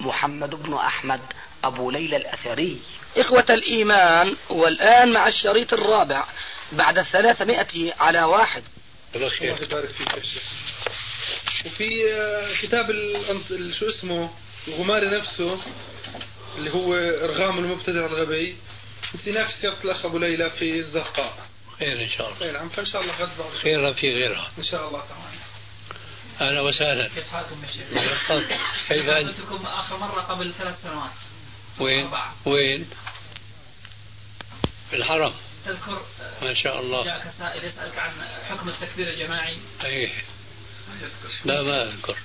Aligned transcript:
محمد 0.00 0.50
بن 0.50 0.74
أحمد 0.74 1.20
أبو 1.64 1.90
ليلى 1.90 2.16
الأثري. 2.16 2.80
إخوة 3.16 3.44
الإيمان 3.50 4.36
والآن 4.50 5.12
مع 5.12 5.26
الشريط 5.26 5.72
الرابع 5.72 6.24
بعد 6.72 6.98
الثلاثمائة 6.98 7.94
على 8.00 8.22
واحد. 8.22 8.62
الله 9.14 9.30
يبارك 9.40 9.90
فيك 9.90 10.14
يا 10.14 10.20
شيخ. 10.22 10.42
وفي 11.66 12.12
آه، 12.12 12.48
كتاب 12.62 12.86
شو 13.72 13.88
اسمه؟ 13.88 14.30
الغماري 14.68 15.06
نفسه 15.06 15.60
اللي 16.56 16.74
هو 16.74 16.94
إرغام 16.94 17.58
المبتدع 17.58 18.06
الغبي. 18.06 18.56
نفس 19.26 19.60
سيره 19.60 19.76
الاخ 19.84 20.04
أبو 20.04 20.18
ليلى 20.18 20.50
في 20.50 20.78
الزرقاء. 20.78 21.46
خير 21.78 22.02
إن 22.02 22.08
شاء 22.08 22.26
الله. 22.26 22.38
خير 22.38 22.52
نعم 22.52 22.68
فإن 22.68 22.86
شاء 22.86 23.02
الله 23.02 23.12
غد 23.14 23.30
بعد 23.38 23.50
خير 23.52 23.92
في 23.92 24.06
غيرها. 24.06 24.48
إن 24.58 24.62
شاء 24.62 24.88
الله 24.88 25.00
تعالى 25.00 25.43
أهلا 26.40 26.60
وسهلا. 26.60 27.08
كيف 27.08 27.28
حالكم 27.32 27.64
يا 27.64 27.72
شيخ؟ 27.72 27.84
كيف 28.88 29.08
أنت؟ 29.08 29.66
آخر 29.66 29.96
مرة 29.96 30.20
قبل 30.20 30.52
ثلاث 30.58 30.82
سنوات. 30.82 31.10
وين؟ 31.80 32.10
وين؟ 32.46 32.90
في 34.90 34.96
الحرم. 34.96 35.34
تذكر 35.64 36.06
ما 36.42 36.54
شاء 36.54 36.80
الله. 36.80 37.04
جاءك 37.04 37.28
سائل 37.28 37.64
يسألك 37.64 37.98
عن 37.98 38.12
حكم 38.48 38.68
التكبير 38.68 39.10
الجماعي. 39.10 39.58
إيه 39.84 40.12
لا 41.44 41.62
ما 41.62 41.82
أذكر. 41.82 42.16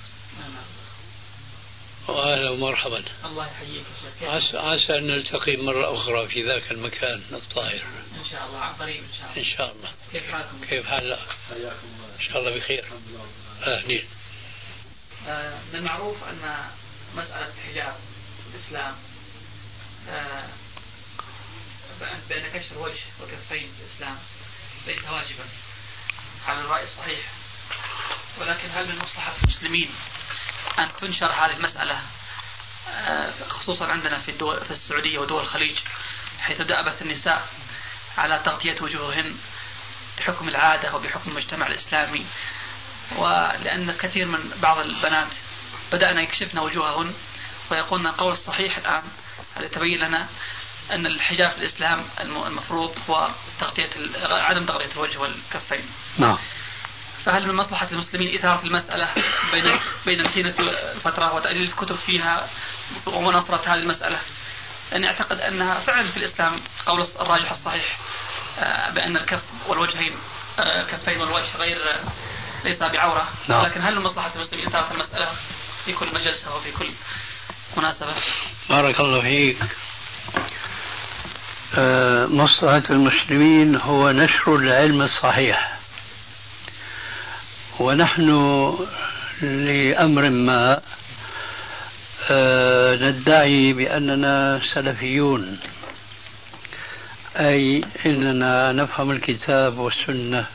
وأهلا 2.08 2.50
ومرحبا. 2.50 3.04
الله 3.26 3.48
يحييك 3.48 3.84
يا 4.22 4.30
عسى, 4.30 4.58
عسى 4.58 4.98
أن 4.98 5.08
نلتقي 5.08 5.58
مرة 5.58 5.94
أخرى 5.94 6.28
في 6.28 6.44
ذاك 6.44 6.72
المكان 6.72 7.24
الطاهر. 7.32 7.84
إن 8.20 8.26
شاء 8.32 8.46
الله 8.46 8.60
عن 8.60 8.74
قريب 8.74 9.04
إن 9.04 9.14
شاء 9.20 9.32
الله. 9.32 9.38
إن 9.38 9.58
شاء 9.58 9.72
الله. 9.72 9.92
كيف 10.12 10.32
حالكم؟ 10.32 10.62
كيف 10.70 10.88
حالك؟ 10.88 11.20
إن 12.20 12.22
شاء 12.22 12.40
الله 12.40 12.58
بخير. 12.58 12.86
اهلين 13.64 14.08
آه 15.28 15.60
من 15.74 15.76
المعروف 15.76 16.24
أن 16.24 16.70
مسألة 17.16 17.54
الحجاب 17.58 17.96
في 18.44 18.56
الإسلام 18.56 18.96
آه 20.10 20.46
بأن 22.30 22.52
كشف 22.54 22.72
الوجه 22.72 23.02
والكفين 23.20 23.72
في 23.78 23.84
الإسلام 23.84 24.18
ليس 24.88 25.08
واجبا. 25.08 25.46
على 26.48 26.60
الرأي 26.60 26.84
الصحيح 26.84 27.20
ولكن 28.38 28.70
هل 28.70 28.88
من 28.88 28.98
مصلحة 28.98 29.34
المسلمين 29.44 29.90
أن 30.80 30.96
تنشر 30.96 31.32
هذه 31.32 31.58
المسألة 31.58 32.02
آه، 32.90 33.34
خصوصا 33.50 33.86
عندنا 33.88 34.18
في 34.18 34.32
الدول 34.32 34.66
في 34.66 34.72
السعودية 34.72 35.20
ودول 35.20 35.42
الخليج 35.42 35.80
حيث 36.40 36.62
دأبت 36.62 37.02
النساء 37.02 37.48
على 38.18 38.40
تغطية 38.40 38.76
وجوههن 38.82 39.38
بحكم 40.18 40.50
العادة 40.50 40.96
وبحكم 40.96 41.30
المجتمع 41.30 41.68
الإسلامي 41.68 42.26
ولأن 43.16 43.92
كثير 43.92 44.28
من 44.28 44.52
بعض 44.62 44.78
البنات 44.78 45.36
بدأنا 45.92 46.22
يكشفن 46.22 46.60
وجوههن 46.60 47.14
ويقولن 47.72 48.08
القول 48.08 48.32
الصحيح 48.32 48.78
الآن 48.78 49.04
هذا 49.56 49.68
تبين 49.68 50.00
لنا 50.00 50.28
أن 50.92 51.06
الحجاب 51.06 51.50
في 51.50 51.58
الإسلام 51.58 52.06
المفروض 52.22 52.96
هو 53.10 53.30
تغطية 53.60 53.90
عدم 54.32 54.66
تغطية 54.66 54.94
الوجه 54.96 55.20
والكفين. 55.20 55.86
نعم. 56.18 56.38
فهل 57.26 57.48
من 57.48 57.56
مصلحة 57.56 57.88
المسلمين 57.92 58.36
إثارة 58.36 58.66
المسألة 58.66 59.10
بين 59.52 59.74
بين 60.06 60.28
طينة 60.28 60.56
الفترة 60.96 61.36
وتأليل 61.36 61.64
الكتب 61.64 61.96
فيها 61.96 62.50
ومناصرة 63.06 63.62
هذه 63.62 63.80
المسألة؟ 63.80 64.20
لأني 64.92 65.08
أعتقد 65.08 65.40
أنها 65.40 65.80
فعلا 65.80 66.12
في 66.12 66.18
الإسلام 66.18 66.62
قول 66.86 67.06
الراجح 67.22 67.52
الصحيح 67.52 68.00
آه، 68.60 68.90
بأن 68.92 69.18
الكف 69.18 69.44
والوجهين 69.68 70.16
الكفين 70.60 71.18
آه، 71.18 71.22
والوجه 71.22 71.58
غير 71.58 72.02
ليس 72.66 72.84
بعورة 72.84 73.28
نعم. 73.48 73.66
لكن 73.66 73.82
هل 73.82 74.00
مصلحة 74.00 74.32
المسلمين 74.36 74.68
إثارة 74.68 74.94
المسألة 74.94 75.28
في 75.86 75.94
كل 75.94 76.08
مجلسة 76.14 76.56
وفي 76.56 76.72
كل 76.72 76.90
مناسبة؟ 77.78 78.14
بارك 78.70 79.00
الله 79.00 79.22
فيك 79.22 79.58
آه، 81.78 82.26
مصلحة 82.26 82.84
المسلمين 82.90 83.76
هو 83.76 84.12
نشر 84.12 84.56
العلم 84.56 85.02
الصحيح 85.02 85.80
ونحن 87.80 88.30
لأمر 89.42 90.30
ما 90.30 90.82
آه، 92.32 92.96
ندعي 92.96 93.74
بأننا 93.74 94.62
سلفيون 94.74 95.60
أي 97.38 97.82
أننا 98.06 98.72
نفهم 98.72 99.12
الكتاب 99.12 99.78
والسنة 99.78 100.46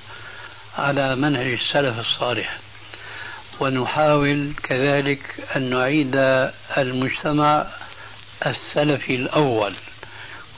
على 0.78 1.16
منهج 1.16 1.52
السلف 1.52 1.98
الصالح 2.00 2.58
ونحاول 3.60 4.52
كذلك 4.62 5.20
أن 5.56 5.70
نعيد 5.70 6.16
المجتمع 6.78 7.66
السلفي 8.46 9.14
الأول 9.14 9.74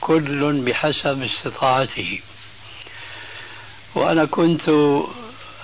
كل 0.01 0.61
بحسب 0.61 1.23
استطاعته. 1.23 2.19
وأنا 3.95 4.25
كنت 4.25 4.69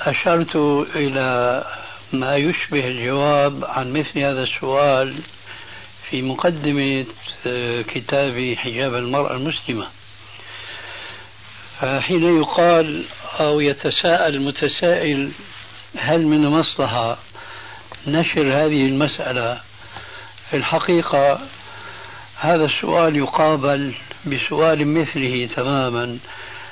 أشرت 0.02 0.56
إلى 0.96 1.64
ما 2.14 2.36
يشبه 2.36 2.88
الجواب 2.88 3.66
عن 3.66 3.94
مثل 3.94 4.20
هذا 4.20 4.44
السؤال 4.44 5.16
في 6.10 6.22
مقدمة 6.22 7.06
كتاب 7.84 8.56
حجاب 8.58 8.96
المرأة 8.96 9.36
المسلمة. 9.36 9.88
فحين 11.80 12.38
يقال 12.40 13.06
أو 13.40 13.60
يتساءل 13.60 14.36
المتسائل 14.36 15.32
هل 15.98 16.28
من 16.28 16.48
مصلحة 16.48 17.18
نشر 18.08 18.42
هذه 18.42 18.86
المسألة؟ 18.86 19.62
في 20.50 20.58
الحقيقة 20.58 21.40
هذا 22.40 22.66
السؤال 22.66 23.16
يقابل 23.16 23.94
بسؤال 24.26 24.88
مثله 24.88 25.50
تماما. 25.56 26.18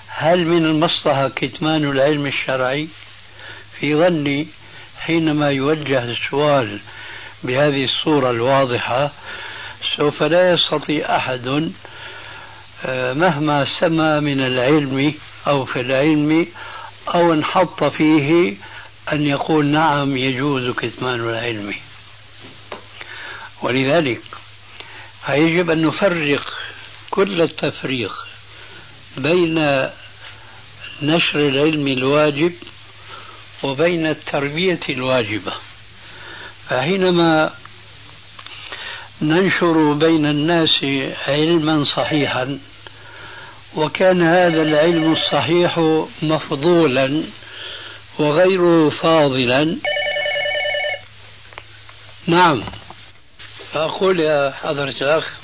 هل 0.08 0.48
من 0.48 0.66
المصلحة 0.66 1.30
كتمان 1.30 1.84
العلم 1.84 2.26
الشرعي؟ 2.26 2.88
في 3.80 3.96
ظني 3.96 4.48
حينما 5.00 5.50
يوجه 5.50 6.04
السؤال 6.04 6.80
بهذه 7.44 7.84
الصورة 7.84 8.32
الواضحة 8.32 9.12
سوف 9.98 10.24
لا 10.24 10.52
يستطيع 10.52 11.16
أحد 11.16 11.72
مهما 13.14 13.66
سمى 13.66 14.20
من 14.20 14.40
العلم 14.40 15.14
أو 15.48 15.66
في 15.66 15.80
العلم 15.80 16.48
أو 17.16 17.34
انحط 17.34 17.84
فيه 17.84 18.56
أن 19.14 19.22
يقول 19.22 19.66
نعم 19.66 20.18
يجوز 20.18 20.76
كتمان 20.76 21.20
العلم. 21.20 21.74
ولذلك 23.62 24.22
فيجب 25.26 25.70
أن 25.70 25.86
نفرق 25.86 26.44
كل 27.10 27.42
التفريق 27.42 28.12
بين 29.18 29.56
نشر 31.02 31.40
العلم 31.40 31.88
الواجب 31.88 32.54
وبين 33.64 34.08
التربية 34.08 34.80
الواجبة. 34.90 35.54
فحينما 36.70 37.54
ننشر 39.22 39.94
بين 39.94 40.26
الناس 40.26 40.84
علما 41.28 41.84
صحيحا 41.84 42.60
وكان 43.76 44.22
هذا 44.22 44.62
العلم 44.62 45.12
الصحيح 45.14 45.80
مفضولا 46.22 47.24
وغيره 48.20 48.90
فاضلا. 48.90 49.78
نعم. 52.28 52.64
فأقول 53.74 54.20
يا 54.20 54.52
حضرة 54.52 54.96
الأخ 55.02 55.38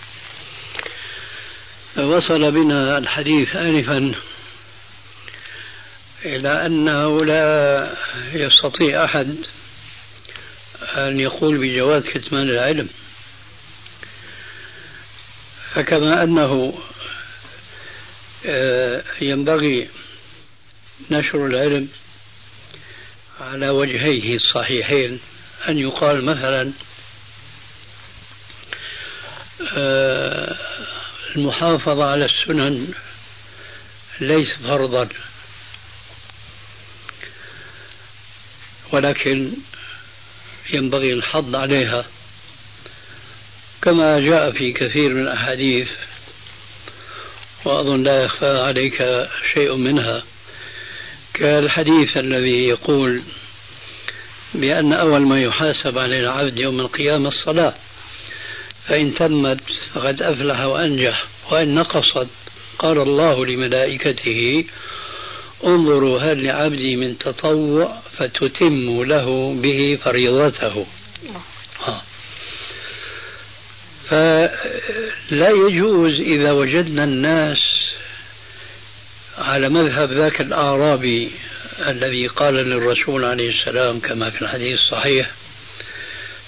وصل 1.97 2.51
بنا 2.51 2.97
الحديث 2.97 3.55
آنفا 3.55 4.11
إلى 6.25 6.65
أنه 6.65 7.25
لا 7.25 7.93
يستطيع 8.33 9.05
أحد 9.05 9.35
أن 10.97 11.19
يقول 11.19 11.57
بجواز 11.57 12.07
كتمان 12.07 12.49
العلم. 12.49 12.89
فكما 15.73 16.23
أنه 16.23 16.73
ينبغي 19.21 19.89
نشر 21.11 21.45
العلم 21.45 21.89
على 23.41 23.69
وجهيه 23.69 24.35
الصحيحين. 24.35 25.19
أن 25.69 25.77
يقال 25.77 26.25
مثلا 26.25 26.71
آه، 29.73 30.55
المحافظة 31.35 32.05
على 32.05 32.25
السنن 32.25 32.93
ليس 34.19 34.47
فرضا 34.63 35.09
ولكن 38.91 39.51
ينبغي 40.73 41.13
الحض 41.13 41.55
عليها. 41.55 42.05
كما 43.81 44.19
جاء 44.19 44.51
في 44.51 44.71
كثير 44.71 45.13
من 45.13 45.21
الأحاديث 45.21 45.89
وأظن 47.67 48.03
لا 48.03 48.23
يخفى 48.23 48.47
عليك 48.47 49.27
شيء 49.53 49.75
منها. 49.75 50.23
كالحديث 51.33 52.17
الذي 52.17 52.67
يقول 52.67 53.21
بأن 54.53 54.93
أول 54.93 55.21
ما 55.21 55.41
يحاسب 55.41 55.97
عليه 55.97 56.19
العبد 56.19 56.59
يوم 56.59 56.79
القيامة 56.79 57.27
الصلاة 57.27 57.73
فإن 58.87 59.13
تمت 59.15 59.61
فقد 59.93 60.21
أفلح 60.21 60.59
وأنجح 60.61 61.25
وإن 61.51 61.75
نقصت 61.75 62.27
قال 62.79 62.97
الله 62.97 63.45
لملائكته 63.45 64.65
انظروا 65.65 66.19
هل 66.19 66.43
لعبدي 66.43 66.95
من 66.95 67.17
تطوع 67.17 67.99
فتتم 68.17 69.03
له 69.03 69.53
به 69.53 69.97
فريضته. 70.03 70.85
آه. 71.87 72.01
فلا 74.09 75.49
يجوز 75.49 76.13
إذا 76.19 76.51
وجدنا 76.51 77.03
الناس 77.03 77.57
على 79.37 79.69
مذهب 79.69 80.11
ذاك 80.11 80.41
الأعرابي 80.41 81.31
الذي 81.87 82.27
قال 82.27 82.53
للرسول 82.53 83.25
عليه 83.25 83.49
السلام 83.49 83.99
كما 83.99 84.29
في 84.29 84.41
الحديث 84.41 84.79
الصحيح 84.79 85.31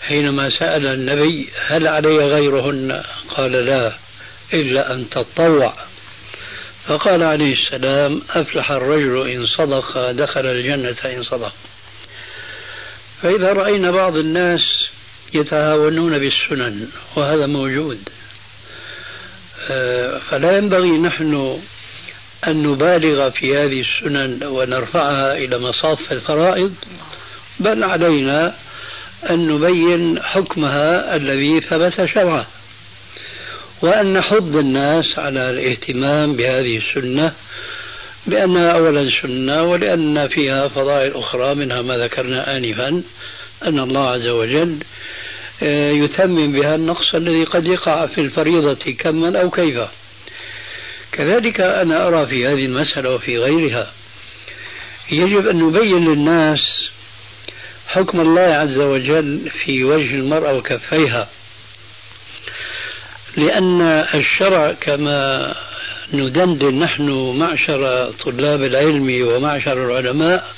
حينما 0.01 0.49
سأل 0.49 0.85
النبي 0.85 1.49
هل 1.67 1.87
علي 1.87 2.17
غيرهن؟ 2.17 3.03
قال 3.29 3.51
لا 3.51 3.93
إلا 4.53 4.93
أن 4.93 5.09
تطوع. 5.09 5.73
فقال 6.87 7.23
عليه 7.23 7.53
السلام 7.53 8.21
أفلح 8.29 8.71
الرجل 8.71 9.29
إن 9.29 9.45
صدق 9.45 10.11
دخل 10.11 10.45
الجنة 10.45 10.95
إن 11.05 11.23
صدق. 11.23 11.53
فإذا 13.21 13.53
رأينا 13.53 13.91
بعض 13.91 14.15
الناس 14.15 14.61
يتهاونون 15.33 16.19
بالسنن 16.19 16.87
وهذا 17.15 17.45
موجود. 17.45 17.99
آه، 19.69 20.17
فلا 20.17 20.57
ينبغي 20.57 20.91
نحن 20.91 21.59
أن 22.47 22.63
نبالغ 22.63 23.29
في 23.29 23.57
هذه 23.57 23.81
السنن 23.81 24.43
ونرفعها 24.43 25.37
إلى 25.37 25.59
مصاف 25.59 26.11
الفرائض 26.11 26.73
بل 27.59 27.83
علينا 27.83 28.55
أن 29.29 29.47
نبين 29.47 30.23
حكمها 30.23 31.15
الذي 31.15 31.61
ثبت 31.61 32.05
شرعا 32.13 32.45
وأن 33.81 34.13
نحض 34.13 34.55
الناس 34.55 35.05
على 35.19 35.49
الاهتمام 35.49 36.35
بهذه 36.35 36.77
السنة 36.77 37.33
لأنها 38.27 38.71
أولا 38.71 39.09
سنة 39.21 39.63
ولأن 39.63 40.27
فيها 40.27 40.67
فضائل 40.67 41.11
أخرى 41.15 41.55
منها 41.55 41.81
ما 41.81 41.97
ذكرنا 41.97 42.57
آنفا 42.57 43.03
أن 43.63 43.79
الله 43.79 44.09
عز 44.09 44.27
وجل 44.27 44.77
يتمم 45.61 46.51
بها 46.51 46.75
النقص 46.75 47.15
الذي 47.15 47.43
قد 47.43 47.67
يقع 47.67 48.05
في 48.05 48.21
الفريضة 48.21 48.91
كما 48.99 49.41
أو 49.41 49.49
كيف 49.49 49.79
كذلك 51.11 51.61
أنا 51.61 52.07
أرى 52.07 52.25
في 52.25 52.47
هذه 52.47 52.65
المسألة 52.65 53.09
وفي 53.09 53.37
غيرها 53.37 53.91
يجب 55.11 55.47
أن 55.47 55.59
نبين 55.59 56.07
للناس 56.07 56.59
حكم 57.87 58.19
الله 58.19 58.41
عز 58.41 58.79
وجل 58.79 59.49
في 59.49 59.83
وجه 59.83 60.15
المرأة 60.15 60.53
وكفيها. 60.53 61.29
لأن 63.37 63.81
الشرع 64.13 64.71
كما 64.71 65.55
ندندن 66.13 66.79
نحن 66.79 67.09
معشر 67.39 68.11
طلاب 68.11 68.63
العلم 68.63 69.27
ومعشر 69.27 69.85
العلماء 69.85 70.53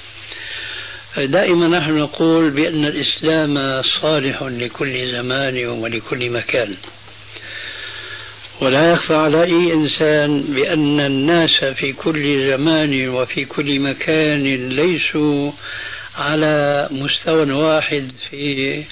دائما 1.18 1.80
نحن 1.80 1.98
نقول 1.98 2.50
بأن 2.50 2.86
الإسلام 2.86 3.82
صالح 4.02 4.44
لكل 4.44 5.12
زمان 5.12 5.66
ولكل 5.66 6.30
مكان. 6.30 6.76
ولا 8.62 8.92
يخفى 8.92 9.16
على 9.16 9.44
أي 9.44 9.74
إنسان 9.74 10.42
بأن 10.42 11.00
الناس 11.00 11.64
في 11.64 11.94
كل 11.94 12.50
زمان 12.52 13.10
وفي 13.10 13.46
كل 13.46 13.80
مكان 13.80 14.70
ليسوا 14.70 15.52
على 16.18 16.88
مستوى 16.92 17.52
واحد 17.52 18.12
في 18.30 18.84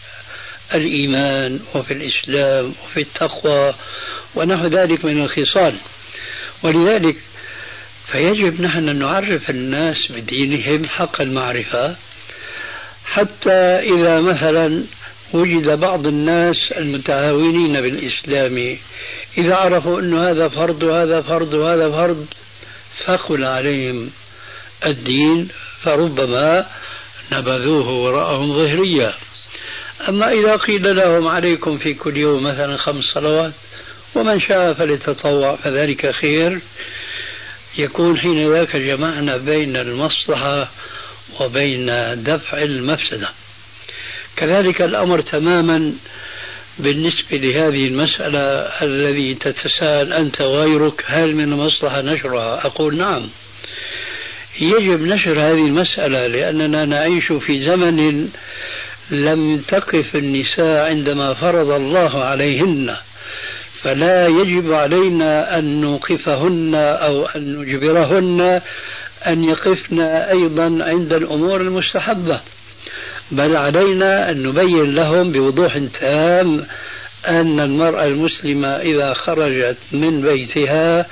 الإيمان 0.74 1.60
وفي 1.76 1.94
الإسلام 1.94 2.74
وفي 2.86 3.02
التقوى 3.02 3.74
ونحو 4.36 4.68
ذلك 4.68 5.06
من 5.06 5.22
الخصال. 5.22 5.76
ولذلك 6.64 7.16
فيجب 8.12 8.62
نحن 8.62 8.90
أن 8.90 9.00
نعرف 9.00 9.50
الناس 9.50 9.98
بدينهم 10.10 10.86
حق 10.86 11.22
المعرفة 11.22 11.96
حتى 13.06 13.60
إذا 13.80 14.20
مثلا 14.20 14.84
وجد 15.34 15.80
بعض 15.80 16.08
الناس 16.08 16.56
المتهاونين 16.78 17.82
بالإسلام 17.82 18.78
إذا 19.38 19.56
عرفوا 19.56 20.00
أن 20.00 20.18
هذا 20.18 20.48
فرض 20.48 20.84
وهذا 20.84 21.22
فرض 21.22 21.54
وهذا 21.54 21.92
فرض 21.92 22.26
ثقل 23.06 23.46
عليهم 23.46 24.10
الدين 24.86 25.48
فربما 25.82 26.66
نبذوه 27.32 27.90
وراءهم 27.90 28.54
ظهريا 28.54 29.14
أما 30.10 30.32
إذا 30.32 30.56
قيل 30.56 30.96
لهم 30.96 31.28
عليكم 31.28 31.78
في 31.78 31.94
كل 31.94 32.18
يوم 32.18 32.44
مثلا 32.44 32.78
خمس 32.78 33.04
صلوات 33.04 33.54
ومن 34.16 34.42
شاء 34.42 34.74
فليتطوع 34.74 35.56
فذلك 35.56 36.12
خير. 36.12 36.60
يكون 37.78 38.20
حين 38.20 38.54
ذاك 38.54 38.76
جمعنا 38.76 39.38
بين 39.38 39.78
المصلحة 39.78 40.70
وبين 41.40 41.86
دفع 42.24 42.62
المفسدة. 42.62 43.30
كذلك 44.36 44.82
الأمر 44.82 45.22
تماما 45.22 45.94
بالنسبة 46.80 47.38
لهذه 47.38 47.88
المسألة 47.88 48.40
الذي 48.82 49.36
تتساءل 49.36 50.14
أنت 50.14 50.42
وغيرك 50.42 51.04
هل 51.08 51.36
من 51.36 51.54
المصلحة 51.54 52.02
نشرها؟ 52.02 52.66
أقول 52.66 52.98
نعم. 52.98 53.30
يجب 54.62 55.02
نشر 55.02 55.42
هذه 55.42 55.66
المسألة 55.66 56.28
لأننا 56.28 56.86
نعيش 56.86 57.32
في 57.32 57.66
زمن 57.66 58.30
لم 59.12 59.58
تقف 59.58 60.16
النساء 60.16 60.90
عندما 60.90 61.34
فرض 61.34 61.70
الله 61.70 62.24
عليهن 62.24 62.96
فلا 63.82 64.28
يجب 64.28 64.74
علينا 64.74 65.60
أن 65.60 65.82
نوقفهن 65.82 66.76
أو 66.76 67.26
أن 67.26 67.60
نجبرهن 67.60 68.62
أن 69.28 69.44
يقفن 69.44 70.00
أيضا 70.00 70.84
عند 70.84 71.14
الأمور 71.14 71.62
المستحبة. 71.62 72.42
بل 73.32 73.56
علينا 73.56 74.32
أن 74.32 74.44
نبين 74.44 74.96
لهم 74.96 75.32
بوضوح 75.32 75.78
تام 76.00 76.66
أن 77.28 77.60
المرأة 77.60 78.06
المسلمة 78.06 78.68
إذا 78.68 79.14
خرجت 79.14 79.78
من 79.92 80.22
بيتها 80.22 81.06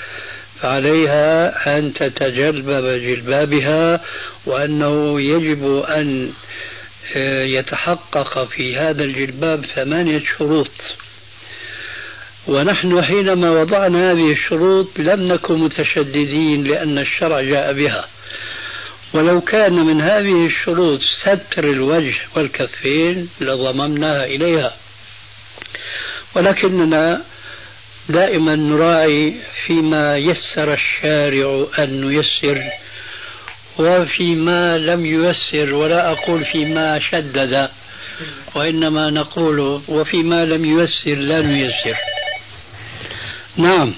فعليها 0.61 1.77
أن 1.77 1.93
تتجلبب 1.93 2.99
جلبابها 2.99 4.01
وأنه 4.45 5.21
يجب 5.21 5.83
أن 5.89 6.31
آه، 7.15 7.43
يتحقق 7.43 8.43
في 8.43 8.77
هذا 8.77 9.03
الجلباب 9.03 9.65
ثمانية 9.75 10.23
شروط. 10.37 10.71
ونحن 12.47 13.03
حينما 13.03 13.51
وضعنا 13.51 14.11
هذه 14.11 14.31
الشروط 14.31 14.99
لم 14.99 15.33
نكن 15.33 15.55
متشددين 15.59 16.63
لأن 16.63 16.97
الشرع 16.97 17.41
جاء 17.41 17.73
بها. 17.73 18.07
ولو 19.13 19.41
كان 19.41 19.73
من 19.73 20.01
هذه 20.01 20.45
الشروط 20.45 20.99
ستر 21.21 21.63
الوجه 21.63 22.15
والكفين 22.35 23.29
لضممناها 23.41 24.25
إليها. 24.25 24.73
ولكننا 26.35 27.21
دائما 28.09 28.55
نراعي 28.55 29.33
فيما 29.65 30.17
يسر 30.17 30.73
الشارع 30.73 31.65
أن 31.79 32.01
نيسر 32.01 32.61
وفيما 33.79 34.77
لم 34.77 35.05
ييسر 35.05 35.73
ولا 35.73 36.11
أقول 36.11 36.45
فيما 36.45 36.99
شدد 36.99 37.67
وإنما 38.55 39.09
نقول 39.09 39.81
وفيما 39.87 40.45
لم 40.45 40.65
ييسر 40.65 41.15
لا 41.15 41.41
نيسر. 41.41 41.97
نعم. 43.57 43.93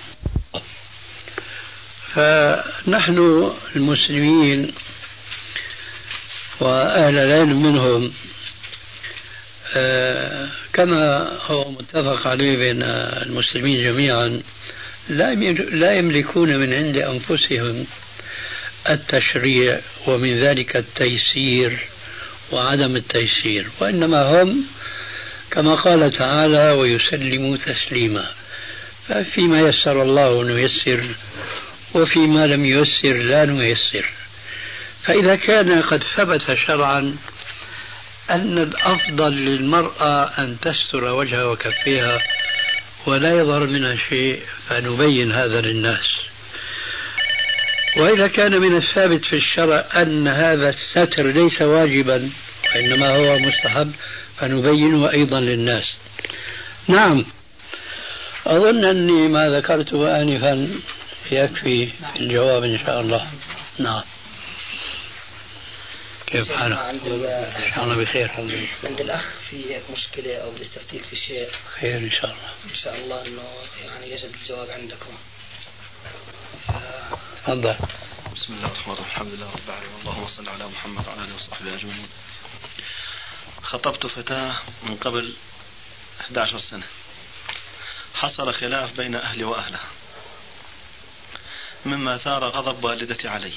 فنحن 2.13 3.51
المسلمين 3.75 4.71
وأهل 6.59 7.17
العلم 7.17 7.63
منهم 7.63 8.11
آه، 9.75 10.47
كما 10.73 11.31
هو 11.45 11.71
متفق 11.71 12.27
عليه 12.27 12.57
بين 12.57 12.83
المسلمين 12.83 13.91
جميعا 13.91 14.41
لا 15.09 15.93
يملكون 15.93 16.55
من 16.55 16.73
عند 16.73 16.97
أنفسهم 16.97 17.85
التشريع 18.89 19.79
ومن 20.07 20.43
ذلك 20.43 20.75
التيسير 20.75 21.79
وعدم 22.51 22.95
التيسير 22.95 23.67
وإنما 23.81 24.41
هم 24.41 24.63
كما 25.51 25.75
قال 25.75 26.11
تعالى 26.11 26.71
ويسلموا 26.71 27.57
تسليما. 27.57 28.38
ففيما 29.09 29.59
يسر 29.59 30.01
الله 30.01 30.43
نيسر 30.43 31.03
وفيما 31.93 32.47
لم 32.47 32.65
ييسر 32.65 33.13
لا 33.13 33.45
نيسر. 33.45 34.05
فإذا 35.03 35.35
كان 35.35 35.81
قد 35.81 36.03
ثبت 36.03 36.57
شرعا 36.67 37.15
أن 38.31 38.57
الأفضل 38.57 39.31
للمرأة 39.31 40.23
أن 40.23 40.57
تستر 40.59 41.03
وجهها 41.03 41.45
وكفيها 41.45 42.17
ولا 43.05 43.39
يظهر 43.39 43.65
منها 43.65 43.95
شيء 44.09 44.41
فنبين 44.67 45.31
هذا 45.31 45.61
للناس. 45.61 46.15
وإذا 47.97 48.27
كان 48.27 48.61
من 48.61 48.75
الثابت 48.75 49.25
في 49.25 49.35
الشرع 49.35 49.85
أن 49.95 50.27
هذا 50.27 50.69
الستر 50.69 51.27
ليس 51.27 51.61
واجبا 51.61 52.29
وإنما 52.75 53.09
هو 53.15 53.39
مستحب 53.39 53.91
فنبينه 54.37 55.11
أيضا 55.11 55.39
للناس. 55.39 55.85
نعم. 56.87 57.25
أظن 58.45 58.85
أني 58.85 59.27
ما 59.27 59.49
ذكرته 59.49 60.21
آنفا 60.21 60.81
يكفي 61.31 61.85
في 61.85 62.15
الجواب 62.15 62.63
إن 62.63 62.79
شاء 62.85 63.01
الله. 63.01 63.31
نعم. 63.79 64.03
كيف 66.27 66.51
حالك؟ 66.51 66.77
إن 66.77 67.71
شاء 67.75 67.83
الله 67.83 67.95
بخير. 67.95 68.31
عند 68.83 69.01
الأخ 69.01 69.25
في 69.49 69.79
مشكلة 69.93 70.35
أو 70.35 70.51
بيستفتيك 70.51 71.03
في 71.03 71.15
شيء. 71.15 71.49
خير 71.79 71.97
إن 71.97 72.11
شاء 72.11 72.31
الله. 72.31 72.49
إن 72.69 72.75
شاء 72.75 72.95
الله 72.95 73.27
أنه 73.27 73.43
يعني 73.85 74.11
يجب 74.11 74.29
الجواب 74.41 74.69
عندكم. 74.69 75.13
تفضل. 77.37 77.75
بسم 78.35 78.53
الله 78.53 78.67
الرحمن 78.67 78.93
الرحيم. 78.93 79.05
الحمد 79.05 79.33
لله 79.33 79.51
رب 79.51 79.59
العالمين. 79.67 79.99
اللهم 80.01 80.27
صل 80.27 80.49
على 80.49 80.67
محمد 80.67 81.07
وعلى 81.07 81.23
آله 81.23 81.35
وصحبه 81.35 81.73
أجمعين. 81.75 82.07
خطبت 83.61 84.07
فتاة 84.07 84.55
من 84.83 84.95
قبل 84.95 85.33
11 86.21 86.59
سنة. 86.59 86.87
حصل 88.19 88.53
خلاف 88.53 88.97
بين 88.97 89.15
أهلي 89.15 89.43
وأهلها 89.43 89.87
مما 91.85 92.17
ثار 92.17 92.43
غضب 92.43 92.83
والدتي 92.83 93.27
علي. 93.27 93.51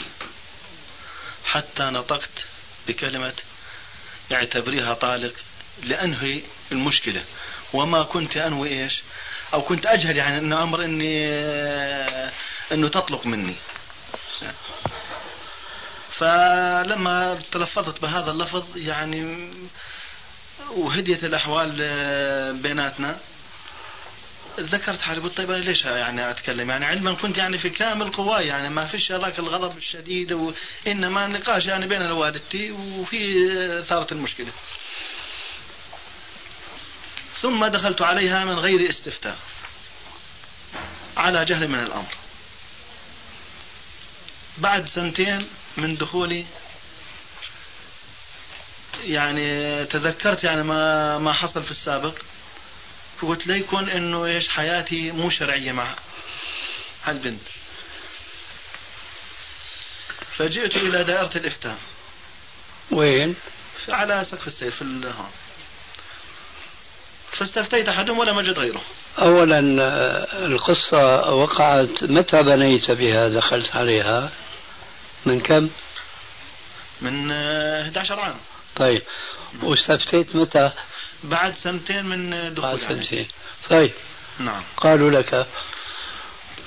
حتى 1.45 1.83
نطقت 1.83 2.45
بكلمة 2.89 3.35
اعتبريها 4.33 4.95
طالق 4.95 5.35
لأنهي 5.83 6.43
المشكلة. 6.73 7.25
وما 7.73 8.03
كنت 8.03 8.37
أنوي 8.37 8.69
إيش؟ 8.69 9.03
أو 9.55 9.63
كنت 9.63 9.87
أجهل 9.87 10.17
يعني 10.17 10.39
أنه 10.39 10.63
أمر 10.63 10.85
أني 10.85 11.29
أنه 12.73 12.89
تطلق 12.89 13.27
مني. 13.27 13.55
فلما 16.11 17.41
تلفظت 17.53 18.03
بهذا 18.03 18.31
اللفظ 18.31 18.77
يعني 18.77 19.51
وهديت 20.71 21.25
الأحوال 21.25 21.73
بيناتنا 22.63 23.19
ذكرت 24.61 25.01
حالي 25.01 25.21
قلت 25.21 25.37
طيب 25.37 25.51
أنا 25.51 25.59
ليش 25.59 25.85
يعني 25.85 26.31
أتكلم 26.31 26.71
يعني 26.71 26.85
علما 26.85 27.15
كنت 27.15 27.39
يعني 27.39 27.59
في 27.59 27.71
كامل 27.71 28.13
قواي 28.13 28.47
يعني 28.47 28.69
ما 28.71 28.87
فيش 28.87 29.13
هذاك 29.13 29.39
الغضب 29.39 29.77
الشديد 29.77 30.33
وإنما 30.33 31.27
نقاش 31.27 31.67
يعني 31.67 31.87
بين 31.87 32.03
والدتي 32.03 32.71
وفي 32.71 33.83
ثارت 33.89 34.13
المشكلة. 34.13 34.53
ثم 37.41 37.67
دخلت 37.67 38.03
عليها 38.03 38.45
من 38.45 38.55
غير 38.55 38.91
استفتاء 38.91 39.39
على 41.17 41.45
جهل 41.45 41.69
من 41.69 41.79
الأمر. 41.79 42.15
بعد 44.59 44.89
سنتين 44.89 45.49
من 45.77 45.97
دخولي 45.97 46.47
يعني 49.05 49.85
تذكرت 49.85 50.45
يعني 50.45 50.63
ما 50.63 51.19
ما 51.19 51.33
حصل 51.33 51.63
في 51.63 51.71
السابق 51.71 52.15
فقلت 53.23 53.47
ليكن 53.47 53.89
إنه 53.89 54.25
إيش 54.25 54.49
حياتي 54.49 55.11
مو 55.11 55.31
شرعية 55.31 55.73
مع 55.73 55.87
هالبنت. 57.05 57.43
فجئت 60.37 60.77
إلى 60.77 61.05
دائرة 61.05 61.31
الإفتاء. 61.37 61.79
وين؟ 62.91 63.37
على 63.89 64.25
سقف 64.25 64.47
السيف 64.47 64.77
في 64.77 64.85
هون 64.85 65.31
فاستفتيت 67.33 67.89
أحدهم 67.89 68.19
ولم 68.19 68.39
أجد 68.39 68.59
غيره. 68.59 68.83
اولا 69.19 69.59
القصة 70.47 71.35
وقعت. 71.35 72.05
متى 72.05 72.43
بنيت 72.43 72.91
بها؟ 72.91 73.29
دخلت 73.29 73.77
عليها؟ 73.77 74.31
من 75.27 75.41
كم؟ 75.41 75.71
من 77.01 77.31
11 77.31 78.15
آه، 78.15 78.21
عام. 78.21 78.37
طيب. 78.77 79.03
واستفتيت 79.63 80.37
متى؟ 80.37 80.73
بعد 81.25 81.55
سنتين 81.55 82.07
من 82.07 82.31
دخول 82.55 82.71
بعد 82.71 82.77
سنتين. 82.77 83.29
طيب. 83.71 83.93
نعم. 84.39 84.63
قالوا 84.77 85.11
لك؟ 85.11 85.47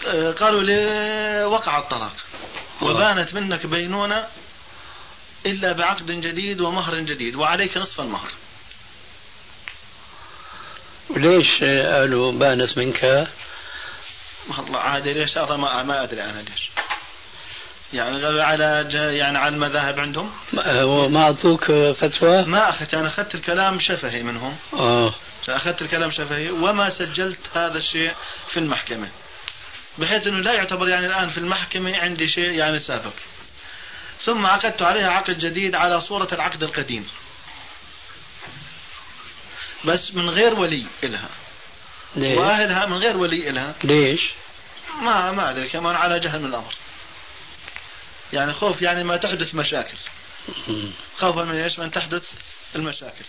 آه، 0.08 0.32
قالوا 0.32 0.64
لي 0.64 1.44
وقع 1.44 1.80
الطلاق. 1.80 2.16
وبانت 2.82 3.34
منك 3.34 3.66
بينونة 3.66 4.28
إلا 5.46 5.72
بعقد 5.72 6.12
جديد 6.12 6.62
ومهر 6.62 7.00
جديد 7.00 7.36
وعليك 7.36 7.78
نصف 7.78 8.00
المهر. 8.00 8.32
ليش 11.10 11.64
قالوا 11.64 12.32
بانت 12.32 12.78
منك؟ 12.78 13.28
والله 14.58 14.80
عادي 14.80 15.14
ليش؟ 15.14 15.38
هذا 15.38 15.56
ما 15.56 15.84
ما 15.84 16.04
أدري 16.04 16.24
أنا 16.24 16.42
ليش. 16.42 16.70
يعني 17.94 18.42
على 18.42 18.88
يعني 18.94 19.38
على 19.38 19.56
المذاهب 19.56 20.00
عندهم؟ 20.00 20.32
ما 21.14 21.22
أعطوك 21.22 21.66
فتوى؟ 21.98 22.46
ما 22.46 22.70
أخذت 22.70 22.94
أنا 22.94 23.08
أخذت 23.08 23.36
الكلام 23.36 23.80
شفهي 23.80 24.24
منهم. 24.24 24.58
آه. 24.74 25.14
أخذت 25.50 25.82
الكلام 25.82 26.12
شفهي. 26.12 26.50
وما 26.50 26.90
سجلت 26.90 27.40
هذا 27.54 27.78
الشيء 27.78 28.12
في 28.48 28.60
المحكمة. 28.60 29.10
بحيث 29.98 30.28
إنه 30.28 30.40
لا 30.40 30.54
يعتبر 30.54 30.90
يعني 30.90 31.06
الآن 31.06 31.30
في 31.30 31.38
المحكمة 31.38 31.98
عندي 31.98 32.28
شيء 32.28 32.52
يعني 32.52 32.80
سابق. 32.80 33.14
ثم 34.24 34.46
عقدت 34.46 34.82
عليها 34.82 35.10
عقد 35.10 35.40
جديد 35.40 35.76
على 35.76 36.02
صورة 36.02 36.28
العقد 36.32 36.64
القديم. 36.64 37.08
بس 39.86 40.16
من 40.16 40.30
غير 40.30 40.54
ولي 40.54 40.86
إلها. 41.04 41.30
ليه؟ 42.16 42.40
وأهلها 42.40 42.86
من 42.86 42.98
غير 42.98 43.18
ولي 43.18 43.50
إلها. 43.50 43.76
ليش؟ 43.84 44.20
ما 45.02 45.32
ما 45.32 45.50
أدري 45.50 45.70
كمان 45.70 45.96
على 45.96 46.20
جهل 46.20 46.40
من 46.40 46.46
الأمر. 46.46 46.74
يعني 48.34 48.54
خوف 48.54 48.82
يعني 48.82 49.04
ما 49.04 49.18
تحدث 49.18 49.56
مشاكل. 49.56 49.98
خوفا 51.18 51.44
من 51.44 51.56
إيش؟ 51.56 51.80
من 51.80 51.92
تحدث 51.92 52.24
المشاكل. 52.76 53.26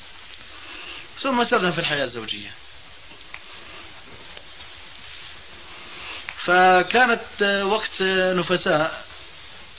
ثم 1.20 1.44
سرنا 1.44 1.70
في 1.70 1.78
الحياة 1.78 2.04
الزوجية. 2.04 2.50
فكانت 6.38 7.42
وقت 7.62 8.02
نفساء 8.02 9.04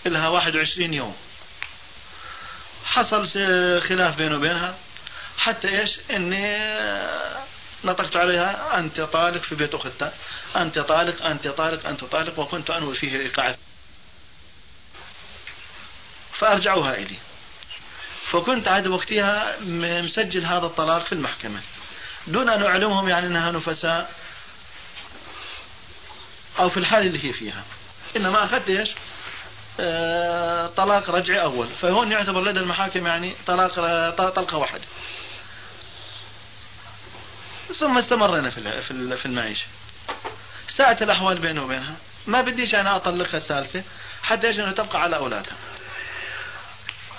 لها 0.05 0.27
21 0.27 0.93
يوم. 0.93 1.15
حصل 2.85 3.27
خلاف 3.81 4.17
بينه 4.17 4.35
وبينها. 4.35 4.75
حتى 5.37 5.79
إيش؟ 5.79 5.99
إني 6.11 6.57
نطقت 7.83 8.15
عليها 8.15 8.79
أنت 8.79 9.01
طالق 9.01 9.41
في 9.41 9.55
بيت 9.55 9.75
اختها 9.75 10.13
أنت 10.55 10.79
طالق 10.79 11.25
أنت 11.25 11.47
طالق 11.47 11.87
أنت 11.87 12.03
طالق 12.03 12.39
وكنت 12.39 12.69
أنوي 12.69 12.95
فيه 12.95 13.19
ايقاع 13.19 13.55
فأرجعوها 16.39 16.95
إلي. 16.95 17.15
فكنت 18.31 18.67
عاد 18.67 18.87
وقتها 18.87 19.55
مسجل 20.01 20.45
هذا 20.45 20.65
الطلاق 20.65 21.05
في 21.05 21.13
المحكمة. 21.13 21.61
دون 22.27 22.49
أن 22.49 22.63
أعلمهم 22.63 23.09
يعني 23.09 23.27
أنها 23.27 23.51
نفساء 23.51 24.11
أو 26.59 26.69
في 26.69 26.77
الحال 26.77 27.05
اللي 27.05 27.25
هي 27.25 27.33
فيها. 27.33 27.63
إنما 28.15 28.43
أخذت 28.43 28.69
إيش؟ 28.69 28.91
آه 29.79 30.67
طلاق 30.67 31.09
رجعي 31.09 31.41
أول. 31.41 31.67
فهون 31.81 32.11
يعتبر 32.11 32.43
لدى 32.43 32.59
المحاكم 32.59 33.07
يعني 33.07 33.35
طلاق 33.47 33.75
طلقة 34.09 34.57
واحدة. 34.57 34.83
ثم 37.79 37.97
استمرنا 37.97 38.49
في 38.49 38.81
في 39.17 39.25
المعيشة. 39.25 39.65
ساءت 40.67 41.01
الأحوال 41.01 41.39
بينه 41.39 41.63
وبينها. 41.63 41.95
ما 42.27 42.41
بديش 42.41 42.75
أنا 42.75 42.95
أطلقها 42.95 43.37
الثالثة 43.37 43.83
حتى 44.23 44.47
إيش؟ 44.47 44.59
أنه 44.59 44.71
تبقى 44.71 45.01
على 45.01 45.15
أولادها. 45.15 45.55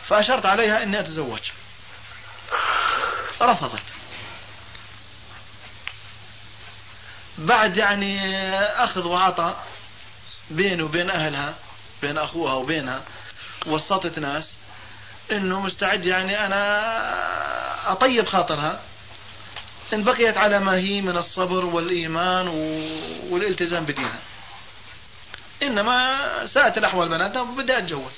فأشرت 0.09 0.47
عليها 0.47 0.83
أني 0.83 1.01
أتزوج. 1.01 1.41
رفضت. 3.43 3.83
بعد 7.39 7.77
يعني 7.77 8.35
أخذ 8.85 9.07
وعطاء 9.07 9.65
بينه 10.51 10.85
وبين 10.85 11.11
أهلها 11.11 11.55
بين 12.03 12.19
أخوها 12.19 12.53
وبينها 12.53 13.03
وسطت 13.67 14.19
ناس 14.19 14.53
إنه 15.33 15.61
مستعد 15.61 16.05
يعني 16.05 16.47
أنا 16.47 17.93
أطيب 17.93 18.27
خاطرها. 18.27 18.81
إن 19.93 20.05
بقيت 20.05 20.37
على 20.37 20.59
ما 20.59 20.77
هي 20.77 21.01
من 21.01 21.17
الصبر 21.17 21.65
والإيمان 21.65 22.49
والالتزام 23.31 23.85
بدينها. 23.85 24.19
إنما 25.63 26.47
ساءت 26.47 26.79
الأحوال 26.79 27.09
بناتها 27.09 27.43
وبدي 27.43 27.79
أتجوز. 27.79 28.13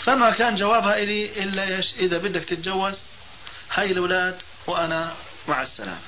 فما 0.00 0.30
كان 0.30 0.54
جوابها 0.54 0.96
إلي 0.96 1.42
إلا 1.42 1.76
إيش؟ 1.76 1.94
إذا 1.94 2.18
بدك 2.18 2.44
تتجوز 2.44 3.00
هاي 3.72 3.90
الأولاد 3.90 4.42
وأنا 4.66 5.14
مع 5.48 5.62
السلامة. 5.62 6.00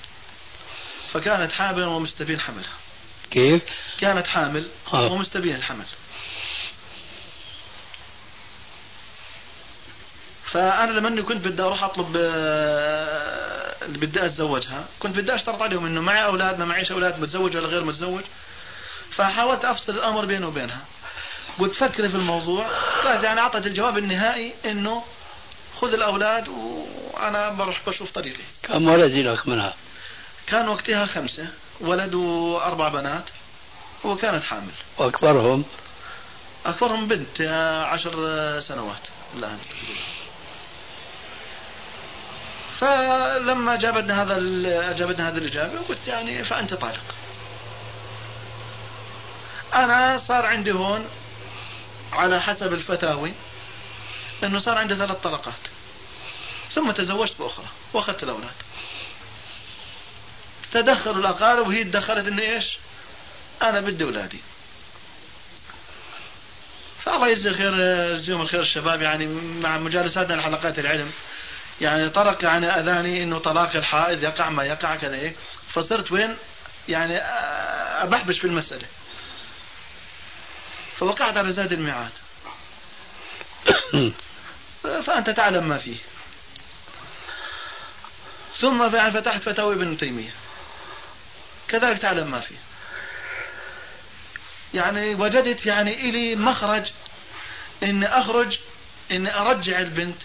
فكانت 1.12 1.52
حامل 1.52 1.85
ومستبين 1.85 2.40
حملها. 2.40 2.76
كيف؟ 3.30 3.62
كانت 4.00 4.26
حامل 4.26 4.68
آه. 4.92 5.12
ومستبين 5.12 5.54
الحمل. 5.57 5.85
فأنا 10.45 10.90
لما 10.90 11.23
كنت 11.23 11.47
بدي 11.47 11.62
أروح 11.62 11.85
أطلب 11.85 12.16
آه، 12.16 13.85
اللي 13.85 13.99
بدي 13.99 14.26
أتزوجها 14.26 14.85
كنت 15.00 15.16
بدي 15.16 15.35
أشترط 15.35 15.62
عليهم 15.62 15.87
إنه 15.87 16.00
معي 16.00 16.25
أولاد 16.25 16.59
ما 16.59 16.64
معيش 16.64 16.92
أولاد 16.92 17.21
متزوج 17.21 17.57
ولا 17.57 17.68
غير 17.68 17.85
متزوج. 17.85 18.23
فحاولت 19.18 19.64
أفصل 19.64 19.92
الأمر 19.92 20.25
بيني 20.25 20.46
وبينها. 20.46 20.80
قلت 21.58 21.75
فكري 21.75 22.08
في 22.08 22.14
الموضوع. 22.14 22.66
قالت 23.04 23.25
يعني 23.25 23.40
أعطت 23.40 23.66
الجواب 23.66 23.98
النهائي 23.98 24.54
إنه 24.64 25.04
خذ 25.80 25.92
الأولاد 25.92 26.48
وأنا 26.48 27.50
بروح 27.50 27.82
بشوف 27.87 28.10
طريقي. 28.10 28.42
كم 28.62 28.88
ولد 28.88 29.12
لك 29.12 29.48
منها؟ 29.48 29.75
كان 30.46 30.68
وقتها 30.68 31.06
خمسة. 31.06 31.46
ولد 31.80 32.14
وأربع 32.14 32.88
بنات. 32.88 33.25
وكانت 34.04 34.44
حامل. 34.44 34.72
وأكبرهم؟ 34.98 35.64
أكبرهم 36.66 37.08
بنت 37.08 37.40
عشر 37.90 38.10
سنوات. 38.60 39.02
الان 39.34 39.58
فلما 42.80 43.76
جابتنا 43.76 44.22
هذا 44.22 44.38
جابتنا 44.92 45.28
هذه 45.28 45.38
الاجابه 45.38 45.78
قلت 45.88 46.06
يعني 46.06 46.44
فأنت 46.44 46.75
طالق. 46.75 47.14
أنا 49.75 50.18
صار 50.18 50.46
عندي 50.46 50.72
هون 50.72 51.08
على 52.12 52.42
حسب 52.42 52.72
الفتاوي 52.72 53.34
إنه 54.44 54.58
صار 54.58 54.78
عندي 54.78 54.96
ثلاث 54.96 55.16
طلقات. 55.16 55.54
ثم 56.75 56.90
تزوجت 56.90 57.34
بأخرى 57.38 57.66
وأخذت 57.92 58.22
الأولاد. 58.22 58.54
تدخلوا 60.72 61.16
الأقارب 61.16 61.66
وهي 61.66 61.84
تدخلت 61.84 62.26
إنه 62.26 62.42
إيش؟ 62.42 62.78
أنا 63.62 63.80
بدي 63.80 64.04
أولادي. 64.04 64.40
فالله 67.04 67.28
يجزي 67.28 67.52
خير 67.52 67.80
يجزيهم 68.12 68.40
الخير 68.40 68.60
الشباب. 68.60 69.02
يعني 69.02 69.26
مع 69.60 69.78
مجالساتنا 69.78 70.34
لحلقات 70.34 70.78
العلم 70.78 71.12
يعني 71.80 72.08
طرق 72.08 72.44
يعني 72.44 72.66
أذاني 72.66 73.22
إنه 73.22 73.38
طلاق 73.38 73.76
الحائض 73.76 74.22
يقع 74.22 74.50
ما 74.50 74.64
يقع 74.64 74.96
كذا 74.96 75.16
هيك 75.16 75.37
فصرت 75.68 76.12
وين؟ 76.12 76.37
يعني 76.88 77.18
أبحبش 78.02 78.38
في 78.38 78.46
المسألة. 78.46 78.87
فوقعت 81.00 81.37
على 81.37 81.52
زاد 81.52 81.73
الميعاد. 81.73 82.12
فأنت 85.07 85.31
تعلم 85.31 85.69
ما 85.69 85.78
فيه. 85.78 85.97
ثم 88.61 89.11
فتحت 89.11 89.43
فتاوي 89.43 89.75
ابن 89.75 89.97
تيمية. 89.97 90.35
كذلك 91.69 91.99
تعلم 91.99 92.31
ما 92.31 92.40
فيه. 92.40 92.57
يعني 94.75 95.14
وجدت 95.14 95.67
يعني 95.67 96.11
إلي 96.11 96.37
مخرج 96.37 96.93
إني 97.83 98.07
أخرج 98.07 98.59
إني 99.11 99.38
أرجع 99.38 99.78
البنت. 99.78 100.23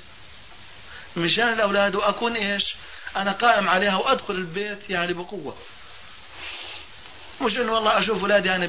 مشان 1.17 1.53
الأولاد 1.53 1.95
وأكون 1.95 2.35
إيش؟ 2.35 2.75
أنا 3.15 3.31
قائم 3.31 3.69
عليها 3.69 3.95
وأدخل 3.95 4.33
البيت 4.33 4.89
يعني 4.89 5.13
بقوة. 5.13 5.57
مش 7.43 7.57
إنه 7.57 7.71
والله 7.71 7.99
أشوف 7.99 8.21
أولاد 8.21 8.45
يعني 8.45 8.67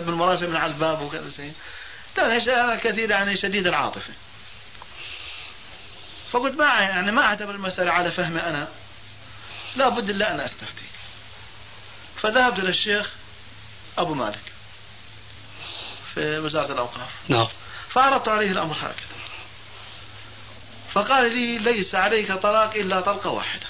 بالمراسم 0.00 0.50
من 0.50 0.56
على 0.56 0.72
الباب 0.72 1.02
وكذا 1.02 1.30
شيء 1.30 1.52
لا 2.16 2.64
أنا 2.64 2.76
كثير 2.76 3.10
يعني 3.10 3.36
شديد 3.36 3.66
العاطفة. 3.66 4.12
فقلت 6.32 6.58
ما 6.58 6.64
يعني 6.64 7.12
ما 7.12 7.22
أعتبر 7.22 7.54
المسألة 7.54 7.92
على 7.92 8.10
فهمي 8.10 8.40
أنا. 8.40 8.68
لا 9.76 9.88
بد 9.88 10.10
إلا 10.10 10.34
أن 10.34 10.40
أستفتي. 10.40 10.84
فذهبت 12.16 12.60
للشيخ 12.60 13.12
أبو 13.98 14.14
مالك 14.14 14.52
في 16.14 16.38
وزارة 16.38 16.72
الأوقاف. 16.72 17.10
نعم. 17.28 17.48
فعرضت 17.88 18.28
عليه 18.28 18.50
الأمر 18.50 18.76
هكذا. 18.76 19.16
فقال 20.92 21.36
لي 21.36 21.58
ليس 21.58 21.94
عليك 21.94 22.32
طلاق 22.32 22.74
إلا 22.74 23.00
طلقة 23.00 23.30
واحدة. 23.30 23.66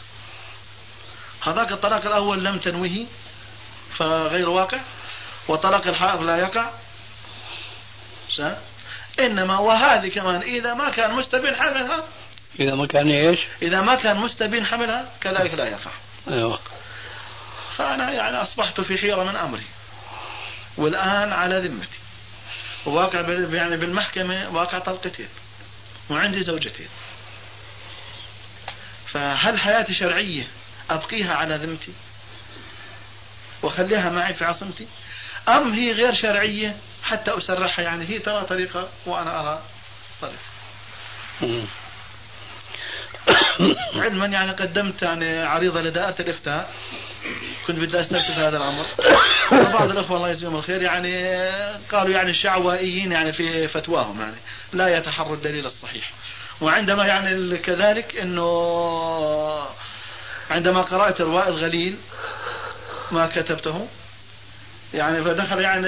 هذاك 1.43 1.73
الطلاق 1.73 2.07
الأول 2.07 2.45
لم 2.45 2.59
تنويه 2.59 3.07
فغير 3.99 4.49
واقع 4.49 4.81
وطلاق 5.49 5.87
الحائض 5.87 6.23
لا 6.23 6.37
يقع. 6.37 6.71
إنما 9.21 9.59
وهذه 9.59 10.09
كمان 10.09 10.43
إذا 10.43 10.75
ما 10.75 10.91
كان 10.91 11.15
مستبين 11.15 11.55
حملها 11.55 12.05
إذا 12.61 12.75
ما 12.75 12.87
كان 12.87 13.11
إيش؟ 13.11 13.41
إذا 13.63 13.81
ما 13.81 13.95
كان 13.95 14.17
مستبين 14.17 14.67
حملها 14.67 15.13
كذلك 15.21 15.55
لا 15.55 15.69
يقع. 15.69 15.91
أيوة. 16.29 16.59
فأنا 17.77 18.13
يعني 18.13 18.37
أصبحت 18.37 18.81
في 18.81 18.99
حيرة 18.99 19.25
من 19.25 19.37
أمري. 19.37 19.67
والآن 20.77 21.33
على 21.33 21.59
ذمتي. 21.59 21.99
وواقع 22.87 23.21
يعني 23.53 23.77
بالمحكمة 23.77 24.49
واقع 24.49 24.79
طلقتين 24.79 25.29
وعندي 26.11 26.41
زوجتين. 26.41 26.89
فهل 29.07 29.61
حياتي 29.61 29.95
شرعية 29.95 30.49
أبقيها 30.91 31.35
على 31.35 31.55
ذمتي؟ 31.55 31.93
وخليها 33.63 34.11
معي 34.11 34.35
في 34.35 34.45
عصمتي 34.45 34.87
أم 35.49 35.73
هي 35.73 35.93
غير 35.93 36.13
شرعية؟ 36.13 36.77
حتى 37.03 37.37
أسرحها. 37.37 37.83
يعني 37.83 38.09
هي 38.09 38.19
ترى 38.19 38.45
طريقة 38.45 38.89
وأنا 39.07 39.41
أرى 39.41 39.63
طريقة. 40.21 41.67
علما 44.03 44.27
يعني 44.27 44.51
قدمت 44.51 45.03
يعني 45.03 45.43
عريضة 45.43 45.83
لدائرة 45.83 46.15
الإفتاء. 46.21 46.71
كنت 47.67 47.79
بدي 47.79 48.01
أستفتي 48.01 48.35
في 48.35 48.41
هذا 48.41 48.57
الأمر. 48.57 48.85
وبعض 49.53 49.91
الأخوة 49.91 50.17
الله 50.17 50.31
يجزيهم 50.31 50.57
الخير 50.57 50.83
يعني 50.83 51.41
قالوا 51.93 52.13
يعني 52.15 52.31
الشعوائيين 52.31 53.13
يعني 53.13 53.33
في 53.33 53.69
فتواهم 53.69 54.21
يعني 54.21 54.37
لا 54.73 54.97
يتحروا 54.97 55.35
الدليل 55.35 55.67
الصحيح. 55.67 56.13
وعندما 56.61 57.07
يعني 57.07 57.59
كذلك 57.59 58.17
إنه 58.17 58.47
عندما 60.51 60.83
قرأت 60.83 61.21
رواء 61.21 61.49
الغليل 61.49 61.97
ما 63.11 63.27
كتبته. 63.27 63.89
يعني 64.95 65.23
فدخل 65.23 65.61
يعني 65.61 65.87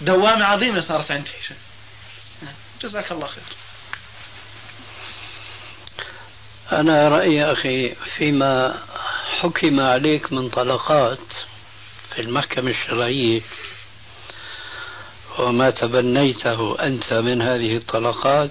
دوامه 0.00 0.44
عظيمه 0.44 0.80
صارت 0.80 1.10
عندي. 1.10 1.30
جزاك 2.82 3.12
الله 3.12 3.26
خير. 3.26 3.44
أنا 6.72 7.08
رأيي 7.08 7.52
أخي 7.52 7.94
فيما 7.94 8.78
حكم 9.40 9.80
عليك 9.80 10.32
من 10.32 10.48
طلقات 10.48 11.18
في 12.14 12.20
المحكمة 12.20 12.70
الشرعية 12.70 13.40
وما 15.38 15.70
تبنيته 15.70 16.82
أنت 16.82 17.12
من 17.12 17.42
هذه 17.42 17.76
الطلقات 17.76 18.50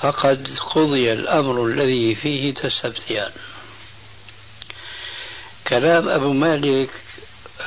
فقد 0.00 0.48
قضي 0.74 1.12
الأمر 1.12 1.66
الذي 1.66 2.14
فيه 2.14 2.54
تستفتيان. 2.54 3.32
كلام 5.68 6.08
أبو 6.08 6.32
مالك 6.32 6.90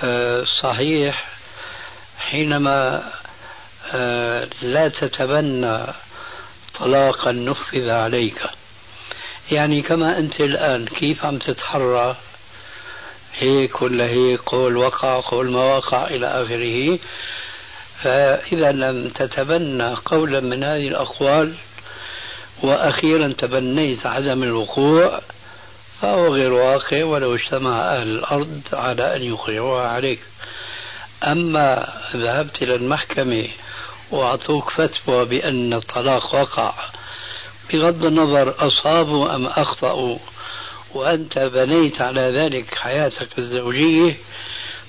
آه، 0.03 0.45
صحيح 0.61 1.27
حينما 2.19 3.11
آه، 3.93 4.47
لا 4.61 4.87
تتبنى 4.87 5.79
طلاقا 6.79 7.31
نفذ 7.31 7.89
عليك. 7.89 8.41
يعني 9.51 9.81
كما 9.81 10.17
أنت 10.17 10.41
الآن 10.41 10.85
كيف 10.85 11.25
عم 11.25 11.37
تتحرى؟ 11.37 12.15
هيك 13.33 13.81
ولا 13.81 14.05
هيك؟ 14.05 14.41
قول 14.41 14.77
وقع 14.77 15.21
قول 15.21 15.51
ما 15.51 15.63
وقع 15.75 16.07
إلى 16.07 16.27
آخره. 16.27 16.99
فإذا 18.03 18.71
لم 18.71 19.09
تتبنى 19.09 19.95
قولا 20.05 20.39
من 20.39 20.63
هذه 20.63 20.87
الأقوال 20.87 21.53
وأخيرا 22.63 23.27
تبنيت 23.37 24.05
عدم 24.05 24.43
الوقوع 24.43 25.21
فهو 26.01 26.33
غير 26.33 26.53
واقع 26.53 27.03
ولو 27.03 27.35
اجتمع 27.35 27.79
أهل 27.79 28.07
الأرض 28.07 28.61
على 28.73 29.15
أن 29.15 29.23
يقرعوها 29.23 29.87
عليك. 29.87 30.19
أما 31.23 31.93
ذهبت 32.15 32.61
إلى 32.61 32.75
المحكمة 32.75 33.47
وأعطوك 34.11 34.69
فتوى 34.69 35.25
بأن 35.25 35.73
الطلاق 35.73 36.35
وقع 36.35 36.73
بغض 37.73 38.05
النظر 38.05 38.67
أصابوا 38.67 39.35
أم 39.35 39.45
أخطأوا 39.45 40.17
وأنت 40.93 41.39
بنيت 41.39 42.01
على 42.01 42.21
ذلك 42.21 42.75
حياتك 42.75 43.39
الزوجية 43.39 44.17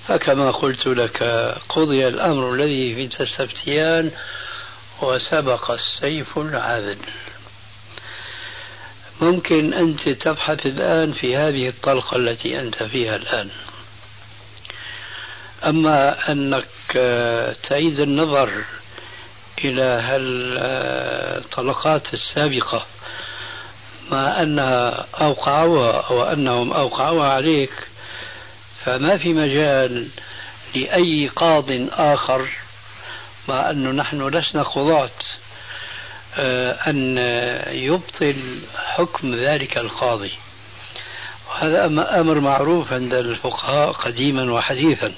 فكما 0.06 0.50
قلت 0.50 0.86
لك 0.86 1.22
قضي 1.68 2.08
الأمر 2.08 2.54
الذي 2.54 2.94
في 2.94 3.08
تستفتيان 3.08 4.10
وسبق 5.02 5.70
السيف 5.70 6.38
العاذل 6.38 6.98
ممكن 9.20 9.74
أنت 9.74 10.08
تبحث 10.08 10.66
الآن 10.66 11.12
في 11.12 11.36
هذه 11.36 11.68
الطلقة 11.68 12.16
التي 12.16 12.60
أنت 12.60 12.82
فيها 12.82 13.16
الآن. 13.16 13.50
أما 15.64 16.30
أنك 16.32 16.66
تعيد 17.68 18.00
النظر 18.00 18.50
إلى 19.64 19.82
هالطلقات 21.42 22.02
السابقة 22.14 22.86
مع 24.10 24.42
أنها 24.42 25.06
أوقعوها 25.20 26.00
أو 26.10 26.22
أنهم 26.22 26.72
أوقعوها 26.72 27.28
عليك 27.32 27.72
فما 28.84 29.16
في 29.16 29.32
مجال 29.32 30.08
لأي 30.74 31.28
قاض 31.36 31.66
آخر 31.92 32.48
مع 33.48 33.70
أنه 33.70 33.90
نحن 33.90 34.28
لسنا 34.28 34.62
قضاة 34.62 35.10
آه، 35.10 35.47
أن 36.38 37.18
يبطل 37.68 38.36
حكم 38.76 39.34
ذلك 39.34 39.78
القاضي. 39.78 40.32
وهذا 41.50 41.84
أمر 42.20 42.40
معروف 42.40 42.92
عند 42.92 43.14
الفقهاء 43.14 43.92
قديما 43.92 44.52
وحديثا. 44.52 45.12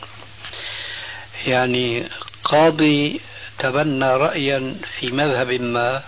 يعني 1.47 2.09
قاضي 2.45 3.21
تبنى 3.59 4.07
رأيا 4.17 4.77
في 4.99 5.11
مذهب 5.11 5.51
ما 5.51 6.03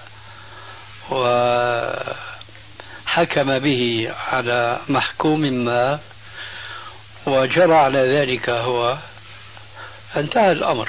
وحكم 3.07 3.59
به 3.59 4.13
على 4.27 4.81
محكوم 4.89 5.41
ما 5.41 6.01
وجرى 7.27 7.75
على 7.75 8.19
ذلك 8.19 8.51
هو. 8.51 8.99
انتهى 10.17 10.53
الأمر. 10.53 10.89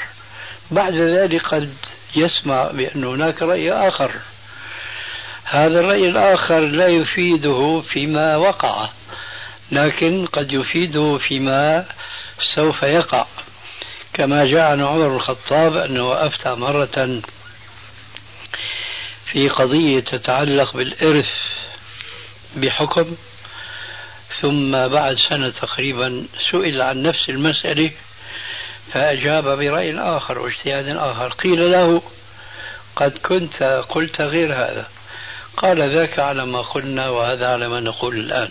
بعد 0.71 0.93
ذلك 0.93 1.41
قد 1.41 1.73
يسمع 2.15 2.71
بأن 2.71 3.03
هناك 3.03 3.41
رأي 3.41 3.71
آخر. 3.71 4.11
هذا 5.43 5.79
الرأي 5.79 6.09
الآخر 6.09 6.59
لا 6.59 6.87
يفيده 6.87 7.81
فيما 7.81 8.35
وقع 8.35 8.89
لكن 9.71 10.25
قد 10.25 10.53
يفيده 10.53 11.17
فيما 11.17 11.85
سوف 12.55 12.83
يقع. 12.83 13.25
كما 14.13 14.45
جاء 14.45 14.61
عن 14.61 14.81
عمر 14.81 15.15
الخطاب 15.15 15.75
أنه 15.75 16.13
أفتى 16.13 16.55
مرة 16.55 17.21
في 19.25 19.49
قضية 19.49 19.99
تتعلق 19.99 20.77
بالإرث 20.77 21.31
بحكم 22.55 23.15
ثم 24.41 24.87
بعد 24.87 25.15
سنة 25.29 25.49
تقريبا 25.49 26.27
سئل 26.51 26.81
عن 26.81 27.01
نفس 27.01 27.29
المسألة 27.29 27.91
فأجاب 28.91 29.43
برأي 29.43 29.99
آخر 29.99 30.39
واجتهاد 30.39 30.85
آخر. 30.87 31.29
قيل 31.29 31.71
له 31.71 32.01
قد 32.95 33.17
كنت 33.17 33.63
قلت 33.89 34.21
غير 34.21 34.53
هذا. 34.53 34.87
قال 35.57 35.97
ذاك 35.97 36.19
على 36.19 36.45
ما 36.45 36.61
قلنا 36.61 37.09
وهذا 37.09 37.47
على 37.47 37.67
ما 37.67 37.79
نقول 37.79 38.15
الآن. 38.19 38.49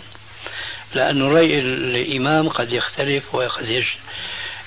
لأن 0.95 1.23
رأي 1.23 1.59
الإمام 1.59 2.49
قد 2.49 2.73
يختلف 2.73 3.35
وقد 3.35 3.83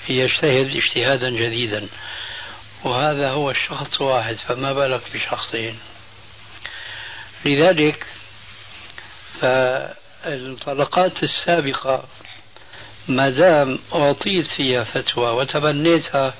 يجتهد 0.09 0.75
اجتهادا 0.75 1.29
جديدا. 1.29 1.87
وهذا 2.83 3.31
هو 3.31 3.51
الشخص 3.51 4.01
واحد 4.01 4.35
فما 4.35 4.73
بالك 4.73 5.01
بشخصين؟ 5.13 5.79
لذلك 7.45 8.05
فالطلقات 9.41 11.23
السابقة 11.23 12.03
ما 13.07 13.29
دام 13.29 13.79
أعطيت 13.95 14.47
فيها 14.47 14.83
فتوى 14.83 15.31
وتبنيتها 15.31 16.33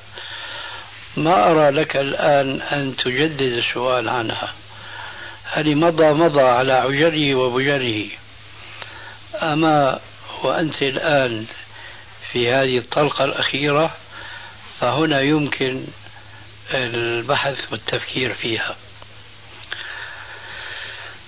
ما 1.17 1.51
أرى 1.51 1.69
لك 1.69 1.95
الآن 1.97 2.61
أن 2.61 2.95
تجدد 2.95 3.41
السؤال 3.41 4.09
عنها. 4.09 4.53
هل 5.43 5.75
مضى 5.75 6.05
مضى 6.05 6.41
على 6.41 6.73
عجره 6.73 7.35
وبجره. 7.35 8.05
أما 9.41 9.99
وأنت 10.43 10.81
الآن 10.81 11.45
في 12.31 12.51
هذه 12.51 12.77
الطلقة 12.77 13.25
الأخيرة 13.25 13.95
فهنا 14.79 15.21
يمكن 15.21 15.83
البحث 16.73 17.71
والتفكير 17.71 18.33
فيها. 18.33 18.75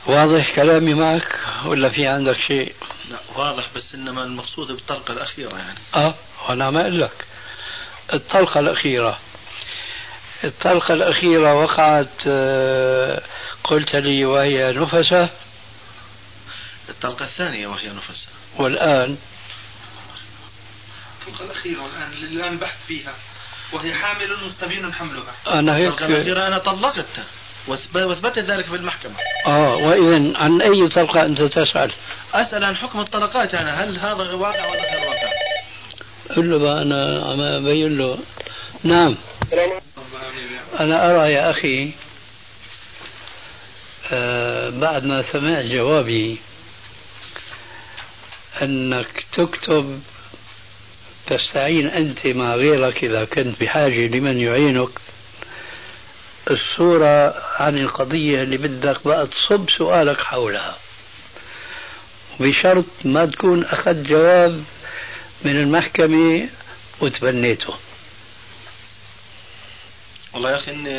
واضح 0.07 0.55
كلامي 0.55 0.93
معك 0.93 1.39
ولا 1.65 1.89
في 1.89 2.07
عندك 2.07 2.37
شيء؟ 2.47 2.73
لا 3.09 3.17
واضح 3.35 3.67
بس 3.75 3.95
إنما 3.95 4.23
المقصود 4.23 4.67
بالطلقة 4.67 5.11
الأخيرة 5.13 5.57
يعني. 5.57 5.79
آه 5.95 6.15
وأنا 6.49 6.69
ما 6.69 6.81
أقول 6.81 7.01
لك. 7.01 7.25
الطلقة 8.13 8.59
الأخيرة. 8.59 9.19
الطلقة 10.43 10.93
الأخيرة 10.93 11.53
وقعت 11.53 12.09
آه، 12.27 13.21
قلت 13.63 13.95
لي 13.95 14.25
وهي 14.25 14.71
نفسة. 14.71 15.29
الطلقة 16.89 17.25
الثانية 17.25 17.67
وهي 17.67 17.89
نفسة. 17.89 18.27
والآن؟ 18.57 19.17
الطلقة 21.27 21.45
الأخيرة 21.45 21.85
الان 21.85 22.13
الآن 22.13 22.57
بحث 22.57 22.85
فيها. 22.87 23.13
وهي 23.71 23.93
حامل 23.93 24.45
مستبين 24.45 24.93
حملها. 24.93 25.35
أنا 25.47 25.75
هيك 25.75 25.87
الطلقة 25.87 26.05
الأخيرة 26.05 26.47
أنا 26.47 26.57
طلقتها. 26.57 27.25
واثبتت 27.95 28.39
ذلك 28.39 28.65
في 28.65 28.75
المحكمة. 28.75 29.13
آه 29.47 29.75
وإذا 29.75 30.37
عن 30.37 30.61
أي 30.61 30.89
طلقة 30.89 31.25
أنت 31.25 31.41
تسأل؟ 31.41 31.91
أسأل 32.33 32.65
عن 32.65 32.75
حكم 32.75 32.99
الطلقات 32.99 33.53
يعني 33.53 33.69
هل 33.69 33.99
هذا 33.99 34.33
واقع 34.33 34.71
ولا 34.71 34.91
غير 34.93 35.09
واقع؟ 35.09 35.29
قل 36.35 36.49
له 36.49 36.57
بقى 36.57 36.81
أنا 36.81 37.25
عم 37.25 37.41
أبين 37.41 37.97
له. 37.97 38.19
نعم. 38.83 39.17
أنا 40.79 41.11
أرى 41.11 41.33
يا 41.33 41.49
أخي 41.51 41.91
آه 44.11 44.69
بعد 44.69 45.05
ما 45.05 45.21
سمعت 45.21 45.65
جوابي 45.65 46.37
أنك 48.61 49.25
تكتب 49.33 50.01
تستعين 51.27 51.87
أنت 51.87 52.27
مع 52.27 52.55
غيرك 52.55 53.03
إذا 53.03 53.25
كنت 53.25 53.61
بحاجة 53.61 54.07
لمن 54.07 54.37
يعينك. 54.39 54.89
الصورة 56.49 57.35
عن 57.61 57.77
القضية 57.77 58.43
اللي 58.43 58.57
بدك 58.57 59.07
بقى 59.07 59.27
تصب 59.27 59.69
سؤالك 59.77 60.17
حولها. 60.17 60.77
بشرط 62.39 62.85
ما 63.05 63.25
تكون 63.25 63.65
أخذت 63.65 64.07
جواب 64.07 64.63
من 65.45 65.57
المحكمة 65.57 66.49
وتبنيته. 67.01 67.73
والله 70.33 70.51
يا 70.51 70.55
أخي 70.55 70.71
إني 70.71 70.89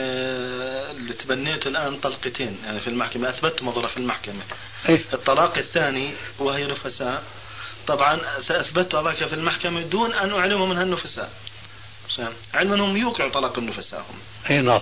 اللي 0.91 1.13
تبنيته 1.13 1.69
الآن 1.69 1.97
طلقتين 1.99 2.59
يعني 2.65 2.81
في 2.81 2.89
المحكمة 2.89 3.29
اثبت 3.29 3.63
مضرة 3.63 3.87
في 3.87 3.97
المحكمة. 3.97 4.43
إيه؟ 4.89 5.05
الطلاق 5.13 5.59
الثاني 5.59 6.13
وهي 6.39 6.67
نفساء. 6.67 7.23
طبعا 7.87 8.21
اثبت 8.51 8.95
ذلك 8.95 9.27
في 9.27 9.35
المحكمة 9.35 9.81
دون 9.83 10.13
أن 10.15 10.33
أعلمهم 10.33 10.71
أنها 10.71 10.83
النفساء 10.83 11.33
علما 12.55 12.75
انهم 12.75 12.97
يوقعوا 12.97 13.31
طلاق 13.31 13.59
النفساء 13.59 14.01
هم 14.01 14.19
اي 14.51 14.63
نعم. 14.63 14.81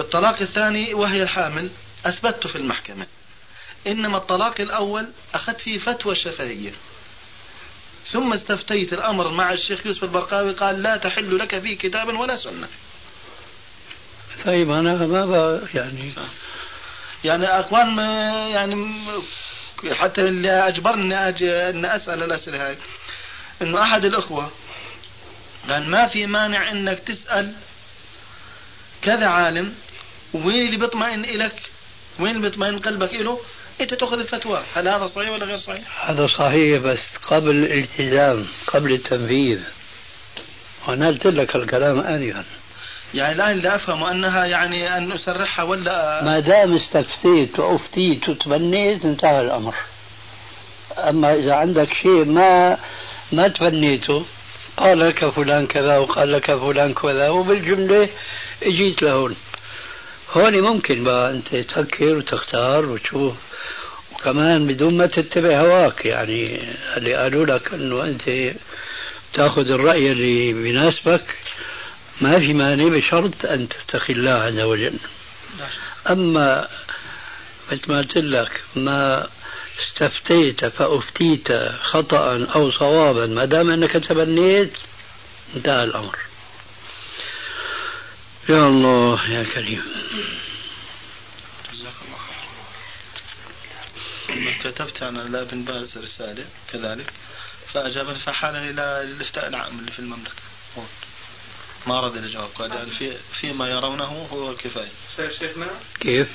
الطلاق 0.00 0.40
الثاني 0.40 0.94
وهي 0.94 1.22
الحامل 1.22 1.70
أثبته 2.06 2.48
في 2.48 2.56
المحكمة. 2.56 3.06
إنما 3.86 4.16
الطلاق 4.16 4.60
الأول 4.60 5.06
أخذت 5.34 5.60
فيه 5.60 5.78
فتوى 5.78 6.12
الشفهية 6.12 6.72
ثم 8.06 8.32
استفتيت 8.32 8.92
الأمر 8.92 9.28
مع 9.28 9.52
الشيخ 9.52 9.86
يوسف 9.86 10.04
البرقاوي 10.04 10.52
قال 10.52 10.82
لا 10.82 10.96
تحل 10.96 11.38
لك 11.38 11.58
فيه 11.58 11.78
كتابا 11.78 12.18
ولا 12.18 12.36
سنة. 12.36 12.68
طيب 14.44 14.70
أنا 14.70 14.94
ما 14.94 15.60
يعني 15.74 16.14
يعني 17.24 17.46
أخوان 17.46 17.98
يعني 18.50 18.94
حتى 19.92 20.20
اللي 20.20 20.68
أجبرني 20.68 21.28
أجي 21.28 21.52
أن 21.52 21.84
أسأل 21.84 22.22
الأسئلة 22.22 22.68
هاي. 22.68 22.76
إنه 23.62 23.82
أحد 23.82 24.04
الأخوة 24.04 24.50
قال 25.68 25.90
ما 25.90 26.06
في 26.06 26.26
مانع 26.26 26.70
إنك 26.70 26.98
تسأل 26.98 27.54
كذا 29.02 29.26
عالم 29.26 29.74
وين 30.34 30.66
اللي 30.66 30.76
بيطمئن 30.76 31.24
إلك؟ 31.24 31.62
وين 32.18 32.36
اللي 32.36 32.48
بيطمئن 32.48 32.78
قلبك 32.78 33.14
إله؟ 33.14 33.40
أنت 33.80 33.94
تأخذ 33.94 34.18
الفتوى. 34.18 34.62
هل 34.74 34.88
هذا 34.88 35.06
صحيح 35.06 35.30
ولا 35.30 35.44
غير 35.44 35.56
صحيح؟ 35.56 36.10
هذا 36.10 36.26
صحيح 36.26 36.82
بس 36.82 37.00
قبل 37.22 37.50
الالتزام 37.50 38.46
قبل 38.66 38.92
التنفيذ. 38.92 39.60
وأنا 40.88 41.06
قلت 41.06 41.26
لك 41.26 41.56
الكلام 41.56 42.00
آنفا. 42.00 42.44
يعني 43.14 43.34
الآن 43.34 43.50
اللي 43.50 43.74
أفهمه 43.74 44.10
أنها 44.10 44.46
يعني 44.46 44.96
أن 44.96 45.12
أسرحها 45.12 45.62
ولا 45.62 46.24
ما 46.24 46.40
دام 46.40 46.76
استفتيت 46.76 47.58
وأفتيت 47.60 48.28
وتبنيت 48.28 49.04
انتهى 49.04 49.40
الأمر. 49.40 49.74
أما 50.98 51.34
إذا 51.34 51.54
عندك 51.54 51.88
شيء 52.02 52.24
ما 52.24 52.78
ما 53.32 53.48
تبنيته 53.48 54.26
قال 54.76 54.98
لك 55.00 55.28
فلان 55.28 55.66
كذا 55.66 55.98
وقال 55.98 56.32
لك 56.32 56.54
فلان 56.54 56.94
كذا 56.94 57.28
وبالجملة 57.28 58.08
اجيت 58.62 59.02
لهون. 59.02 59.36
هون 60.32 60.60
ممكن 60.60 61.04
بقى 61.04 61.30
انت 61.30 61.56
تفكر 61.56 62.16
وتختار 62.16 62.86
وتشوف. 62.86 63.34
وكمان 64.12 64.66
بدون 64.66 64.96
ما 64.98 65.06
تتبع 65.06 65.60
هواك 65.60 66.04
يعني 66.06 66.60
اللي 66.96 67.14
قالوا 67.14 67.46
لك 67.46 67.74
إنه 67.74 68.04
أنت 68.04 68.54
تاخذ 69.34 69.70
الرأي 69.70 70.12
اللي 70.12 70.52
بيناسبك 70.52 71.24
ما 72.20 72.38
في 72.38 72.52
مانع 72.52 72.88
بشرط 72.88 73.44
أن 73.46 73.68
تتقي 73.68 74.12
الله 74.12 74.30
عز 74.32 74.60
وجل. 74.60 74.94
أما 76.10 76.68
مثل 77.72 77.92
ما 77.92 77.98
قلت 77.98 78.16
لك 78.16 78.60
ما 78.76 79.26
استفتيت 79.88 80.64
فأفتيت 80.64 81.48
خطأ 81.92 82.46
أو 82.54 82.70
صوابا 82.70 83.26
ما 83.26 83.44
دام 83.44 83.70
أنك 83.70 83.92
تبنيت 83.92 84.72
انتهى 85.56 85.84
الأمر. 85.84 86.16
يا 88.48 88.62
الله 88.66 89.30
يا 89.30 89.42
كريم. 89.44 89.84
جزاك 91.72 91.92
الله 94.28 94.58
كتبت 94.64 95.02
أنا 95.02 95.18
لابن 95.18 95.64
باز 95.64 95.98
رسالة 95.98 96.44
كذلك. 96.72 97.12
فأجابني 97.74 98.18
فحالني 98.18 98.70
إلى 98.70 99.02
الافتاء 99.02 99.48
العام 99.48 99.78
اللي 99.78 99.92
في 99.92 99.98
المملكة. 99.98 100.32
ما 101.86 102.00
رد 102.00 102.16
الجواب 102.16 102.48
قال 102.58 102.70
يعني 102.72 102.90
في 102.90 103.16
فيما 103.40 103.68
يرونه 103.68 104.28
هو 104.32 104.50
الكفاية 104.50 104.88
شيخنا 105.38 105.66
كيف؟ 106.00 106.28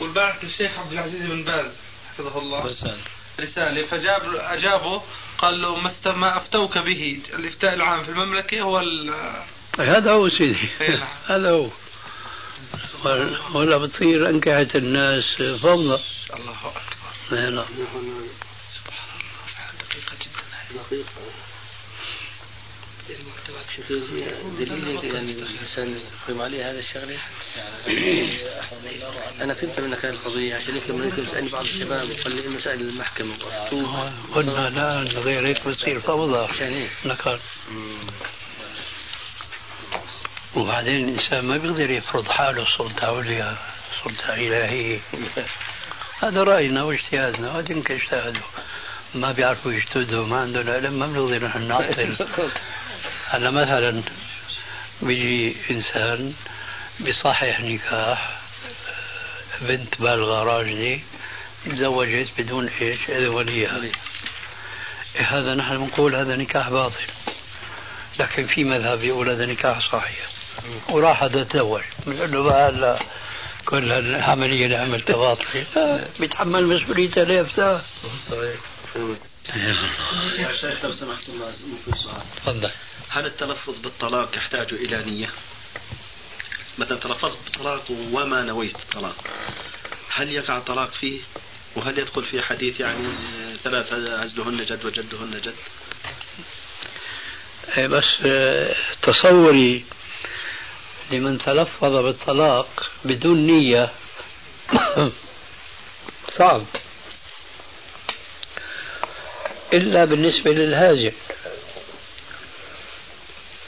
والبعث 0.00 0.44
للشيخ 0.44 0.78
عبد 0.78 0.92
العزيز 0.92 1.26
بن 1.26 1.44
باز 1.44 1.72
حفظه 2.12 2.38
الله. 2.38 2.66
رسالة 2.66 3.00
رسالة. 3.40 3.86
فجاب 3.86 4.34
أجابه 4.34 5.02
قال 5.38 5.62
له 5.62 5.76
ما 6.06 6.36
أفتوك 6.36 6.78
به. 6.78 7.20
الإفتاء 7.34 7.74
العام 7.74 8.04
في 8.04 8.10
المملكة 8.10 8.60
هو 8.60 8.80
ال- 8.80 9.44
هذا 9.78 10.10
هو 10.12 10.28
سيدي. 10.28 10.68
إيه 10.80 10.96
نعم. 10.96 11.08
هذا 11.36 11.50
هو. 11.50 11.68
ولا- 13.54 13.78
بتصير 13.78 14.28
أنكحة 14.30 14.68
الناس 14.74 15.24
فوضى 15.62 16.00
الله 16.34 16.52
أكبر. 16.52 16.76
لا 17.30 17.50
لا 17.50 17.64
دقيقة 19.80 20.16
جدا 20.20 21.04
دليل 24.58 25.04
يعني 25.04 25.32
الانسان 25.32 25.98
يقيم 26.24 26.42
عليه 26.42 26.70
هذا 26.70 26.78
الشغله 26.78 27.18
أنا 29.40 29.54
فهمت 29.54 29.80
منك 29.80 30.04
هذه 30.04 30.12
القضية 30.12 30.54
عشان 30.56 30.74
هيك 30.74 30.90
لما 30.90 31.04
يمكن 31.04 31.26
تسألني 31.26 31.48
بعض 31.50 31.64
الشباب 31.64 32.08
قال 32.24 32.36
لي 32.36 32.48
مسائل 32.48 32.80
المحكمة. 32.80 33.34
قلنا 34.34 34.68
الآن 34.68 35.06
غير 35.08 35.46
هيك 35.46 35.68
بتصير 35.68 36.00
فوضى 36.00 36.38
عشان 36.52 36.74
هيك 36.74 36.90
نكال 37.04 37.38
وبعدين 40.56 41.08
الإنسان 41.08 41.44
ما 41.44 41.56
بيقدر 41.56 41.90
يفرض 41.90 42.28
حاله 42.28 42.66
سلطة 42.78 43.18
عليا 43.18 43.56
سلطة 44.04 44.34
إلهية. 44.34 44.98
هذا 46.22 46.42
رأينا 46.42 46.82
واجتهادنا 46.82 47.50
وبعدين 47.50 47.78
اجتهدوا 47.90 48.42
ما 49.14 49.32
بيعرفوا 49.32 49.72
يجتهدوا 49.72 50.26
ما 50.26 50.40
عندهم 50.40 50.70
علم 50.70 50.98
ما 50.98 51.06
بنقدر 51.06 51.46
نحن 51.46 51.68
نعطل. 51.68 52.16
هلا 53.30 53.50
مثلا 53.50 54.02
بيجي 55.02 55.56
إنسان 55.70 56.34
بصحح 57.00 57.60
نكاح 57.60 58.40
بنت 59.60 60.00
بالغة 60.00 60.42
راجلة 60.42 61.00
تزوجت 61.66 62.28
بدون 62.38 62.68
إيش؟ 62.80 62.98
اذن 63.08 63.26
وليها 63.26 63.82
إيه 65.16 65.26
هذا 65.26 65.54
نحن 65.54 65.76
بنقول 65.78 66.14
هذا 66.14 66.36
نكاح 66.36 66.68
باطل. 66.68 67.06
لكن 68.18 68.46
في 68.46 68.64
مذهب 68.64 69.02
يقول 69.02 69.30
هذا 69.30 69.46
نكاح 69.46 69.90
صحيح. 69.92 70.33
وراح 70.88 71.22
هذا 71.22 71.44
تزوج 71.44 71.82
بنقول 72.06 72.32
له 72.32 72.42
بقى 72.42 72.68
هلا 72.68 72.98
كل 73.66 73.92
هالعملية 73.92 74.64
اللي 74.64 74.76
عملتها 74.76 75.16
باطلة 75.16 75.66
بيتحمل 76.20 76.66
مسؤوليتها 76.66 77.24
ليه 77.24 77.42
فتاة 77.42 77.82
يا 80.38 80.52
شيخ 80.56 80.84
لو 80.84 80.92
سمحت 80.92 81.28
الله 81.28 81.52
ممكن 81.66 81.98
سؤال. 82.02 82.22
تفضل. 82.36 82.70
هل 83.08 83.26
التلفظ 83.26 83.78
بالطلاق 83.78 84.36
يحتاج 84.36 84.72
إلى 84.72 85.04
نية؟ 85.04 85.28
مثلا 86.78 86.98
تلفظت 86.98 87.38
بالطلاق 87.44 87.84
وما 88.12 88.42
نويت 88.42 88.76
الطلاق 88.76 89.16
هل 90.10 90.32
يقع 90.32 90.58
طلاق 90.58 90.90
فيه؟ 90.94 91.20
وهل 91.76 91.98
يدخل 91.98 92.22
في 92.24 92.42
حديث 92.42 92.80
يعني 92.80 93.08
ثلاثة 93.64 94.20
عزلهن 94.22 94.56
جد 94.64 94.84
وجدهن 94.84 95.30
جد؟ 95.44 95.54
إيه 97.76 97.86
بس 97.86 98.04
آه، 98.26 98.74
تصوري 99.02 99.84
لمن 101.10 101.38
تلفظ 101.38 101.96
بالطلاق 101.96 102.90
بدون 103.04 103.46
نية. 103.46 103.90
صعب. 106.38 106.64
إلا 109.74 110.04
بالنسبة 110.04 110.50
للهاجر. 110.50 111.12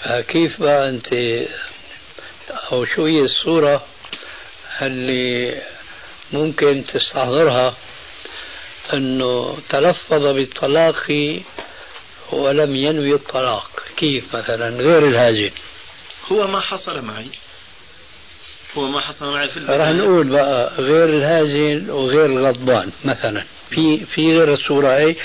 فكيف 0.03 0.63
بقى 0.63 0.89
أنت 0.89 1.13
أو 2.73 2.85
شو 2.85 3.07
هي 3.07 3.21
الصورة 3.21 3.87
اللي 4.83 5.63
ممكن 6.33 6.85
تستحضرها 6.89 7.75
أنه 8.93 9.59
تلفظ 9.69 10.27
بالطلاق 10.27 11.13
ولم 12.33 12.77
ينوي 12.77 13.15
الطلاق؟ 13.15 13.83
كيف 13.97 14.37
مثلا 14.37 14.69
غير 14.69 15.07
الهاجر؟ 15.07 15.51
هو 16.33 16.47
ما 16.47 16.61
حصل 16.61 17.05
معي. 17.05 17.27
هو 18.77 18.89
ما 18.89 19.01
حصل 19.01 19.33
معي 19.33 19.49
في 19.49 19.61
راح 19.61 19.89
نقول 19.89 20.29
بقى 20.31 20.73
غير 20.79 21.05
الهازل 21.05 21.91
وغير 21.91 22.27
الغضبان 22.27 22.91
مثلا. 23.05 23.45
في 23.71 24.07
في 24.07 24.21
غير 24.39 24.55
الصورة 24.55 24.89
هي 24.97 25.17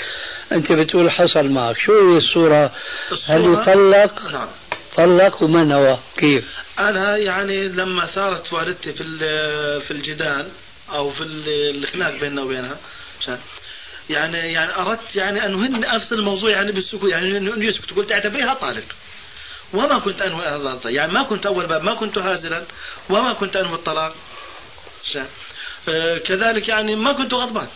أنت 0.52 0.72
بتقول 0.72 1.10
حصل 1.10 1.48
معك. 1.48 1.76
شو 1.86 1.92
هي 1.92 2.16
الصورة؟ 2.16 2.70
هل 3.26 3.42
الصورة- 3.42 3.60
يطلق؟ 3.68 4.32
نعم. 4.32 4.48
طلق 4.96 5.42
وما 5.42 5.64
نوى؟ 5.64 5.98
كيف؟ 6.16 6.58
أنا 6.78 7.16
يعني 7.16 7.68
لما 7.68 8.06
صارت 8.06 8.52
والدتي 8.52 8.92
في 8.92 9.02
في 9.80 9.90
الجدال 9.90 10.48
أو 10.94 11.10
في 11.10 11.20
ال- 11.24 11.76
الخناق 11.84 12.20
بيننا 12.20 12.42
وبينها 12.42 12.76
يعني 14.10 14.36
يعني 14.36 14.76
أردت 14.76 15.16
يعني 15.16 15.46
أن 15.46 15.54
هن 15.54 15.84
أفصل 15.84 16.18
الموضوع 16.18 16.50
يعني 16.50 16.72
بالسكوت 16.72 17.10
يعني 17.10 17.38
أنه 17.38 17.64
يسكت 17.64 17.90
قلت 17.90 18.12
اعتبريها 18.12 18.54
طالق. 18.54 18.84
وما 19.72 19.98
كنت 19.98 20.22
أنوي 20.22 20.46
هذا 20.46 20.56
الطلاق. 20.72 20.94
يعني 20.94 21.12
ما 21.12 21.22
كنت 21.22 21.46
أول 21.46 21.66
باب 21.66 21.82
ما 21.82 21.94
كنت 21.94 22.18
هازلا 22.18 22.64
وما 23.10 23.32
كنت 23.32 23.56
أنوي 23.56 23.74
الطلاق 23.74 24.14
آه، 25.88 26.18
كذلك 26.18 26.68
يعني 26.68 26.96
ما 26.96 27.12
كنت 27.12 27.34
غضبان. 27.34 27.68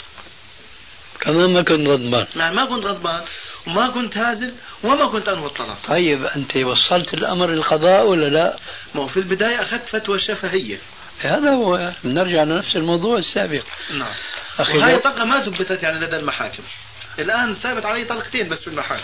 كمان 1.20 1.52
ما 1.54 1.62
كنت 1.62 1.88
غضبان. 1.88 2.26
يعني 2.37 2.54
ما 2.56 2.64
كنت 2.64 2.85
غضبان 2.85 3.22
وما 3.66 3.88
كنت 3.88 4.16
هازل 4.16 4.52
وما 4.85 5.06
كنت 5.06 5.28
أنوي 5.28 5.46
الطلاق 5.46 5.78
طيب 5.88 6.24
أنت 6.24 6.56
وصلت 6.56 7.14
الأمر 7.14 7.50
للقضاء 7.50 8.06
ولا 8.06 8.26
لا؟ 8.26 8.56
ما 8.94 9.02
هو 9.02 9.06
في 9.06 9.16
البداية 9.16 9.62
أخذت 9.62 9.88
فتوى 9.88 10.18
شفهية. 10.18 10.78
هذا 11.20 11.50
هو 11.54 11.92
بنرجع 12.04 12.42
لنفس 12.42 12.76
الموضوع 12.76 13.18
السابق. 13.18 13.62
نعم. 13.90 14.14
أخي 14.59 14.78
وهذه 14.78 14.92
لو- 14.92 14.98
طلقة 14.98 15.24
ما 15.24 15.40
ثبتت 15.44 15.82
يعني 15.82 15.98
لدى 16.00 16.16
المحاكم. 16.16 16.62
الآن 17.18 17.55
ثابت 17.55 17.87
علي 17.87 18.05
طلقتين 18.05 18.48
بس 18.48 18.61
في 18.61 18.68
المحاكم 18.68 19.02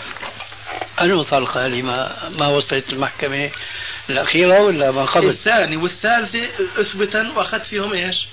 أنه 1.01 1.23
طلقة 1.23 1.65
اللي 1.65 1.81
ما 1.81 2.29
ما 2.29 2.47
وصلت 2.47 2.93
المحكمة 2.93 3.51
الأخيرة 4.09 4.61
ولا 4.61 4.91
ما 4.91 5.05
قبل؟ 5.05 5.29
الثاني 5.29 5.77
والثالثة 5.77 6.39
أثبتا 6.77 7.31
وأخذت 7.35 7.65
فيهم 7.65 7.93
إيش؟ 7.93 8.27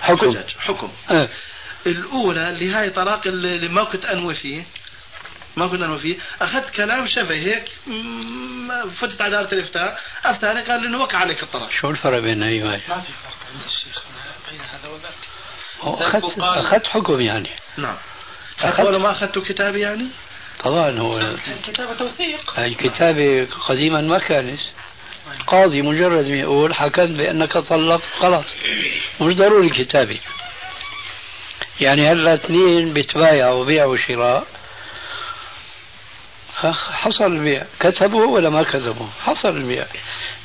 حكم. 0.00 0.30
حجج 0.30 0.50
حكم. 0.58 0.92
آه. 1.10 1.28
الأولى 1.86 2.50
اللي 2.50 2.70
هاي 2.70 2.90
طلاق 2.90 3.26
اللي 3.26 3.68
ما 3.68 3.84
كنت 3.84 4.04
أنوي 4.04 4.34
فيه 4.34 4.62
ما 5.56 5.66
كنت 5.66 5.82
أنوي 5.82 5.98
فيه 5.98 6.16
أخذت 6.40 6.70
كلام 6.70 7.06
شفهي 7.06 7.40
هيك 7.40 7.64
فتت 8.96 9.20
عدالة 9.22 9.52
الإفتاء 9.52 10.00
أفتى 10.24 10.46
قال 10.46 10.86
إنه 10.86 10.98
وقع 10.98 11.18
عليك 11.18 11.42
الطلاق. 11.42 11.70
شو 11.70 11.90
الفرق 11.90 12.18
بين 12.18 12.42
هي 12.42 12.62
وهي؟ 12.62 12.80
ما 12.88 13.00
في 13.00 13.12
فرق 13.12 13.36
عند 13.54 13.64
الشيخ. 13.64 14.02
بين 14.50 14.60
هذا 14.60 14.88
وذاك. 14.88 16.14
أخذت 16.14 16.38
أخذت 16.38 16.86
حكم 16.86 17.20
يعني. 17.20 17.50
نعم. 17.76 17.96
أخذت- 18.62 18.74
حتى 18.74 18.82
ولو 18.82 18.98
ما 18.98 19.10
أخذت 19.10 19.38
كتابي 19.38 19.80
يعني؟ 19.80 20.06
طبعا 20.64 20.98
هو 20.98 21.36
كتابة 21.66 21.94
توثيق. 21.94 22.52
هاي 22.56 22.74
كتابة 22.74 23.44
قديما 23.68 24.00
ما 24.00 24.18
كانت. 24.18 24.60
القاضي 25.40 25.82
مجرد 25.82 26.26
ما 26.26 26.36
يقول 26.36 26.74
حكمت 26.74 27.10
بأنك 27.10 27.58
طلق 27.58 28.02
خلاص. 28.18 28.44
مش 29.20 29.34
ضروري 29.34 29.70
كتابة 29.70 30.18
يعني 31.80 32.12
هلا 32.12 32.34
اثنين 32.34 32.92
بيتبايعوا 32.92 33.64
بيع 33.64 33.84
وشراء. 33.84 34.46
حصل 36.90 37.24
البيع. 37.24 37.64
كتبوا 37.80 38.26
ولا 38.26 38.50
ما 38.50 38.62
كتبوا؟ 38.62 39.06
حصل 39.24 39.48
البيع. 39.48 39.86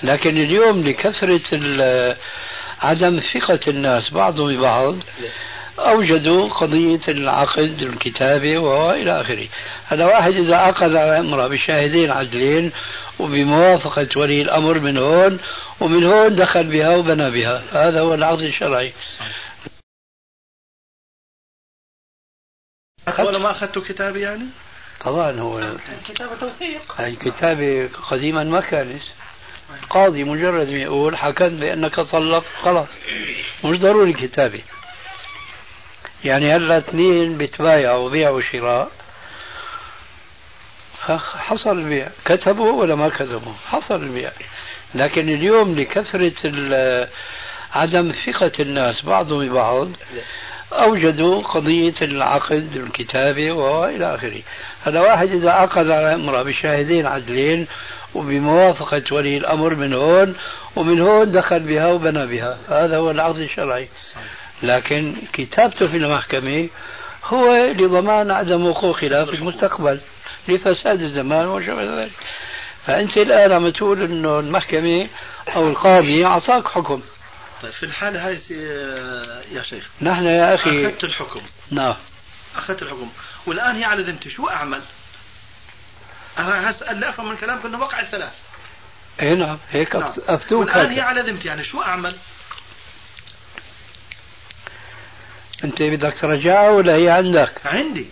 لكن 0.03 0.37
اليوم 0.37 0.83
لكثرة 0.87 1.41
عدم 2.81 3.19
ثقة 3.33 3.59
الناس 3.67 4.09
بعضهم 4.13 4.57
ببعض 4.57 4.95
أوجدوا 5.79 6.49
قضية 6.49 7.01
العقد 7.07 7.81
الكتابة 7.81 8.57
وإلى 8.57 9.21
آخره. 9.21 9.47
هذا 9.87 10.05
واحد 10.05 10.31
إذا 10.31 10.55
عقد 10.55 10.95
على 10.95 11.19
امرأة 11.19 11.47
بشاهدين 11.47 12.11
عدلين 12.11 12.71
وبموافقة 13.19 14.07
ولي 14.15 14.41
الأمر 14.41 14.79
من 14.79 14.97
هون 14.97 15.39
ومن 15.79 16.03
هون 16.03 16.35
دخل 16.35 16.63
بها 16.63 16.95
وبنى 16.95 17.31
بها. 17.31 17.63
هذا 17.71 18.01
هو 18.01 18.13
العقد 18.13 18.41
الشرعي. 18.41 18.93
ولو 23.19 23.39
ما 23.39 23.51
أخذت 23.51 23.79
كتابي 23.79 24.21
يعني؟ 24.21 24.45
طبعا 25.05 25.31
هو 25.31 25.77
كتابة 26.07 26.35
توثيق. 26.35 27.01
هاي 27.01 27.15
كتابة 27.15 27.89
قديما 28.09 28.43
ما 28.43 28.61
كانت 28.61 29.03
القاضي 29.83 30.23
مجرد 30.23 30.67
ما 30.67 30.81
يقول 30.81 31.17
حكمت 31.17 31.51
بأنك 31.59 31.99
طلق 31.99 32.45
خلاص. 32.61 32.87
مش 33.63 33.79
ضروري 33.79 34.13
كتابة 34.13 34.61
يعني 36.25 36.55
هلا 36.55 36.77
اثنين 36.77 37.37
بيتبايعوا 37.37 38.09
بيع 38.09 38.29
وشراء؟ 38.29 38.91
حصل 41.37 41.79
البيع. 41.79 42.07
كتبوا 42.25 42.71
ولا 42.71 42.95
ما 42.95 43.09
كتبوا؟ 43.09 43.53
حصل 43.67 44.03
البيع. 44.03 44.31
لكن 44.95 45.29
اليوم 45.29 45.79
لكثرة 45.79 46.33
عدم 47.73 48.13
ثقة 48.25 48.51
الناس 48.59 49.05
بعضهم 49.05 49.49
ببعض 49.49 49.87
أوجدوا 50.73 51.41
قضية 51.41 51.95
العقد 52.01 52.75
الكتابة 52.75 53.51
وإلى 53.51 54.15
آخره. 54.15 54.41
هذا 54.83 54.99
واحد 54.99 55.27
إذا 55.27 55.51
عقد 55.51 55.89
على 55.89 56.13
امرأة 56.13 56.43
بشاهدين 56.43 57.05
عدلين 57.05 57.67
وبموافقة 58.15 59.03
ولي 59.11 59.37
الأمر 59.37 59.75
من 59.75 59.93
هون 59.93 60.35
ومن 60.75 61.01
هون 61.01 61.31
دخل 61.31 61.59
بها 61.59 61.87
وبنى 61.87 62.27
بها. 62.27 62.57
هذا 62.69 62.97
هو 62.97 63.11
العقد 63.11 63.37
الشرعي. 63.37 63.87
لكن 64.63 65.15
كتابته 65.33 65.87
في 65.87 65.97
المحكمة 65.97 66.69
هو 67.23 67.55
لضمان 67.55 68.31
عدم 68.31 68.65
وقوع 68.65 68.93
خلاف 68.93 69.29
في 69.29 69.35
المستقبل 69.35 69.99
لفساد 70.47 71.01
الزمان 71.01 71.47
وما 71.47 72.01
ذلك. 72.01 72.11
فأنت 72.85 73.17
الآن 73.17 73.51
عم 73.51 73.69
تقول 73.69 74.03
أنه 74.03 74.39
المحكمة 74.39 75.07
أو 75.55 75.67
القاضي 75.67 76.25
أعطاك 76.25 76.67
حكم. 76.67 77.01
طيب 77.61 77.71
في 77.71 77.83
الحالة 77.83 78.27
هاي 78.27 78.33
يا 79.51 79.63
شيخ 79.63 79.89
نحن 80.01 80.23
يا 80.23 80.55
أخي 80.55 80.85
أخذت 80.85 81.03
الحكم. 81.03 81.41
نعم. 81.71 81.95
أخذت 82.55 82.81
الحكم. 82.81 83.09
والآن 83.45 83.75
هي 83.75 83.83
على 83.83 84.03
ذمتي 84.03 84.29
شو 84.29 84.49
أعمل؟ 84.49 84.81
أنا 86.37 86.69
هسأل 86.69 86.89
اللي 86.89 87.09
أفهم 87.09 87.29
من 87.29 87.35
كلامك 87.35 87.65
أنه 87.65 87.79
وقع 87.79 87.99
الثلاث. 87.99 88.33
اي 89.21 89.35
نعم 89.35 89.57
هيك 89.71 89.95
نعم. 89.95 90.11
أفتوك 90.27 90.59
والآن 90.59 90.91
هي 90.91 91.01
على 91.01 91.21
ذمتي 91.21 91.47
يعني 91.47 91.63
شو 91.63 91.81
أعمل؟ 91.81 92.15
انت 95.63 95.81
بدك 95.83 96.13
ترجعها 96.21 96.69
ولا 96.69 96.95
هي 96.95 97.09
عندك؟ 97.09 97.51
عندي. 97.65 98.05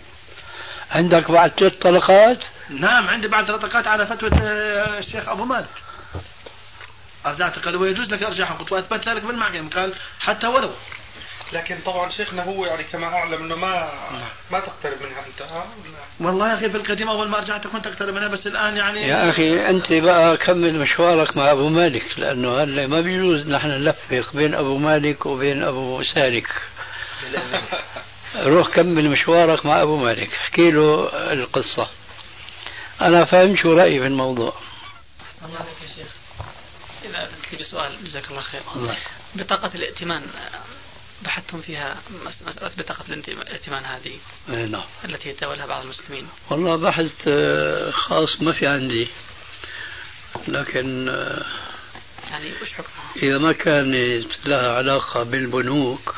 عندك 0.90 1.30
بعد 1.30 1.50
ثلاث 1.50 1.72
طلقات؟ 1.78 2.38
نعم 2.70 3.08
عندي 3.08 3.28
بعد 3.28 3.44
ثلاث 3.44 3.60
طلقات 3.60 3.86
على 3.86 4.06
فتوى 4.06 4.30
آه، 4.42 4.98
الشيخ 4.98 5.28
أبو 5.28 5.44
مالك. 5.44 5.68
أرجعت 7.26 7.58
قال 7.58 7.76
ويجوز 7.76 8.14
لك 8.14 8.22
أرجعها 8.22 8.54
قلت 8.54 8.72
وأثبت 8.72 9.08
لك 9.08 9.22
بالمحكمة 9.22 9.70
قال 9.70 9.94
حتى 10.20 10.46
ولو. 10.46 10.70
لكن 11.52 11.78
طبعا 11.86 12.10
شيخنا 12.10 12.44
هو 12.44 12.66
يعني 12.66 12.82
كما 12.82 13.06
أعلم 13.06 13.42
إنه 13.42 13.56
ما 13.56 13.88
ما 14.52 14.60
تقترب 14.60 15.02
منها 15.02 15.26
أنت. 15.26 15.42
ها؟ 15.42 15.66
والله 16.20 16.48
يا 16.48 16.54
أخي 16.54 16.70
في 16.70 16.76
القديم 16.76 17.08
أول 17.08 17.28
ما 17.28 17.38
رجعت 17.38 17.66
كنت 17.66 17.86
أقترب 17.86 18.14
منها 18.14 18.28
بس 18.28 18.46
الآن 18.46 18.76
يعني 18.76 19.08
يا 19.08 19.30
أخي 19.30 19.68
أنت 19.70 19.92
بقى 19.92 20.36
كمل 20.36 20.78
مشوارك 20.78 21.36
مع 21.36 21.52
أبو 21.52 21.68
مالك 21.68 22.18
لأنه 22.18 22.62
هلأ 22.62 22.86
ما 22.86 23.00
بيجوز 23.00 23.48
نحن 23.48 23.66
نلفق 23.68 24.36
بين 24.36 24.54
أبو 24.54 24.78
مالك 24.78 25.26
وبين 25.26 25.62
أبو 25.62 26.02
سالك. 26.02 26.48
روح 28.36 28.68
كمل 28.68 29.10
مشوارك 29.10 29.66
مع 29.66 29.82
أبو 29.82 29.96
مالك. 29.96 30.32
احكي 30.34 30.70
له 30.70 31.08
القصة. 31.32 31.88
أنا 33.00 33.24
فهمت 33.24 33.58
شو 33.58 33.72
رأيي 33.72 34.00
في 34.00 34.06
الموضوع. 34.06 34.54
الله 35.44 35.58
يا 35.58 35.88
شيخ. 35.96 36.08
إذا 37.04 37.22
أذنت 37.24 37.52
لي 37.52 37.58
بسؤال 37.58 38.04
جزاك 38.04 38.30
الله 38.30 38.40
خير. 38.40 38.60
الله. 38.76 38.96
بطاقة 39.34 39.70
الائتمان 39.74 40.22
بحثتم 41.22 41.60
فيها 41.60 41.96
مس- 42.26 42.42
مسألة 42.42 42.70
بطاقة 42.78 43.04
الائتمان 43.12 43.84
هذه. 43.84 44.18
إيه 44.50 44.64
نعم. 44.66 44.84
التي 45.04 45.28
يتداولها 45.28 45.66
بعض 45.66 45.82
المسلمين. 45.82 46.28
والله 46.50 46.76
بحث 46.76 47.28
آه، 47.28 47.90
خاص 47.90 48.42
ما 48.42 48.52
في 48.52 48.66
عندي. 48.66 49.08
لكن 50.48 51.08
آه، 51.08 51.44
يعني 52.30 52.50
وش 52.62 52.72
حكمها؟ 52.72 53.12
إذا 53.22 53.38
ما 53.38 53.52
كانت 53.52 54.32
لها 54.46 54.74
علاقة 54.76 55.22
بالبنوك 55.22 56.14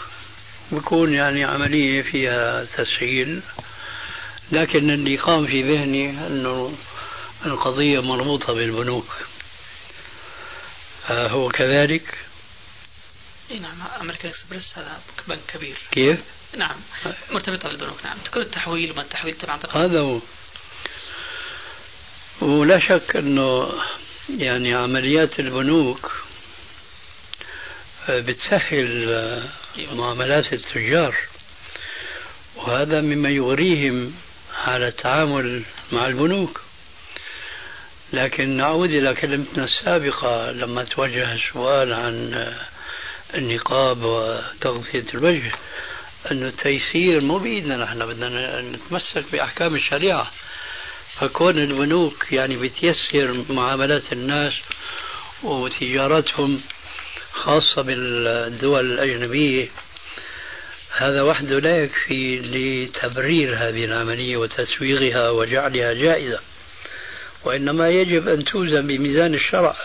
بكون 0.73 1.15
يعني 1.15 1.45
عملية 1.45 2.03
فيها 2.03 2.65
تسهيل 2.65 3.43
لكن 4.53 4.91
اللي 4.91 5.17
قام 5.17 5.47
في 5.47 5.63
ذهني 5.63 6.11
أنه 6.27 6.75
القضية 7.47 8.03
مربوطة 8.03 8.53
بالبنوك. 8.53 9.27
هو 11.11 11.49
كذلك؟ 11.49 12.19
إي 13.51 13.59
نعم 13.59 13.83
امريكان 14.01 14.31
اكسبرس 14.31 14.73
هذا 14.79 15.01
بنك 15.29 15.41
كبير. 15.55 15.77
كيف؟ 15.91 16.23
نعم 16.57 16.77
مرتبطة 17.31 17.69
بالبنوك 17.69 18.05
نعم. 18.05 18.19
كل 18.35 18.41
التحويل 18.41 18.91
وما 18.91 19.03
التحويل 19.03 19.35
طبعا 19.35 19.57
تقريبا 19.57 19.87
هذا 19.87 20.01
هو. 20.01 20.21
ولا 22.41 22.79
شك 22.79 23.17
أنه 23.17 23.73
يعني 24.39 24.75
عمليات 24.75 25.41
البنوك 25.41 26.13
آه، 28.09 28.21
بتسهل 28.21 29.11
آه، 29.11 29.43
معاملات 29.87 30.53
التجار. 30.53 31.15
وهذا 32.57 33.01
مما 33.01 33.29
يغريهم 33.29 34.15
على 34.65 34.89
التعامل 34.89 35.63
مع 35.93 36.07
البنوك. 36.07 36.61
لكن 38.13 38.57
نعود 38.57 38.91
إلى 38.91 39.15
كلمتنا 39.15 39.65
السابقة 39.65 40.51
لما 40.51 40.85
توجه 40.85 41.35
السؤال 41.35 41.93
عن 41.93 42.47
النقاب 43.35 44.03
وتغطية 44.03 45.07
الوجه 45.15 45.53
أنه 46.31 46.49
التيسير 46.49 47.21
مو 47.21 47.39
بإيدنا 47.39 47.77
نحن 47.77 48.07
بدنا 48.07 48.61
نتمسك 48.61 49.25
بأحكام 49.33 49.75
الشريعة. 49.75 50.31
فكون 51.19 51.59
البنوك 51.59 52.33
يعني 52.33 52.57
بتيسر 52.57 53.45
معاملات 53.51 54.13
الناس 54.13 54.53
وتجارتهم 55.43 56.61
خاصة 57.39 57.83
بالدول 57.83 58.93
الأجنبية 58.93 59.69
هذا 60.97 61.23
وحده 61.23 61.59
لا 61.59 61.77
يكفي 61.77 62.39
لتبرير 62.39 63.55
هذه 63.57 63.85
العملية 63.85 64.37
وتسويغها 64.37 65.31
وجعلها 65.31 65.93
جائزة 65.93 66.41
وإنما 67.45 67.89
يجب 67.89 68.29
أن 68.29 68.45
توزن 68.45 68.87
بميزان 68.87 69.35
الشرع. 69.35 69.77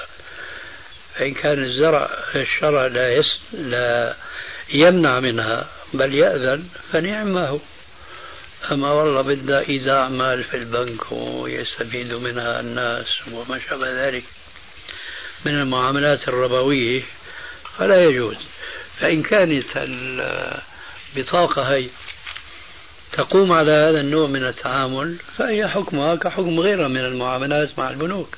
فإن 1.15 1.33
كان 1.33 1.63
الزرع 1.63 2.09
الشرع 2.35 2.87
لا, 2.87 3.13
يس 3.13 3.39
لا 3.53 4.15
يمنع 4.69 5.19
منها 5.19 5.67
بل 5.93 6.13
يأذن 6.13 6.63
فنعم 6.91 7.33
ما 7.33 7.47
هو 7.47 7.59
أما 8.71 8.91
والله 8.91 9.21
بدها 9.21 9.59
إيداع 9.69 10.09
مال 10.09 10.43
في 10.43 10.57
البنك 10.57 11.11
ويستفيد 11.11 12.13
منها 12.13 12.59
الناس 12.59 13.05
وما 13.31 13.59
شابه 13.59 14.07
ذلك. 14.07 14.23
من 15.45 15.51
المعاملات 15.51 16.27
الربوية 16.27 17.01
فلا 17.77 18.03
يجوز. 18.03 18.37
فإن 18.99 19.23
كانت 19.23 19.65
البطاقة 21.15 21.61
هي 21.61 21.89
تقوم 23.11 23.51
على 23.51 23.71
هذا 23.71 23.99
النوع 23.99 24.27
من 24.27 24.45
التعامل 24.47 25.17
فهي 25.37 25.67
حكمها 25.67 26.15
كحكم 26.15 26.59
غيرها 26.59 26.87
من 26.87 27.01
المعاملات 27.05 27.79
مع 27.79 27.89
البنوك. 27.89 28.37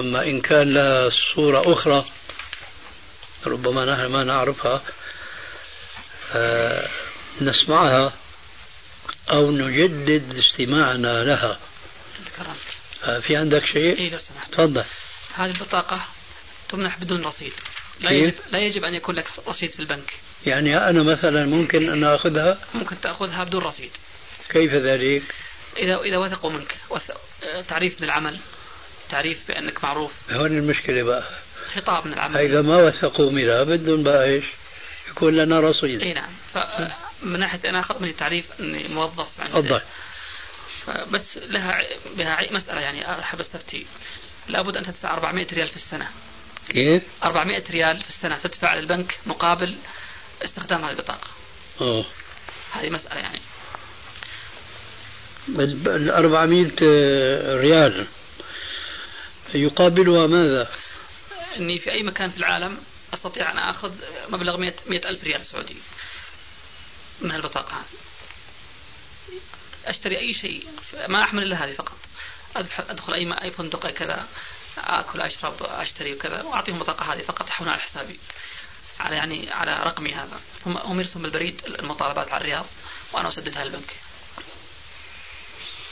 أما 0.00 0.24
إن 0.24 0.40
كان 0.40 0.74
لها 0.74 1.10
صورة 1.34 1.72
أخرى 1.72 2.04
ربما 3.46 3.84
نحن 3.84 4.06
ما 4.06 4.24
نعرفها 4.24 4.82
نسمعها 7.40 8.12
أو 9.30 9.50
نجدد 9.50 10.36
استماعنا 10.36 11.24
لها. 11.24 11.58
تكرمت 12.26 13.22
في 13.22 13.36
عندك 13.36 13.64
شيء؟ 13.66 13.98
اي 13.98 14.08
لو 14.08 14.18
سمحت. 14.18 14.52
تفضل. 14.52 14.84
هذه 15.34 15.50
البطاقة 15.50 16.00
تمنح 16.68 16.98
بدون 16.98 17.24
رصيد. 17.24 17.52
لا؟ 18.00 18.10
يجب 18.10 18.34
لا 18.50 18.58
يجب 18.58 18.84
أن 18.84 18.94
يكون 18.94 19.14
لك 19.14 19.26
رصيد 19.48 19.70
في 19.70 19.80
البنك. 19.80 20.12
يعني 20.46 20.88
أنا 20.90 21.02
مثلا 21.02 21.46
ممكن 21.46 21.90
أن 21.90 22.04
أخذها؟ 22.04 22.58
ممكن 22.74 23.00
تأخذها 23.00 23.44
بدون 23.44 23.62
رصيد. 23.62 23.90
كيف 24.50 24.74
ذلك؟ 24.74 25.22
اذا 25.76 26.00
إذا 26.00 26.16
وثقوا 26.16 26.50
منك. 26.50 26.76
آه، 27.44 27.60
تعريف 27.60 28.00
من 28.00 28.04
العمل. 28.04 28.38
تعريف 29.08 29.48
بأنك 29.48 29.84
معروف. 29.84 30.32
هون 30.32 30.58
المشكلة 30.58 31.02
بقى. 31.02 31.24
خطاب 31.74 32.06
من 32.06 32.12
العمل. 32.12 32.36
إذا 32.36 32.62
ما 32.62 32.76
وثقوا 32.76 33.30
منها 33.30 33.62
بدهم 33.62 34.02
بقى 34.02 34.24
إيش؟ 34.24 34.44
يكون 35.10 35.34
لنا 35.36 35.60
رصيد. 35.60 36.00
إي 36.00 36.12
نعم. 36.12 36.30
فمن 36.52 37.40
ناحية 37.40 37.70
أنا 37.70 37.80
اخذت 37.80 38.00
مني 38.00 38.12
تعريف 38.12 38.60
إني 38.60 38.88
موظف 38.88 39.40
عند 39.40 39.52
تفضل. 39.52 39.80
بس 41.10 41.38
لها 41.38 41.82
بها 42.16 42.52
مسألة 42.52 42.80
يعني 42.80 43.18
أحب 43.20 43.40
أستفتي. 43.40 43.86
لابد 44.48 44.76
أن 44.76 44.84
تدفع 44.84 45.14
400 45.14 45.46
ريال 45.52 45.68
في 45.68 45.76
السنة. 45.76 46.10
كيف؟ 46.68 47.02
400 47.24 47.62
ريال 47.70 48.02
في 48.02 48.08
السنة 48.08 48.38
تدفع 48.38 48.74
للبنك 48.74 49.18
مقابل 49.26 49.76
استخدام 50.44 50.84
هذه 50.84 50.90
البطاقة. 50.90 51.28
أوه. 51.80 52.06
هذه 52.72 52.90
مسألة 52.90 53.20
يعني. 53.20 53.40
ال 55.48 56.10
400 56.10 56.70
ريال. 57.60 58.06
يقابلها 59.54 60.26
ماذا؟ 60.26 60.70
إني 61.56 61.78
في 61.78 61.90
أي 61.90 62.02
مكان 62.02 62.30
في 62.30 62.36
العالم 62.36 62.78
أستطيع 63.14 63.52
أن 63.52 63.58
آخذ 63.58 63.92
مبلغ 64.28 64.56
100 64.56 64.74
100 64.86 65.00
ألف 65.08 65.24
ريال 65.24 65.44
سعودي 65.44 65.76
من 67.20 67.32
البطاقه 67.32 67.72
هذه. 67.72 67.98
أشتري 69.86 70.18
أي 70.18 70.32
شيء 70.32 70.66
ما 71.08 71.24
أحمل 71.24 71.42
إلا 71.42 71.64
هذه 71.64 71.72
فقط. 71.72 71.98
ادخل 72.76 73.14
أي 73.14 73.42
أي 73.42 73.50
فندق 73.50 73.90
كذا. 73.90 74.26
أكل 74.78 75.20
أشرب 75.20 75.62
أشتري 75.62 76.12
وكذا 76.12 76.42
وأعطيهم 76.42 76.76
البطاقه 76.76 77.14
هذه 77.14 77.22
فقط 77.22 77.48
يحولون 77.48 77.72
على 77.72 77.82
حسابي 77.82 78.18
على 79.00 79.16
يعني 79.16 79.52
على 79.52 79.82
رقمي 79.82 80.14
هذا. 80.14 80.40
هم 80.66 80.76
هم 80.76 81.00
يرسلون 81.00 81.22
بالبريد 81.22 81.62
المطالبات 81.66 82.32
على 82.32 82.40
الرياض 82.40 82.66
وأنا 83.12 83.28
أسددها 83.28 83.64
للبنك. 83.64 83.96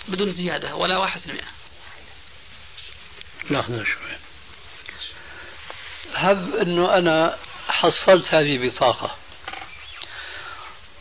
بدون 0.09 0.33
زيادة 0.33 0.77
ولا 0.77 0.99
واحد 0.99 1.21
في 1.21 1.27
المئة. 1.27 1.49
لحظة 3.51 3.85
شوي 3.85 4.17
هب 6.15 6.55
أنه 6.55 6.99
أنا 6.99 7.39
حصلت 7.69 8.35
هذه 8.35 8.69
بطاقة. 8.69 9.17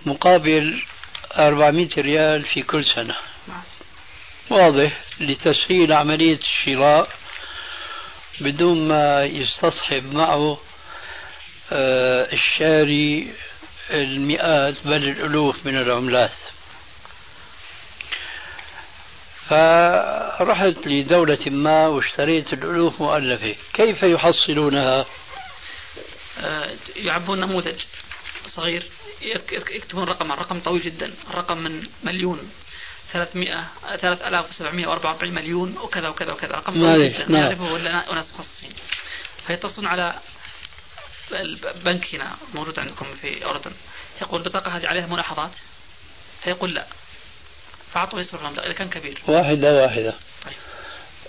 مقابل 0.05 0.83
400 1.37 1.89
ريال 1.97 2.43
في 2.43 2.61
كل 2.61 2.85
سنة. 2.95 3.15
واضح 4.49 5.01
لتسهيل 5.19 5.93
عملية 5.93 6.37
الشراء. 6.37 7.09
بدون 8.41 8.87
ما 8.87 9.23
يستصحب 9.23 10.13
معه 10.13 10.57
آه، 11.71 12.33
الشاري 12.33 13.33
المئات 13.91 14.75
بل 14.85 15.09
الألوف 15.09 15.65
من 15.65 15.77
العملات 15.77 16.31
فرحت 19.49 20.87
لدولة 20.87 21.39
ما 21.47 21.87
واشتريت 21.87 22.53
الألوف 22.53 23.01
مؤلفة. 23.01 23.55
كيف 23.73 24.03
يحصلونها؟ 24.03 25.05
آه، 26.39 26.75
يعبون 26.95 27.39
نموذج 27.39 27.81
صغير 28.47 28.83
يكتبون 29.51 30.03
رقم 30.03 30.31
الرقم 30.31 30.59
طويل 30.59 30.81
جدا 30.81 31.13
الرقم 31.29 31.57
من 31.57 31.87
مليون. 32.03 32.51
300 33.15 33.67
3744 33.97 35.33
مليون 35.33 35.77
وكذا 35.77 36.09
وكذا 36.09 36.31
وكذا 36.31 36.51
رقم 36.51 36.73
طويل 36.73 37.13
جدا. 37.13 37.29
ما 37.29 37.39
يعرفه 37.39 37.75
الا 37.75 38.13
ناس 38.13 38.33
مخصصين. 38.33 38.69
فيتصلون 39.47 39.87
على 39.87 40.19
البنك 41.31 42.15
هنا 42.15 42.35
موجود 42.53 42.79
عندكم 42.79 43.13
في 43.21 43.45
أردن. 43.45 43.71
يقول 44.21 44.41
البطاقه 44.41 44.77
هذه 44.77 44.87
عليها 44.87 45.07
ملاحظات؟ 45.07 45.51
فيقول 46.43 46.73
لا. 46.73 46.87
فاعطوا 47.93 48.19
يصرف 48.19 48.41
المبلغ 48.41 48.65
إذا 48.65 48.73
كان 48.73 48.89
كبير. 48.89 49.21
واحدة 49.27 49.73
واحدة. 49.73 50.13
طيب. 50.45 50.57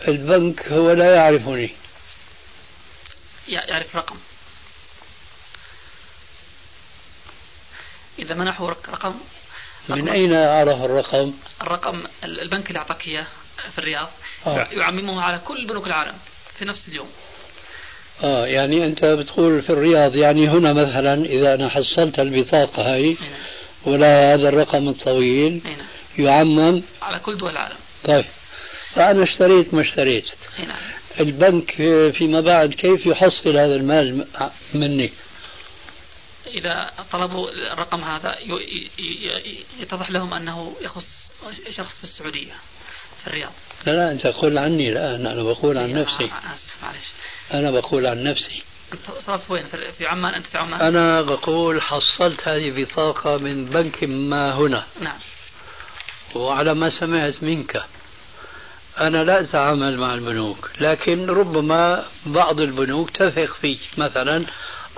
البنك 0.09 0.69
هو 0.69 0.93
لا 0.93 1.15
يعرفني. 1.15 1.71
يعرف 3.49 3.97
رقم 3.97 4.17
إذا 8.19 8.35
منحوا 8.35 8.71
رقم 8.71 9.21
من 9.89 10.09
أين 10.09 10.35
عرف 10.35 10.83
الرقم؟ 10.83 11.33
الرقم 11.63 12.03
البنك 12.25 12.69
اللي 12.69 12.79
أعطاك 12.79 13.09
إياه 13.09 13.27
في 13.73 13.79
الرياض 13.79 14.09
آه. 14.47 14.69
يعممه 14.73 15.23
على 15.23 15.39
كل 15.39 15.67
بنوك 15.67 15.87
العالم 15.87 16.15
في 16.59 16.65
نفس 16.65 16.89
اليوم 16.89 17.09
آه 18.25 18.47
يعني 18.47 18.87
أنت 18.87 19.05
بتقول 19.05 19.63
في 19.63 19.71
الرياض 19.71 20.17
يعني 20.17 20.49
هنا 20.49 20.73
مثلا 20.73 21.15
إذا 21.25 21.55
أنا 21.55 21.69
حصلت 21.69 22.19
البطاقه 22.19 22.95
هاي 22.95 23.17
ولا 23.85 24.35
هذا 24.35 24.49
الرقم 24.49 24.89
الطويل 24.89 25.63
يعمم 26.19 26.83
على 27.03 27.19
كل 27.19 27.37
دول 27.37 27.51
العالم 27.51 27.77
طيب 28.05 28.25
فأنا 28.95 29.23
اشتريت 29.23 29.75
ما 29.75 29.81
اشتريت 29.81 30.31
نعم. 30.59 30.77
البنك 31.21 31.75
فيما 32.13 32.41
بعد 32.41 32.75
كيف 32.75 33.07
يحصل 33.07 33.57
هذا 33.57 33.75
المال 33.75 34.27
مني؟ 34.75 35.13
إذا 36.47 36.91
طلبوا 37.13 37.51
الرقم 37.73 38.05
هذا 38.05 38.39
يتضح 39.81 40.11
لهم 40.11 40.35
أنه 40.35 40.77
يخص 40.81 41.27
شخص 41.71 41.99
في 41.99 42.05
السعودية 42.05 42.53
في 43.21 43.27
الرياض. 43.27 43.53
لا 43.87 43.93
لا 43.93 44.13
أنت 44.13 44.27
قل 44.27 44.59
عني 44.59 44.89
الآن 44.89 45.27
أنا 45.27 45.43
بقول 45.43 45.79
عن 45.79 45.93
نفسي. 45.93 46.25
آسف 46.25 46.83
معلش. 46.83 47.13
أنا 47.55 47.71
بقول 47.71 48.07
عن 48.07 48.23
نفسي. 48.23 48.63
أنت 48.93 49.11
صرفت 49.21 49.51
وين؟ 49.51 49.65
في 49.99 50.07
عمان؟ 50.07 50.35
أنت 50.35 50.47
في 50.47 50.59
عمان؟ 50.59 50.81
أنا 50.81 51.23
بقول 51.23 51.83
حصلت 51.83 52.49
هذه 52.49 52.83
بطاقة 52.83 53.37
من 53.37 53.65
بنك 53.65 54.05
ما 54.05 54.55
هنا. 54.55 54.87
نعم. 55.01 55.19
وعلى 56.35 56.75
ما 56.75 57.01
سمعت 57.01 57.43
منك 57.43 57.85
أنا 59.01 59.25
لا 59.25 59.41
أتعامل 59.41 59.99
مع 59.99 60.15
البنوك 60.15 60.71
لكن 60.81 61.31
ربما 61.31 62.05
بعض 62.27 62.61
البنوك 62.61 63.11
تثق 63.11 63.55
فيك. 63.55 63.81
مثلا 63.99 64.47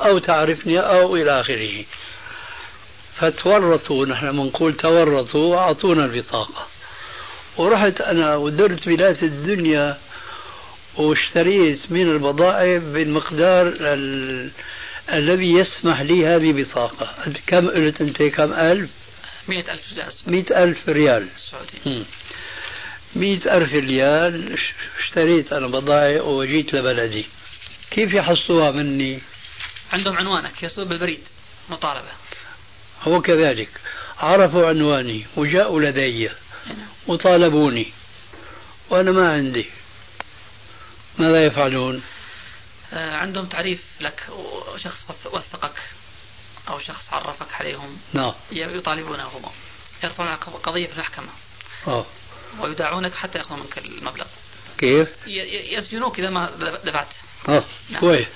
أو 0.01 0.19
تعرفني 0.19 0.79
أو 0.81 1.17
إلى 1.17 1.41
آخره. 1.41 1.85
فتورطوا 3.19 4.07
نحن 4.07 4.33
بنقول 4.33 4.75
تورطوا 4.75 5.57
وأعطونا 5.57 6.05
البطاقة 6.05 6.67
ورحت 7.57 8.01
أنا 8.01 8.37
ودرت 8.37 8.89
بلاد 8.89 9.25
الدنيا 9.25 9.99
واشتريت 10.97 11.93
من 11.93 12.13
البضائع 12.13 12.79
بالمقدار 12.79 13.75
ال... 13.81 14.51
الذي 15.13 15.53
يسمح 15.53 16.01
لي 16.01 16.27
هذه 16.27 16.63
بطاقة 16.63 17.15
كم 17.47 17.69
قلت 17.69 18.01
أنت؟ 18.01 18.23
كم 18.23 18.53
ألف؟ 18.53 18.91
مئة 19.49 19.73
ألف 19.73 19.83
مئة 20.27 20.65
ألف 20.65 20.89
ريال. 20.89 21.27
سعودي. 21.51 22.05
مئة 23.17 23.57
ألف 23.57 23.75
ريال 23.75 24.57
اشتريت 25.01 25.53
أنا 25.53 25.67
بضائع 25.67 26.23
وجيت 26.23 26.75
لبلدي. 26.75 27.27
كيف 27.91 28.15
يحصلوها 28.15 28.71
مني؟ 28.71 29.21
عندهم 29.93 30.17
عنوانك 30.17 30.63
يصل 30.63 30.85
بالبريد 30.85 31.21
مطالبة. 31.71 32.11
هو 33.03 33.21
كذلك. 33.21 33.69
عرفوا 34.19 34.69
عنواني 34.69 35.27
وجاءوا 35.37 35.81
لدي. 35.81 36.31
وطالبوني. 37.07 37.93
وأنا 38.91 39.13
ما 39.13 39.33
عندي. 39.33 39.67
ماذا 41.19 41.47
يفعلون؟ 41.47 42.03
آه، 42.93 43.17
عندهم 43.17 43.47
تعريف 43.47 43.85
لك 44.01 44.29
شخص 44.77 45.27
وثقك 45.27 45.83
أو 46.69 46.81
شخص 46.81 47.13
عرفك 47.13 47.55
عليهم. 47.55 47.99
نعم. 48.13 48.33
يطالبونه 48.53 49.25
هم 49.25 49.51
يرفعون 50.05 50.35
قضية 50.35 50.87
في 50.87 50.93
المحكمة. 50.93 51.29
أوه. 51.87 52.07
ويدعونك 52.61 53.15
حتى 53.15 53.39
يأخذوا 53.39 53.57
منك 53.57 53.79
المبلغ. 53.79 54.27
كيف؟ 54.79 55.09
يسجنوك 55.73 56.19
إذا 56.19 56.31
ما 56.31 56.51
دفعت 56.85 57.09
آه. 57.49 57.65
نعم. 57.91 58.01
كويس. 58.01 58.27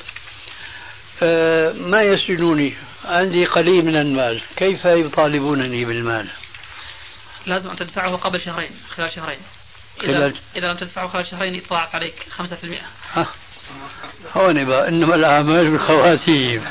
ما 1.73 2.03
يسجنوني 2.03 2.75
عندي 3.05 3.47
قليل 3.47 3.85
من 3.85 3.97
المال 3.97 4.41
كيف 4.57 4.85
يطالبونني 4.85 5.85
بالمال؟ 5.85 6.29
لازم 7.47 7.71
أن 7.71 7.77
تدفعه 7.77 8.17
قبل 8.17 8.41
شهرين 8.41 8.71
خلال 8.89 9.11
شهرين. 9.11 9.39
إذا, 10.03 10.13
خلال... 10.13 10.39
إذا 10.57 10.67
لم 10.67 10.77
تدفعه 10.77 11.07
خلال 11.07 11.27
شهرين 11.27 11.55
يتضاعف 11.55 11.95
عليك 11.95 12.27
5% 12.39 12.43
ها؟ 13.13 13.29
هون 14.37 14.65
بقى 14.65 14.89
إنما 14.89 15.15
الأعمال 15.15 15.71
بالخواتيم 15.71 16.65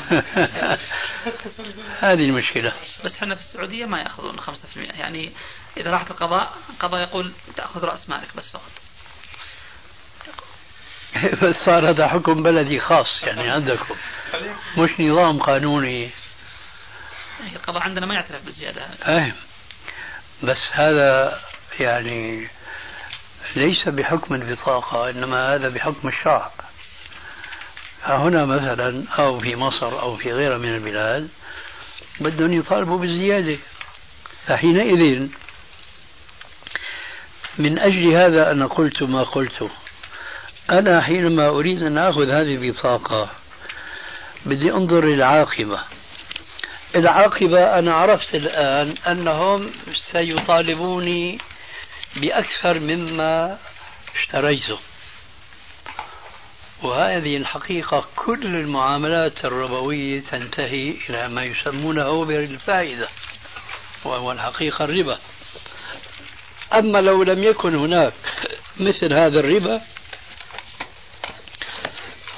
هذه 2.00 2.24
المشكلة. 2.24 2.72
بس 3.04 3.16
إحنا 3.16 3.34
في 3.34 3.40
السعودية 3.40 3.86
ما 3.86 4.00
يأخذون 4.00 4.40
5% 4.40 4.50
يعني 4.76 5.32
إذا 5.76 5.90
راحت 5.90 6.10
القضاء 6.10 6.52
القضاء 6.70 7.00
يقول 7.02 7.32
تأخذ 7.56 7.84
رأس 7.84 8.10
مالك 8.10 8.36
بس 8.36 8.50
فقط. 8.52 8.70
بس 11.42 11.56
صار 11.64 11.90
هذا 11.90 12.08
حكم 12.08 12.42
بلدي 12.42 12.80
خاص 12.80 13.22
يعني 13.22 13.50
عندكم. 13.50 13.94
مش 14.78 15.00
نظام 15.00 15.38
قانوني. 15.38 16.10
القضاء 17.52 17.82
عندنا 17.82 18.06
ما 18.06 18.14
يعترف 18.14 18.44
بالزيادة. 18.44 18.86
أيه 19.08 19.34
بس 20.42 20.58
هذا 20.72 21.40
يعني 21.80 22.48
ليس 23.56 23.88
بحكم 23.88 24.34
البطاقة 24.34 25.10
إنما 25.10 25.54
هذا 25.54 25.68
بحكم 25.68 26.08
الشرع 26.08 26.50
هنا 28.02 28.44
مثلا 28.44 29.04
أو 29.18 29.40
في 29.40 29.56
مصر 29.56 30.00
أو 30.00 30.16
في 30.16 30.32
غيرها 30.32 30.58
من 30.58 30.74
البلاد 30.74 31.28
بدهم 32.20 32.52
يطالبوا 32.52 32.98
بالزيادة. 32.98 33.58
فحينئذ 34.46 35.28
من 37.58 37.78
أجل 37.78 38.14
هذا 38.14 38.50
أنا 38.50 38.66
قلت 38.66 39.02
ما 39.02 39.22
قلته. 39.22 39.70
أنا 40.70 41.00
حينما 41.00 41.48
أريد 41.48 41.82
أن 41.82 41.98
آخذ 41.98 42.30
هذه 42.30 42.54
البطاقة 42.54 43.30
بدي 44.46 44.72
أنظر 44.72 45.04
للعاقبة 45.04 45.80
العاقبة 46.94 47.78
أنا 47.78 47.94
عرفت 47.94 48.34
الآن 48.34 48.94
أنهم 49.06 49.70
سيطالبوني 50.12 51.38
بأكثر 52.16 52.80
مما 52.80 53.58
اشتريته. 54.16 54.78
وهذه 56.82 57.36
الحقيقة 57.36 58.04
كل 58.16 58.46
المعاملات 58.46 59.44
الربوية 59.44 60.20
تنتهي 60.20 60.94
إلى 61.08 61.28
ما 61.28 61.44
يسمونه 61.44 62.24
بالفائدة 62.24 63.08
وهو 64.04 64.32
الحقيقة 64.32 64.84
الربا. 64.84 65.18
أما 66.74 66.98
لو 66.98 67.22
لم 67.22 67.44
يكن 67.44 67.74
هناك 67.74 68.12
مثل 68.80 69.12
هذا 69.12 69.40
الربا 69.40 69.80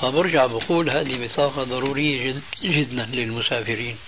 فبرجع 0.01 0.47
بقول 0.47 0.91
هذه 0.91 1.27
بطاقة 1.27 1.65
ضرورية 1.65 2.33
جد 2.33 2.43
جدا 2.63 3.03
للمسافرين. 3.03 3.99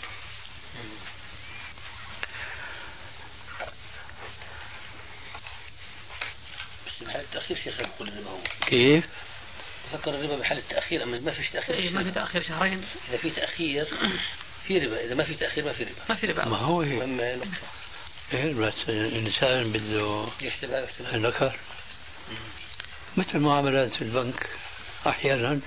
التأخير 7.14 7.56
شيخ 7.64 7.80
الربا 7.80 8.30
هو. 8.30 8.38
كيف؟ 8.66 9.06
فكر 9.92 10.14
الربا 10.14 10.36
بحال 10.36 10.58
التأخير 10.58 11.02
أما 11.02 11.20
ما 11.20 11.30
فيش 11.30 11.50
تأخير 11.50 11.76
إيه 11.76 11.90
ما 11.90 12.04
في 12.04 12.10
تأخير 12.10 12.42
شهرين. 12.42 12.84
إذا 13.08 13.16
في 13.16 13.30
تأخير 13.30 13.86
في 14.66 14.78
ربا. 14.78 15.04
إذا 15.04 15.14
ما 15.14 15.24
في 15.24 15.34
تأخير 15.34 15.64
ما 15.64 15.72
في 15.72 15.84
ربا. 15.84 16.02
ما 16.08 16.14
في 16.14 16.26
ربا 16.26 16.44
ما 16.44 16.58
هو 16.58 16.80
هيك. 16.80 17.48
إيه 18.32 18.54
بس 18.54 18.74
الإنسان 18.88 19.72
بده 19.72 20.26
يحسبها 20.42 20.80
يحسبها 20.80 21.52
مثل 23.16 23.38
معاملات 23.38 23.94
في 23.94 24.02
البنك. 24.02 24.46
أحيانا 25.08 25.60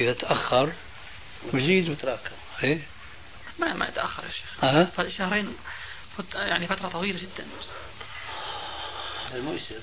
إذا 0.00 0.12
تأخر 0.12 0.72
بزيد 1.52 1.88
وتراكم 1.88 2.30
إيه؟ 2.62 2.80
بس 3.48 3.60
ما 3.60 3.74
ما 3.74 3.88
يتأخر 3.88 4.24
يا 4.24 4.30
شيخ. 4.30 4.64
أه؟ 4.64 5.08
شهرين 5.08 5.56
يعني 6.34 6.66
فترة 6.66 6.88
طويلة 6.88 7.18
جدا. 7.18 7.46
المؤسر 9.34 9.80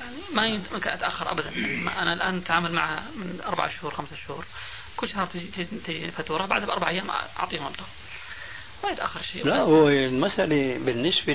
يعني 0.00 0.16
ما 0.32 0.46
يمكن 0.46 0.88
أتأخر 0.88 1.30
أبدا. 1.30 1.50
أنا 1.98 2.12
الآن 2.12 2.38
أتعامل 2.38 2.72
مع 2.72 3.00
من 3.16 3.40
أربع 3.46 3.68
شهور 3.68 3.94
خمسة 3.94 4.16
شهور. 4.16 4.44
كل 4.96 5.08
شهر 5.08 5.26
تجي 5.26 5.64
تجي 5.64 6.10
فاتورة 6.10 6.46
بعدها 6.46 6.66
بأربع 6.66 6.88
أيام 6.88 7.10
أعطيهم 7.10 7.66
مبلغ. 7.66 7.86
ما 8.84 8.90
يتأخر 8.90 9.22
شيء. 9.22 9.46
لا 9.46 9.60
هو 9.60 9.88
المسألة 9.88 10.78
بالنسبة 10.78 11.32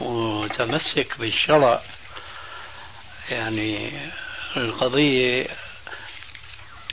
للمتمسك 0.00 1.18
بالشرع 1.18 1.82
يعني 3.28 4.00
القضية 4.56 5.46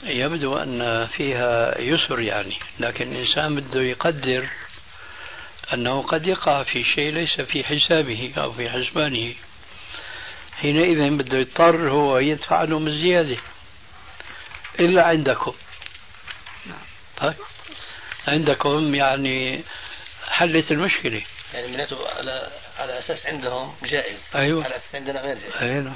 يبدو 0.03 0.57
أن 0.57 1.07
فيها 1.07 1.81
يسر 1.81 2.19
يعني 2.19 2.57
لكن 2.79 3.11
الإنسان 3.11 3.55
بده 3.55 3.81
يقدر 3.81 4.47
أنه 5.73 6.01
قد 6.01 6.27
يقع 6.27 6.63
في 6.63 6.83
شيء 6.83 7.13
ليس 7.13 7.41
في 7.41 7.63
حسابه 7.63 8.33
أو 8.37 8.51
في 8.51 8.69
حسبانه. 8.69 9.33
حينئذ 10.57 11.17
بده 11.17 11.37
يضطر 11.37 11.89
هو 11.89 12.17
يدفع 12.17 12.63
لهم 12.63 12.87
الزيادة 12.87 13.37
إلا 14.79 15.03
عندكم. 15.03 15.53
طيب 17.17 17.33
عندكم 18.27 18.95
يعني 18.95 19.63
حلت 20.27 20.71
المشكلة. 20.71 21.21
يعني 21.53 21.67
معناته 21.67 22.09
على 22.09 22.51
على 22.79 22.99
أساس 22.99 23.25
عندهم 23.25 23.75
جائز. 23.83 24.17
أيوة. 24.35 24.63
على 24.63 24.75
أساس 24.75 24.95
عندنا 24.95 25.21
غير 25.21 25.35
جائز. 25.35 25.53
أي 25.61 25.79
نعم 25.79 25.95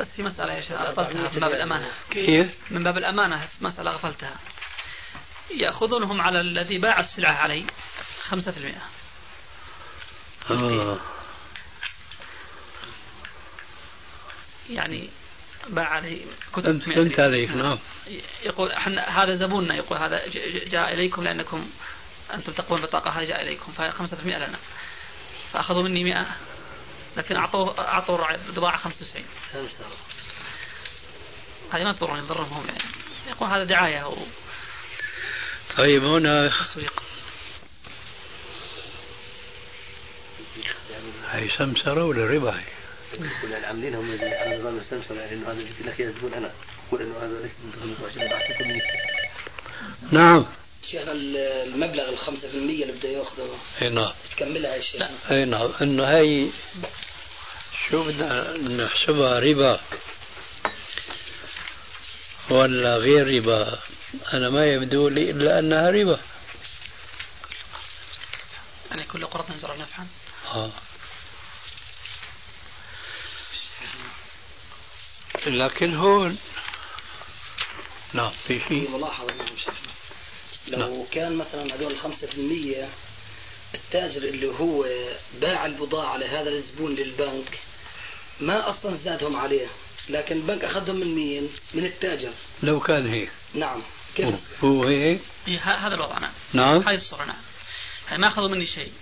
بس 0.00 0.12
في 0.12 0.22
مسألة 0.22 0.52
يا 0.52 0.60
شيخ 0.60 0.72
غفلتها 0.72 1.30
من 1.32 1.40
باب 1.40 1.52
الأمانة. 1.52 1.90
كيف؟ 2.10 2.54
من 2.70 2.82
باب 2.84 2.98
الأمانة 2.98 3.46
في 3.46 3.64
مسألة 3.64 3.90
غفلتها 3.90 4.36
يأخذونهم 5.50 6.20
على 6.20 6.40
الذي 6.40 6.78
باع 6.78 7.00
السلعة 7.00 7.32
عليه 7.32 7.64
5% 8.30 8.34
آه. 10.50 10.96
يعني 14.70 15.08
باع 15.68 15.88
عليه 15.88 16.24
كتب 16.52 16.82
فهمت 16.82 16.96
فهمت 16.96 17.20
عليك 17.20 17.50
نعم. 17.50 17.78
يقول 18.42 18.72
إحنا 18.72 19.22
هذا 19.22 19.34
زبوننا 19.34 19.74
يقول 19.74 19.98
هذا 19.98 20.28
جاء 20.66 20.94
إليكم 20.94 21.24
لأنكم 21.24 21.70
أنتم 22.34 22.52
تقوون 22.52 22.80
بالبطاقه 22.80 23.10
هذا 23.10 23.24
جاء 23.24 23.42
إليكم 23.42 23.72
ف 23.72 23.80
5% 23.80 24.24
لنا. 24.24 24.58
فأخذوا 25.52 25.82
مني 25.82 26.04
100 26.04 26.26
لكن 27.16 27.36
اعطوه 27.36 27.78
اعطوا 27.78 28.36
بضاعه 28.36 28.76
95 28.76 29.24
هذه 31.72 31.84
ما 31.84 31.92
تضرهم 31.92 32.18
يضرهم 32.18 32.52
هم 32.52 32.66
يعني. 32.66 32.78
يقول 33.28 33.48
هذا 33.48 33.64
دعاية 33.64 34.16
طيب 35.76 36.04
هنا 36.04 36.44
وتسويق 36.44 37.02
هي 41.30 41.48
سمسرة 41.58 42.04
ولا 42.04 42.24
ربا 42.24 42.50
هي؟ 42.58 42.64
كنا 43.42 43.58
العاملين 43.58 43.94
هم 43.94 44.10
اللي 44.10 44.34
على 44.34 44.58
نظام 44.58 44.78
السمسم 44.78 45.18
يعني 45.18 45.32
انه 45.32 45.50
هذا 45.50 45.60
جبت 45.60 45.86
لك 45.86 46.00
يا 46.00 46.10
زبون 46.10 46.34
أنا. 46.34 46.50
أقول 46.88 47.02
إنه 47.02 47.16
هذا 47.18 47.40
ليس 47.42 47.50
من 47.64 47.96
25 47.98 48.28
بعثتكم 48.28 48.68
مني 48.68 48.82
نعم. 50.12 50.46
شيخنا 50.86 51.12
المبلغ 51.12 52.08
ال 52.08 52.18
5% 52.18 52.44
اللي 52.54 52.92
بده 52.92 53.08
يأخذه 53.08 53.58
إي 53.82 53.88
نعم. 53.88 54.12
تكملها 54.36 54.74
يا 54.76 54.80
شيخ؟ 54.80 55.02
إي 55.30 55.44
نعم. 55.44 55.70
إنه 55.82 56.04
هي 56.04 56.48
شو 57.90 58.04
بدنا 58.04 58.58
نحسبها 58.58 59.40
ربا. 59.40 59.80
ولا 62.50 62.96
غير 62.96 63.26
ربا. 63.36 63.78
أنا 64.32 64.50
ما 64.50 64.66
يبدو 64.66 65.08
لي 65.08 65.30
إلا 65.30 65.58
أنها 65.58 65.90
ربا. 65.90 66.20
يعني 68.90 69.04
كل 69.04 69.26
قرة 69.26 69.46
جرى 69.62 69.76
نفعا. 69.78 70.06
آه. 70.54 70.70
لكن 75.46 75.94
هون 75.96 76.38
نعم 78.12 78.32
في 78.48 78.60
شيء 78.68 78.90
ملاحظة 78.90 79.34
لو 80.68 80.78
نعم. 80.78 81.04
كان 81.10 81.36
مثلا 81.36 81.74
هذول 81.74 81.92
الخمسة 81.92 82.26
في 82.26 82.34
المية 82.34 82.88
التاجر 83.74 84.22
اللي 84.22 84.46
هو 84.46 84.86
باع 85.40 85.66
البضاعة 85.66 86.16
لهذا 86.16 86.50
الزبون 86.50 86.94
للبنك 86.94 87.58
ما 88.40 88.68
أصلا 88.68 88.94
زادهم 88.96 89.36
عليه 89.36 89.66
لكن 90.08 90.36
البنك 90.36 90.64
أخذهم 90.64 90.96
من 90.96 91.14
مين؟ 91.14 91.48
من 91.74 91.84
التاجر. 91.84 92.30
لو 92.62 92.80
كان 92.80 93.06
هيك. 93.06 93.30
نعم. 93.54 93.82
كيف؟ 94.14 94.64
هو 94.64 94.84
هيك؟ 94.84 95.20
إيه، 95.48 95.58
هذا 95.58 95.94
الوضع 95.94 96.18
نعم. 96.18 96.32
نعم. 96.52 96.82
هذه 96.82 96.94
الصورة 96.94 97.24
نعم. 97.24 97.36
يعني 98.08 98.18
ما 98.18 98.28
أخذوا 98.28 98.48
مني 98.48 98.66
شيء. 98.66 98.92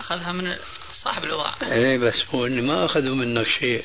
أخذها 0.00 0.32
من 0.32 0.56
صاحب 0.92 1.24
البضاعة 1.24 1.56
إيه 1.62 1.98
بس 1.98 2.14
هو 2.34 2.46
اني 2.46 2.60
ما 2.60 2.84
أخذوا 2.84 3.14
منك 3.14 3.46
شيء. 3.60 3.84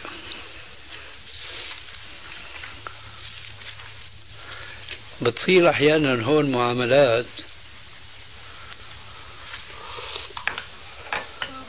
بتصير 5.21 5.69
أحيانا 5.69 6.23
هون 6.23 6.51
معاملات. 6.51 7.25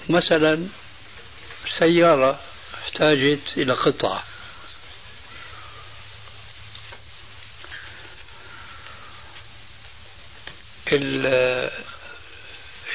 مثلا 0.08 0.68
سيارة. 1.78 2.40
احتاجت 3.00 3.40
إلى 3.58 3.72
قطعة. 3.72 4.22
ال- 10.92 11.70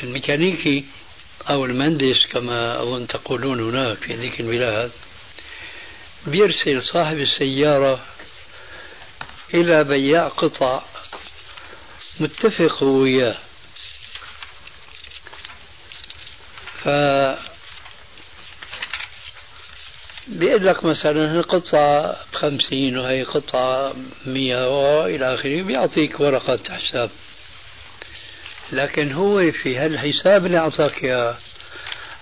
الميكانيكي 0.03 0.85
أو 1.49 1.65
المهندس 1.65 2.25
كما 2.31 2.81
أظن 2.81 3.07
تقولون 3.07 3.59
هناك 3.69 3.97
في 3.97 4.13
ذيك 4.15 4.39
البلاد 4.39 4.91
بيرسل 6.27 6.83
صاحب 6.83 7.17
السيارة 7.19 8.05
إلى 9.53 9.83
بياع 9.83 10.27
قطع 10.27 10.81
متفق 12.19 12.83
وياه. 12.83 13.37
بيقول 20.31 20.67
لك 20.67 20.85
مثلا 20.85 21.39
القطعة 21.39 22.17
بخمسين 22.33 22.97
وهي 22.97 23.23
قطعة 23.23 23.93
مية 24.25 24.67
وإلى 24.67 25.33
آخره 25.33 25.61
بيعطيك 25.61 26.19
ورقة 26.19 26.59
حساب. 26.69 27.09
لكن 28.71 29.11
هو 29.11 29.51
في 29.51 29.77
هالحساب 29.77 30.45
اللي 30.45 30.57
أعطاك 30.57 31.03
إياه 31.03 31.37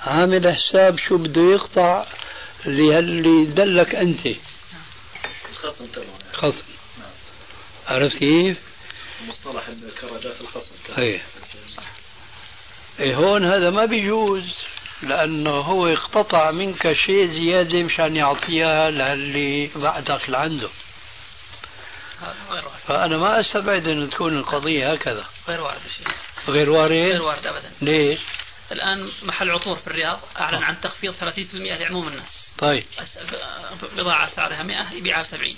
عامل 0.01 0.55
حساب 0.55 0.99
شو 0.99 1.17
بده 1.17 1.41
يقطع 1.41 2.05
للي 2.65 3.45
دلك 3.45 3.95
أنت. 3.95 4.25
الخصم 5.51 5.85
تبعه 5.85 6.05
خصم. 6.33 6.63
عرفت 7.87 8.17
كيف؟ 8.17 8.57
مصطلح 9.27 9.67
الكرادات 9.67 10.41
الخصم. 10.41 10.75
إيه. 10.97 11.21
إيه 12.99 13.15
هون 13.15 13.45
هذا 13.45 13.69
ما 13.69 13.85
بيجوز. 13.85 14.55
لأنه 15.03 15.51
هو 15.51 15.87
اقتطع 15.87 16.51
منك 16.51 16.93
شيء 16.93 17.25
زيادة 17.25 17.83
مشان 17.83 18.15
يعطيها 18.15 18.91
للي 18.91 19.69
بعدك 19.75 20.29
لعنده 20.29 20.69
غير 22.49 22.65
وارد 22.65 22.79
فأنا 22.87 23.17
ما 23.17 23.39
أستبعد 23.39 23.87
أن 23.87 24.09
تكون 24.09 24.37
القضية 24.37 24.93
هكذا. 24.93 25.25
غير 25.47 25.61
وارد 25.61 25.81
الشيء 25.85 26.07
غير 26.47 26.55
غير 26.55 26.69
وارد؟ 26.69 27.21
وارد 27.21 27.47
أبدا. 27.47 27.71
ليش؟ 27.81 28.19
الآن 28.71 29.09
محل 29.23 29.49
عطور 29.49 29.77
في 29.77 29.87
الرياض 29.87 30.19
أعلن 30.39 30.63
عن 30.63 30.81
تخفيض 30.81 31.13
30% 31.13 31.19
لعموم 31.53 32.07
الناس. 32.07 32.51
طيب. 32.57 32.83
بضاعة 33.97 34.27
سعرها 34.27 34.63
100 34.63 34.93
يبيعها 34.93 35.21
ب 35.21 35.25
70 35.25 35.55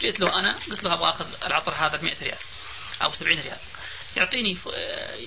جيت 0.00 0.20
له 0.20 0.38
أنا 0.38 0.56
قلت 0.70 0.84
له 0.84 0.94
أبغى 0.94 1.08
أخذ 1.08 1.26
العطر 1.46 1.72
هذا 1.72 1.96
ب 1.96 2.04
100 2.04 2.14
ريال 2.22 2.38
أو 3.02 3.12
70 3.12 3.38
ريال. 3.38 3.58
يعطيني 4.16 4.54
ف... 4.54 4.68
آه، 4.68 5.18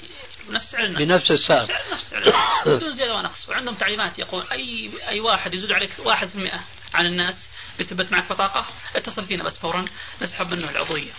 نفس 0.50 0.72
سعر 0.72 0.84
الناس 0.86 1.08
بنفس 1.08 1.32
السعر. 1.32 1.66
سعر- 1.66 1.94
نفس 1.94 2.10
سعر 2.10 2.24
بدون 2.66 2.94
زيادة 2.96 3.16
ونقص. 3.16 3.50
وعندهم 3.50 3.76
تعليمات 3.76 4.20
يقول 4.20 4.48
أي 4.52 4.92
أي 5.08 5.20
واحد 5.20 5.54
يزود 5.54 5.72
عليك 5.72 5.92
1% 5.98 6.60
عن 6.94 7.06
الناس 7.06 7.48
بيثبت 7.78 8.12
معك 8.12 8.30
بطاقة 8.30 8.66
اتصل 8.96 9.24
فينا 9.24 9.44
بس 9.44 9.58
فورا. 9.58 9.86
نسحب 10.22 10.54
منه 10.54 10.70
العضوية. 10.70 11.12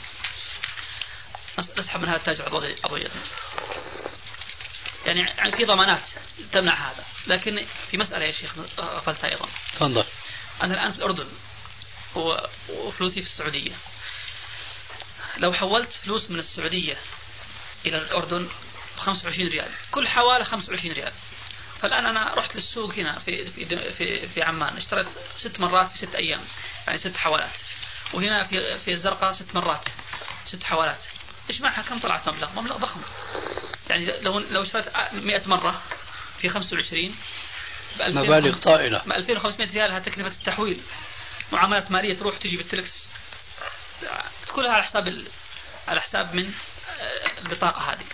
نس- 1.60 1.78
نسحب 1.78 2.00
من 2.00 2.08
هذا 2.08 2.16
التاجر 2.16 2.44
عضوية. 2.84 3.08
يعني 5.06 5.52
في 5.52 5.64
ضمانات 5.64 6.08
تمنع 6.52 6.74
هذا. 6.74 7.04
لكن 7.26 7.66
في 7.90 7.96
مسألة 7.96 8.24
يا 8.26 8.30
شيخ 8.30 8.54
غفلتها 8.80 9.30
أيضا. 9.30 9.48
تفضل. 9.74 10.04
أنا 10.62 10.74
الآن 10.74 10.90
في 10.90 10.98
الأردن. 10.98 11.26
و- 12.14 12.36
وفلوسي 12.68 13.20
في 13.20 13.26
السعودية. 13.26 13.72
لو 15.38 15.52
حولت 15.52 15.92
فلوس 15.92 16.30
من 16.30 16.38
السعودية 16.38 16.96
إلى 17.86 17.98
الأردن 17.98 18.48
ب 18.96 18.98
25 18.98 19.48
ريال. 19.48 19.70
كل 19.90 20.08
حوالة 20.08 20.44
25 20.44 20.94
ريال. 20.94 21.12
فالآن 21.82 22.06
أنا 22.06 22.34
رحت 22.34 22.56
للسوق 22.56 22.94
هنا 22.94 23.18
في 23.18 23.44
في 23.44 23.92
في, 23.92 24.28
في 24.28 24.42
عمان. 24.42 24.76
اشتريت 24.76 25.06
ست 25.36 25.60
مرات 25.60 25.88
في 25.88 25.98
ست 25.98 26.14
أيام 26.14 26.40
يعني 26.86 26.98
ست 26.98 27.16
حوالات. 27.16 27.58
وهنا 28.12 28.44
في 28.44 28.78
في 28.78 28.90
الزرقاء 28.92 29.32
ست 29.32 29.54
مرات 29.54 29.88
ست 30.44 30.64
حوالات. 30.64 31.04
إيش 31.50 31.60
معناها 31.60 31.82
كم 31.82 31.98
طلعت؟ 31.98 32.28
مبلغ؟ 32.28 32.60
مبلغ 32.60 32.76
ضخم. 32.76 33.00
يعني 33.90 34.20
لو 34.20 34.38
لو 34.38 34.62
اشتريت 34.62 34.86
100 35.12 35.42
مرة 35.46 35.82
في 36.38 36.48
25 36.48 37.14
ب 37.98 38.02
2000 38.02 38.20
مبالغ 38.22 38.56
طائلة. 38.56 38.98
ب 39.06 39.12
2500 39.12 39.72
ريال 39.72 39.92
هذه 39.92 40.02
تكلفة 40.02 40.38
التحويل. 40.38 40.80
معاملات 41.52 41.90
مالية 41.90 42.14
تروح 42.14 42.36
تجي 42.36 42.56
بالتلكس. 42.56 43.08
كلها 44.54 44.72
على 44.72 44.82
حساب 44.82 45.08
ال... 45.08 45.28
على 45.88 46.00
حساب 46.00 46.34
من 46.34 46.52
البطاقة 47.44 47.92
هذه. 47.92 48.04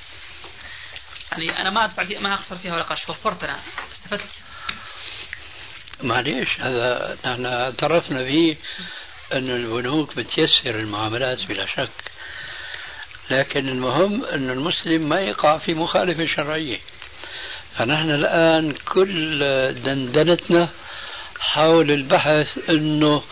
يعني 1.33 1.61
أنا 1.61 1.71
ما 1.71 1.85
أدفع 1.85 2.05
فيها 2.05 2.21
ما 2.21 2.35
أخسر 2.35 2.57
فيها 2.57 2.75
ولا 2.75 2.83
قرش. 2.83 3.09
وفرت 3.09 3.45
أنا 3.45 3.61
استفدت؟ 3.93 4.43
معليش 6.03 6.61
هذا 6.61 7.19
نحن 7.27 7.47
اعترفنا 7.47 8.25
فيه 8.25 8.57
أن 9.33 9.51
البنوك 9.51 10.17
بتيسر 10.17 10.71
المعاملات 10.71 11.45
بلا 11.45 11.67
شك. 11.67 12.13
لكن 13.31 13.69
المهم 13.69 14.25
أن 14.25 14.51
المسلم 14.51 15.09
ما 15.09 15.21
يقع 15.21 15.59
في 15.59 15.75
مخالفة 15.75 16.27
شرعية. 16.27 16.79
فنحن 17.79 18.11
الآن 18.11 18.73
كل 18.73 19.39
دندنتنا 19.75 20.71
حول 21.41 21.91
البحث 21.91 22.71
أنه 22.71 23.23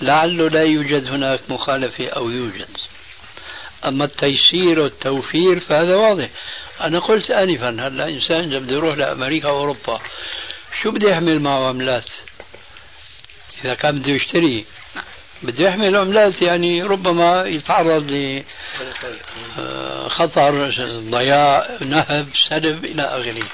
لعله 0.00 0.48
لا 0.48 0.62
يوجد 0.62 1.08
هناك 1.08 1.40
مخالفة 1.48 2.08
أو 2.08 2.30
يوجد. 2.30 2.68
أما 3.84 4.04
التيسير 4.04 4.80
والتوفير 4.80 5.60
فهذا 5.60 5.94
واضح. 5.94 6.28
أنا 6.80 6.98
قلت 6.98 7.30
آنفا 7.30 7.68
هلا 7.68 8.08
إنسان 8.08 8.44
إذا 8.44 8.58
بده 8.58 8.76
يروح 8.76 8.96
لأمريكا 8.96 9.48
أو 9.48 9.58
أوروبا 9.58 10.00
شو 10.82 10.90
بده 10.90 11.10
يحمل 11.10 11.40
معه 11.42 11.68
عملات 11.68 12.10
إذا 13.64 13.74
كان 13.74 13.98
بده 13.98 14.12
يشتري. 14.12 14.64
بده 15.42 15.68
يحمل 15.68 15.96
عملات 15.96 16.42
يعني 16.42 16.82
ربما 16.82 17.44
يتعرض 17.46 18.10
لخطر 19.58 20.70
ضياع 21.10 21.68
نهب 21.80 22.28
سلب 22.48 22.84
إلى 22.84 23.02
آخره. 23.02 23.48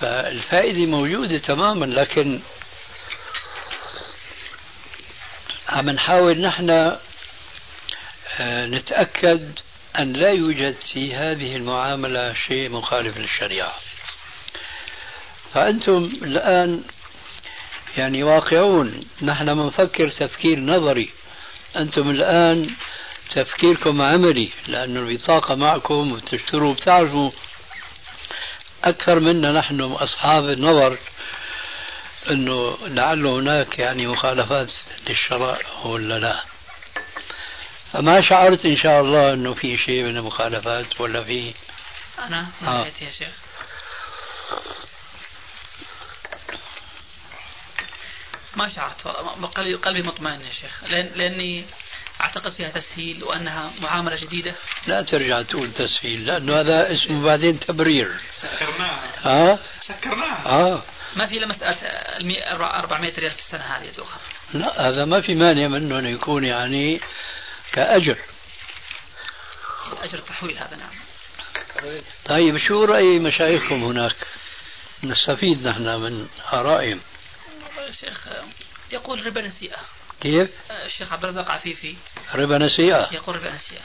فالفائدة 0.00 0.86
موجودة 0.86 1.38
تماما 1.38 1.86
لكن 1.86 2.40
عم 5.68 5.90
نحاول 5.90 6.40
نحن 6.40 6.70
آه، 6.70 6.98
نتأكد 8.66 9.52
أن 9.98 10.12
لا 10.12 10.30
يوجد 10.30 10.76
في 10.92 11.14
هذه 11.14 11.56
المعاملة 11.56 12.32
شيء 12.48 12.70
مخالف 12.70 13.18
للشريعة. 13.18 13.72
فأنتم 15.54 16.10
الآن 16.22 16.84
يعني 17.96 18.22
واقعون. 18.22 19.04
نحن 19.22 19.54
بنفكر 19.54 20.10
تفكير 20.10 20.60
نظري. 20.60 21.10
أنتم 21.76 22.10
الآن 22.10 22.70
تفكيركم 23.30 24.02
عملي 24.02 24.50
لأن 24.68 24.96
البطاقة 24.96 25.54
معكم 25.54 26.12
وتشتروا 26.12 26.74
بتعرفوا 26.74 27.30
أكثر 28.84 29.20
منا 29.20 29.52
نحن 29.52 29.80
أصحاب 29.80 30.44
النظر 30.44 30.98
أنه 32.30 32.78
لعل 32.86 33.26
هناك 33.26 33.78
يعني 33.78 34.06
مخالفات 34.06 34.68
للشرائع 35.08 35.66
ولا 35.84 36.18
لا. 36.18 36.51
فما 37.92 38.28
شعرت 38.28 38.66
إن 38.66 38.76
شاء 38.76 39.00
الله 39.00 39.32
أنه 39.32 39.54
في 39.54 39.78
شيء 39.78 40.02
من 40.02 40.16
المخالفات 40.16 41.00
ولا 41.00 41.22
في؟ 41.22 41.54
أنا 42.18 42.46
آه. 42.66 42.86
يا 42.86 43.10
شيخ. 43.10 43.32
ما 48.56 48.68
شعرت 48.68 49.06
قلبي 49.56 49.74
قلبي 49.74 50.02
مطمئن 50.02 50.40
يا 50.40 50.52
شيخ. 50.52 50.84
لأن 50.90 51.06
لأني 51.14 51.64
أعتقد 52.20 52.52
فيها 52.52 52.68
تسهيل 52.68 53.24
وأنها 53.24 53.70
معاملة 53.82 54.16
جديدة. 54.16 54.54
لا 54.86 55.02
ترجع 55.02 55.42
تقول 55.42 55.72
تسهيل. 55.72 56.24
لأنه 56.24 56.60
هذا 56.60 56.92
اسمه 56.92 57.24
بعدين 57.24 57.60
تبرير. 57.60 58.08
سكرناها. 58.42 59.10
ها؟ 59.22 59.58
سكرناها. 59.82 60.46
آه. 60.46 60.82
ما 61.16 61.26
في 61.26 61.38
الا 61.38 61.46
مساله 61.46 61.76
400 62.50 63.12
ريال 63.18 63.30
في 63.30 63.38
السنة 63.38 63.62
هذه 63.62 63.84
يا 63.84 63.92
دوخه 63.92 64.20
لا 64.54 64.88
هذا 64.88 65.04
ما 65.04 65.20
في 65.20 65.34
مانع 65.34 65.68
منه 65.68 65.98
انه 65.98 66.08
يكون 66.08 66.44
يعني 66.44 67.00
كأجر. 67.72 68.18
اجر 70.02 70.18
التحويل 70.18 70.58
هذا 70.58 70.76
نعم. 70.76 70.90
طيب 72.24 72.58
شو 72.58 72.84
رأي 72.84 73.18
مشايخكم 73.18 73.84
هناك؟ 73.84 74.16
نستفيد 75.02 75.68
نحن 75.68 75.82
من 75.82 76.28
آرائهم. 76.52 77.00
الشيخ 77.88 78.28
يقول 78.90 79.26
ربا 79.26 79.40
نسيئة. 79.40 79.78
كيف؟ 80.20 80.50
الشيخ 80.70 81.12
عبد 81.12 81.24
الرزاق 81.24 81.50
عفيفي. 81.50 81.96
ربا 82.34 82.58
نسيئة. 82.58 83.08
يقول 83.12 83.36
ربا 83.36 83.50
نسيئة. 83.50 83.82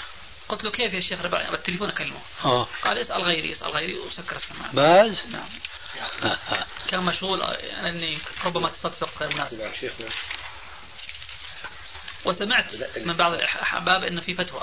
قلت 0.50 0.64
له 0.64 0.72
كيف 0.72 0.94
يا 0.94 1.00
شيخ 1.00 1.22
ربا؟ 1.22 1.52
بالتليفون 1.52 1.90
أكلمه. 1.90 2.20
آه. 2.46 2.68
قال 2.84 2.98
اسأل 2.98 3.22
غيري 3.22 3.52
اسأل 3.52 3.72
غيري 3.72 4.00
وسكر 4.00 4.36
السماعة. 4.36 4.72
بس؟ 4.74 5.18
نعم. 5.32 5.50
كان 6.90 7.04
مشغول 7.04 7.42
يعني 7.42 7.90
أني 7.90 8.18
ربما 8.46 8.72
وقت 8.84 9.22
غير 9.22 9.34
مناسب 9.34 9.72
وسمعت 12.26 12.76
من 12.98 13.14
بعض 13.14 13.34
الأحباب 13.34 14.04
إنه 14.04 14.22
في 14.22 14.34
فتوى 14.34 14.62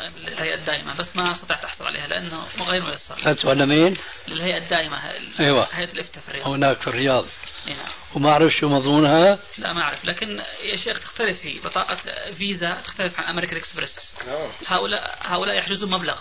للهيئة 0.00 0.54
الدائمة 0.54 0.96
بس 0.96 1.16
ما 1.16 1.30
استطعت 1.30 1.64
أحصل 1.64 1.86
عليها 1.86 2.06
لأنه 2.06 2.46
غير 2.60 2.82
ميسر. 2.82 3.18
فتوى 3.18 3.54
لمين؟ 3.54 3.96
للهيئة 4.28 4.58
الدائمة 4.58 4.98
أيوة. 5.40 5.68
هيئة 5.72 5.92
الإفتاء 5.92 6.22
في 6.22 6.28
الرياض. 6.28 6.48
هناك 6.48 6.80
في 6.80 6.86
الرياض. 6.86 7.26
نعم 7.66 7.88
وما 8.14 8.30
أعرف 8.30 8.52
شو 8.52 8.68
مضمونها؟ 8.68 9.38
لا 9.58 9.72
ما 9.72 9.82
أعرف. 9.82 10.04
لكن 10.04 10.42
يا 10.62 10.76
شيخ 10.76 11.00
تختلف 11.00 11.40
في 11.40 11.58
بطاقة 11.58 11.96
فيزا 12.32 12.74
تختلف 12.74 13.20
عن 13.20 13.24
American 13.24 13.56
Express 13.56 14.14
آه. 14.28 14.50
هؤلاء 14.66 15.18
هؤلاء 15.22 15.56
يحجزون 15.56 15.90
مبلغ 15.90 16.18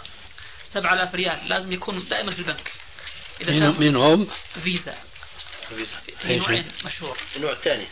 7000 0.69 1.15
ريال 1.15 1.49
لازم 1.49 1.71
يكون 1.71 2.07
دائما 2.09 2.31
في 2.31 2.39
البنك. 2.39 2.71
إذا 3.41 3.51
مين, 3.51 3.79
مين 3.79 3.95
هم؟ 3.95 4.27
فيزا. 4.63 4.97
فيزا. 5.69 5.99
في 6.21 6.37
نوعين 6.37 6.71
مشهور. 6.85 7.17
النوع 7.35 7.51
الثاني 7.51 7.85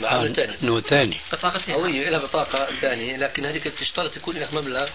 ثاني. 0.00 0.56
نوع 0.62 0.80
ثاني. 0.80 1.20
بطاقة 1.32 1.74
هوية 1.74 2.10
لها 2.10 2.18
بطاقة 2.18 2.74
ثانية 2.80 3.16
لكن 3.16 3.46
هذيك 3.46 3.64
تشترط 3.64 4.16
يكون 4.16 4.36
لك 4.36 4.54
مبلغ 4.54 4.88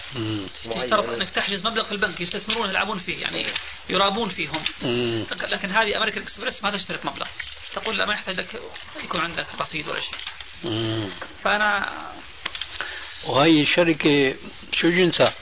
تشترط 0.64 1.08
إنك 1.08 1.30
تحجز 1.30 1.66
مبلغ 1.66 1.84
في 1.84 1.92
البنك 1.92 2.20
يستثمرون 2.20 2.70
يلعبون 2.70 2.98
فيه 2.98 3.22
يعني 3.22 3.46
يرابون 3.90 4.28
فيهم. 4.28 4.64
مم. 4.82 5.26
لكن 5.42 5.70
هذه 5.70 5.96
American 5.96 6.22
Express 6.22 6.64
ما 6.64 6.70
تشترط 6.70 7.06
مبلغ. 7.06 7.26
تقول 7.72 7.98
لا 7.98 8.06
ما 8.06 8.14
يحتاج 8.14 8.40
لك 8.40 8.62
يكون 9.04 9.20
عندك 9.20 9.46
رصيد 9.60 9.88
ولا 9.88 10.00
شيء. 10.00 10.18
فأنا 11.44 11.96
وهي 13.26 13.62
الشركة 13.62 14.34
شو 14.72 14.88
جنسها؟ 14.88 15.34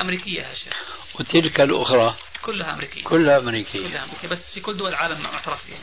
أمريكية 0.00 0.42
يا 0.42 0.54
شيخ. 0.54 0.74
وتلك 1.20 1.60
الأخرى. 1.60 2.14
كلها 2.44 2.74
أمريكية. 2.74 3.02
كلها 3.02 3.38
أمريكية. 3.38 3.88
كلها 3.88 4.04
أمريكية. 4.04 4.28
بس 4.28 4.50
في 4.50 4.60
كل 4.60 4.76
دول 4.76 4.88
العالم 4.88 5.20
معترف 5.22 5.64
فيها 5.64 5.78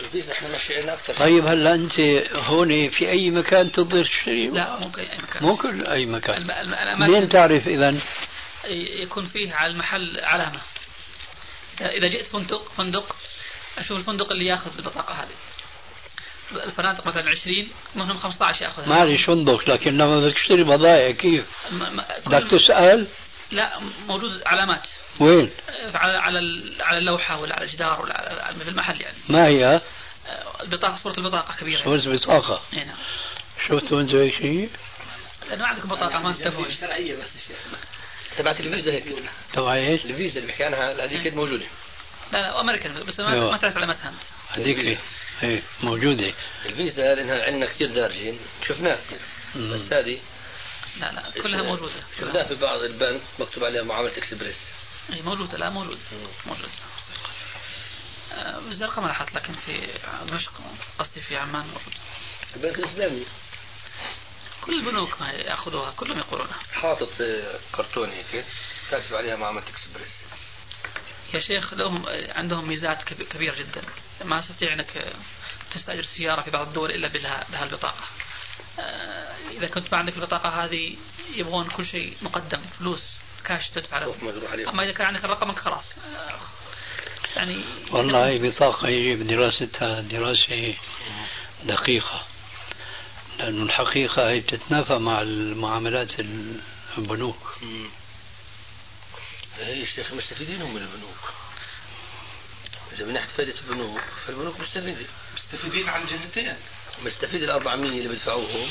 الفيزا 0.00 0.32
إحنا 0.32 0.48
ماشيين 0.48 0.88
أكثر. 0.88 1.14
طيب 1.14 1.46
هلا 1.46 1.74
أنت 1.74 2.00
هون 2.36 2.88
في 2.88 3.10
أي 3.10 3.30
مكان 3.30 3.72
تقدر 3.72 4.04
تشتري؟ 4.04 4.48
لا 4.48 4.78
مو 4.78 4.90
أي 4.98 5.04
مكان. 5.22 5.42
مو 5.42 5.56
كل 5.56 5.86
أي 5.86 6.06
مكان. 6.06 6.50
الم- 6.50 7.00
منين 7.00 7.28
الأماكن- 7.28 7.32
تعرف 7.32 7.68
إذا؟ 7.68 7.94
يكون 9.02 9.24
فيه 9.24 9.54
على 9.54 9.72
المحل 9.72 10.20
علامة. 10.22 10.60
إذا 11.80 12.08
جئت 12.08 12.26
فندق 12.26 12.72
فندق 12.72 13.16
أشوف 13.78 13.98
الفندق 13.98 14.32
اللي 14.32 14.46
ياخذ 14.46 14.70
البطاقة 14.78 15.14
هذه. 15.14 15.28
الفنادق 16.64 17.06
مثلا 17.06 17.30
20 17.30 17.68
منهم 17.94 18.16
15 18.16 18.62
ياخذها. 18.64 18.88
معلش 18.88 19.24
فندق 19.26 19.70
لكن 19.70 19.90
لما 19.98 20.20
بدك 20.20 20.34
تشتري 20.34 20.64
بضائع 20.64 21.10
كيف؟ 21.10 21.46
بدك 22.26 22.48
كل- 22.48 22.58
تسأل؟ 22.58 23.06
لا 23.50 23.80
موجود 24.06 24.42
علامات 24.46 24.88
وين؟ 25.20 25.50
على 25.94 26.12
على 26.18 26.38
ال- 26.38 26.82
على 26.82 26.98
اللوحة 26.98 27.40
ولا 27.40 27.54
على 27.54 27.64
الجدار 27.64 28.02
ولا 28.02 28.44
على 28.44 28.56
في 28.64 28.68
المحل 28.70 29.00
يعني. 29.00 29.16
ما 29.28 29.46
هي؟ 29.46 29.80
البطاقة 30.60 30.96
صورة 30.96 31.14
البطاقة 31.18 31.54
كبيرة. 31.60 31.82
صورة 31.98 32.16
بطاقة 32.16 32.62
إي 32.72 32.84
نعم. 32.84 32.96
شفتوا 33.68 34.00
أنتوا 34.00 34.22
هيك 34.22 34.34
شيء؟ 34.38 34.70
لأنه 35.48 35.62
ما 35.62 35.66
عندكم 35.66 35.88
بطاقة 35.88 36.18
ما 36.18 36.32
تستفون 36.32 36.66
شرعية 36.80 37.16
بس 37.16 37.36
الشيخ 37.36 37.56
تبعت 38.38 38.60
الفيزا 38.60 38.92
هيك. 38.92 39.04
تبع 39.52 39.74
إيش؟ 39.74 40.04
الفيزا 40.04 40.40
اللي 40.40 40.52
بحكي 40.52 40.64
عنها 40.64 41.04
هذيك 41.04 41.34
موجودة. 41.34 41.64
لا 42.32 42.38
لا 42.38 42.60
امريكان 42.60 43.04
بس 43.04 43.20
ما, 43.20 43.32
أيوة. 43.32 43.50
ما 43.50 43.58
تعرف 43.58 43.76
علامتها 43.76 44.08
أنت. 44.08 44.22
هذيك 44.60 44.98
إيه 45.42 45.62
موجودة. 45.82 46.32
الفيزا 46.66 47.02
لأنها 47.02 47.44
عندنا 47.44 47.66
كثير 47.66 47.92
دارجين. 47.94 48.38
شفناها 48.68 48.98
مم. 49.54 49.72
بس 49.74 49.92
هذه 49.92 50.18
لا 51.00 51.12
لا 51.12 51.30
كلها 51.42 51.62
موجودة. 51.62 51.92
شفناها 52.18 52.44
في 52.44 52.54
بعض 52.54 52.80
البنك 52.80 53.22
مكتوب 53.38 53.64
عليها 53.64 53.82
معاملة 53.82 54.16
إكسبريس. 54.18 54.56
إي 55.12 55.22
موجودة 55.22 55.58
لا 55.58 55.70
موجود 55.70 55.98
موجود 56.46 56.70
آه، 58.32 58.58
بالزرقاء 58.58 59.00
ما 59.00 59.06
لاحظت 59.06 59.34
لكن 59.34 59.52
في 59.54 59.86
دمشق 60.26 60.52
قصدي 60.98 61.20
في 61.20 61.36
عمان 61.36 61.66
موجود 61.66 61.94
البنك 62.56 62.78
الإسلامي. 62.78 63.26
كل 64.60 64.74
البنوك 64.80 65.20
ما 65.20 65.30
يأخذوها 65.30 65.90
كلهم 65.90 66.18
يقولونها. 66.18 66.58
حاطط 66.72 67.08
آه، 67.20 67.58
كرتون 67.72 68.08
هيك 68.10 68.44
كاتب 68.90 69.14
عليها 69.14 69.36
معاملة 69.36 69.62
إكسبريس. 69.68 70.12
يا 71.34 71.40
شيخ 71.40 71.74
لهم 71.74 72.04
عندهم 72.08 72.68
ميزات 72.68 73.02
كب- 73.02 73.22
كبيرة 73.22 73.54
جدا. 73.54 73.82
ما 74.24 74.40
تستطيع 74.40 74.72
إنك 74.72 75.12
تستأجر 75.70 76.02
سيارة 76.02 76.42
في 76.42 76.50
بعض 76.50 76.66
الدول 76.66 76.90
إلا 76.90 77.08
بها 77.08 77.46
بها 77.52 77.64
آه، 78.78 79.34
إذا 79.50 79.66
كنت 79.66 79.92
ما 79.92 79.98
عندك 79.98 80.16
البطاقة 80.16 80.48
هذه 80.64 80.96
يبغون 81.34 81.68
كل 81.68 81.84
شيء 81.86 82.16
مقدم 82.22 82.60
فلوس 82.78 83.16
كاش 83.44 83.70
تدفع 83.70 83.96
عليهم. 83.96 84.68
أما 84.68 84.84
إذا 84.84 84.92
كان 84.92 85.06
عندك 85.06 85.24
الرقم 85.24 85.52
خلاص. 85.52 85.84
آه، 86.16 86.38
يعني 87.36 87.64
والله 87.90 88.26
هي 88.26 88.38
بطاقة 88.38 88.88
يجب 88.88 89.26
دراستها 89.26 90.00
دراسة 90.00 90.74
دقيقة. 91.64 92.22
لأنه 93.38 93.62
الحقيقة 93.62 94.30
هي 94.30 94.40
بتتنافى 94.40 94.94
مع 94.94 95.22
المعاملات 95.22 96.20
البنوك. 96.98 97.58
هي 99.58 99.82
الشيخ 99.82 100.12
مستفيدين 100.12 100.62
هم 100.62 100.74
من 100.74 100.82
البنوك. 100.82 101.32
إذا 102.92 103.06
من 103.06 103.12
ناحية 103.12 103.28
فائدة 103.28 103.54
البنوك 103.60 104.00
فالبنوك 104.26 104.60
مستفيدة. 104.60 105.06
مستفيدين 105.34 105.88
على 105.88 106.04
الجهتين 106.04 106.56
مستفيد 107.02 107.42
ال 107.42 107.50
400 107.50 107.90
اللي 107.90 108.08
بيدفعوهم 108.08 108.68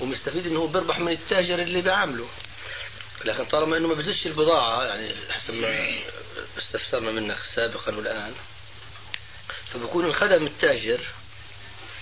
ومستفيد 0.00 0.46
إنه 0.46 0.60
هو 0.60 0.66
بيربح 0.66 0.98
من 0.98 1.12
التاجر 1.12 1.58
اللي 1.62 1.82
بيعامله 1.82 2.28
لكن 3.24 3.44
طالما 3.44 3.76
إنه 3.76 3.88
ما 3.88 3.94
بيزيدش 3.94 4.26
البضاعة 4.26 4.84
يعني 4.84 5.14
حسب 5.30 5.54
ما 5.54 5.98
استفسرنا 6.58 7.10
منك 7.12 7.38
سابقا 7.54 7.96
والآن 7.96 8.34
فبكون 9.72 10.04
انخدم 10.04 10.46
التاجر 10.46 11.00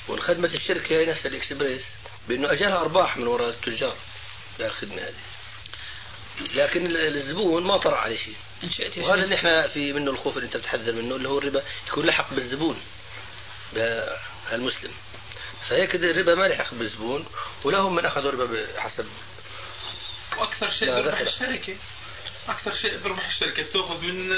وانخدمت 0.09 0.55
الشركة 0.55 0.89
هي 0.97 1.07
نفسها 1.07 1.31
الإكسبريس 1.31 1.83
بإنه 2.29 2.53
اجالها 2.53 2.77
أرباح 2.81 3.17
من 3.17 3.27
وراء 3.27 3.49
التجار 3.49 3.97
بالخدمة 4.59 5.03
هذه. 5.03 5.15
لكن 6.55 6.97
الزبون 6.97 7.65
ما 7.65 7.77
طرح 7.77 8.03
عليه 8.05 8.17
شيء. 8.17 8.35
شئت 8.71 8.99
وهذا 8.99 9.25
اللي 9.25 9.35
إحنا 9.35 9.67
في 9.69 9.93
منه 9.93 10.11
الخوف 10.11 10.37
اللي 10.37 10.47
أنت 10.47 10.57
بتحذر 10.57 10.93
منه 10.93 11.17
اللي 11.17 11.29
هو 11.29 11.39
الربا 11.39 11.63
يكون 11.89 12.07
لحق 12.07 12.35
بالزبون 12.35 12.81
المسلم. 14.53 14.91
فهيك 15.69 15.95
الربا 15.95 16.35
ما 16.35 16.47
لحق 16.47 16.75
بالزبون 16.75 17.25
ولهم 17.64 17.95
من 17.95 18.05
أخذوا 18.05 18.31
ربا 18.31 18.66
حسب 18.77 19.07
وأكثر 20.39 20.71
شيء 20.71 20.89
بربح. 20.91 21.21
الشركة. 21.21 21.77
أكثر 22.49 22.75
شيء 22.75 22.99
بربح 23.05 23.27
الشركة 23.27 23.62
بتأخذ 23.62 24.05
من 24.05 24.33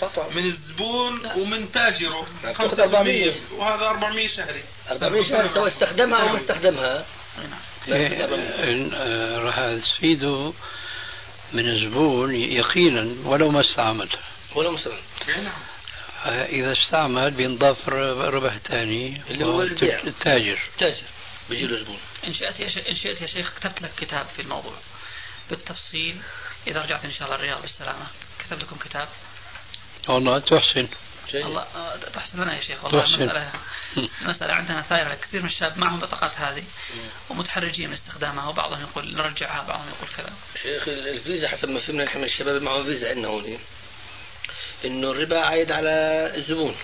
قطع. 0.00 0.28
من 0.28 0.44
الزبون 0.44 1.26
ومن 1.26 1.72
تاجره. 1.72 2.26
لا، 2.44 2.52
5% 2.54 2.74
بتاخذ 2.74 2.80
400. 2.80 3.34
وهذا 3.52 3.86
400 3.88 4.28
شهري. 4.28 4.62
400 4.90 5.22
شهر 5.22 5.48
سواء 5.54 5.68
استخدمها 5.68 6.22
أو 6.22 6.28
ما 6.28 6.40
استخدمها. 6.40 7.06
إيه، 7.88 8.26
إن- 8.26 8.94
راح 9.44 9.56
تفيده 9.96 10.52
من 11.52 11.68
الزبون 11.68 12.34
يقينا 12.34 13.14
ولو 13.24 13.50
ما 13.50 13.60
استعمل 13.70 14.08
ولا 14.54 14.70
مسلم 14.70 14.96
إيه، 15.28 15.36
نعم. 15.40 15.52
إذا 16.24 16.72
استعمل 16.72 17.30
بينضاف 17.30 17.88
ربح 17.88 18.56
ثاني 18.58 19.20
اللي 19.30 19.44
هو 19.44 19.62
البيع. 19.62 19.98
التاجر. 20.06 20.58
تاجر 20.78 21.02
بيجي 21.50 21.66
له 21.66 21.78
زبون. 21.78 21.98
إن 22.26 22.32
شئت 22.32 22.60
يا 22.60 22.68
شيخ 22.68 22.86
إن 22.88 22.94
شئت 22.94 23.20
يا 23.22 23.26
شيخ 23.26 23.54
كتبت 23.54 23.82
لك 23.82 23.90
كتاب 23.96 24.26
في 24.26 24.42
الموضوع. 24.42 24.74
بالتفصيل 25.50 26.16
إذا 26.66 26.80
رجعت 26.82 27.04
إن 27.04 27.10
شاء 27.10 27.28
الله 27.28 27.38
الرياض 27.40 27.60
بالسلامة. 27.62 28.06
كتب 28.38 28.58
لكم 28.58 28.76
كتاب؟ 28.76 29.08
والله 30.08 30.38
تحسن. 30.38 30.88
جيد. 31.30 31.44
الله 31.46 31.62
آه، 31.76 31.96
تحسن 31.96 32.40
لنا 32.42 32.54
يا 32.56 32.60
شيخ 32.60 32.84
والله 32.84 33.00
تحسن. 33.00 33.14
المسألة 33.22 33.50
المسألة 34.22 34.54
عندنا 34.54 34.82
ثائرة 34.82 35.14
كثير 35.14 35.40
من 35.42 35.48
الشباب 35.48 35.78
معهم 35.78 35.98
بطاقات 35.98 36.32
هذه 36.32 36.64
ومتحرجين 37.30 37.86
من 37.86 37.92
استخدامها 37.92 38.48
وبعضهم 38.48 38.80
يقول 38.80 39.14
نرجعها 39.14 39.62
بعضهم 39.68 39.88
يقول 39.88 40.08
كذا. 40.16 40.32
شيخ 40.62 40.88
ال- 40.88 41.08
الفيزا 41.08 41.48
حسب 41.48 41.68
ما 41.68 41.80
فهمنا 41.80 42.04
نحن 42.04 42.18
من 42.18 42.24
الشباب 42.24 42.62
معهم 42.62 42.84
فيزا 42.84 43.08
عندنا 43.08 43.28
هون. 43.28 43.58
إنه 44.84 45.10
الربا 45.10 45.38
عايد 45.38 45.72
على 45.72 45.90
الزبون. 46.36 46.76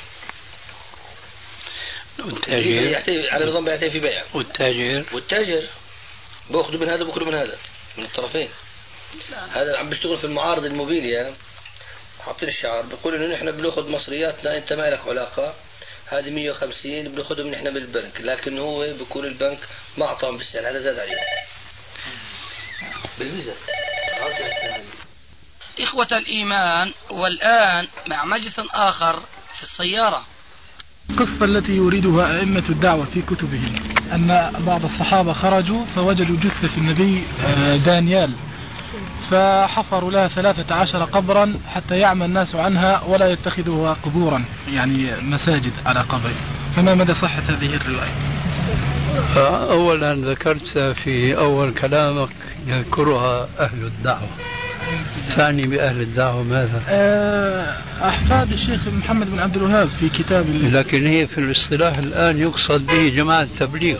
والتاجر. 2.18 3.30
على 3.32 3.46
نظام 3.46 3.64
بيعتمد 3.64 3.90
في 3.90 3.98
بيع. 3.98 4.22
والتاجر. 4.34 5.04
والتاجر. 5.12 5.62
باخذوا 6.50 6.80
من 6.80 6.88
هذا 6.90 7.04
باخذوا 7.04 7.26
من 7.26 7.34
هذا 7.34 7.58
من 7.98 8.04
الطرفين. 8.04 8.48
هذا 9.30 9.78
عم 9.78 9.90
بيشتغل 9.90 10.18
في 10.18 10.24
المعارض 10.24 10.64
الموبيليا 10.64 11.34
حاطين 12.24 12.48
الشعار 12.48 12.82
بيقول 12.82 13.14
إنه 13.14 13.34
نحن 13.34 13.50
بناخذ 13.50 13.90
مصرياتنا 13.90 14.56
أنت 14.56 14.72
ما 14.72 14.90
لك 14.90 15.08
علاقة. 15.08 15.54
هذه 16.06 16.30
150 16.30 17.08
بناخذهم 17.08 17.46
نحن 17.46 17.68
من 17.68 17.76
البنك. 17.76 18.20
لكن 18.20 18.58
هو 18.58 18.80
بيكون 18.80 19.24
البنك 19.24 19.58
ما 19.96 20.06
اعطاهم 20.06 20.38
بالسعر 20.38 20.68
هذا 20.68 20.80
زاد 20.80 20.98
عليه. 20.98 21.16
بالفيزا. 23.18 23.54
إخوة 25.82 26.08
الإيمان 26.12 26.92
والآن 27.10 27.86
مع 28.08 28.24
مجلس 28.24 28.60
آخر 28.74 29.20
في 29.54 29.62
السيارة. 29.62 30.22
القصة 31.10 31.44
التي 31.44 31.72
يريدها 31.72 32.38
أئمة 32.38 32.64
الدعوة 32.68 33.04
في 33.04 33.22
كتبهم 33.22 33.74
أن 34.12 34.52
بعض 34.66 34.84
الصحابة 34.84 35.32
خرجوا 35.32 35.84
فوجدوا 35.84 36.36
جثة 36.36 36.76
النبي 36.78 37.24
آه، 37.40 37.76
دانيال. 37.76 38.30
فحفروا 39.30 40.10
لها 40.10 40.28
ثلاثة 40.28 40.74
عشر 40.74 41.04
قبرا 41.04 41.54
حتى 41.74 41.98
يعمى 41.98 42.24
الناس 42.24 42.54
عنها 42.54 43.02
ولا 43.02 43.26
يتخذوها 43.26 43.92
قبورا 43.92 44.44
يعني 44.68 45.20
مساجد 45.20 45.72
على 45.86 46.00
قبره 46.00 46.34
فما 46.76 46.94
مدى 46.94 47.14
صحة 47.14 47.42
هذه 47.48 47.76
الرواية؟ 47.76 48.14
أولا 49.70 50.14
ذكرت 50.14 50.78
في 51.04 51.36
أول 51.36 51.74
كلامك 51.74 52.30
يذكرها 52.66 53.48
أهل 53.58 53.86
الدعوة. 53.86 54.28
تعني 55.36 55.66
بأهل 55.66 56.00
الدعوة 56.00 56.42
ماذا؟ 56.42 56.82
آه، 56.88 57.76
أحفاد 58.08 58.52
الشيخ 58.52 58.88
محمد 58.88 59.30
بن 59.30 59.38
عبد 59.38 59.56
الوهاب 59.56 59.88
في 59.88 60.08
كتاب 60.08 60.46
لكن 60.50 61.06
هي 61.06 61.26
في 61.26 61.38
الاصطلاح 61.38 61.98
الآن 61.98 62.38
يقصد 62.38 62.86
به 62.86 63.08
جماعة 63.08 63.42
التبليغ. 63.42 63.98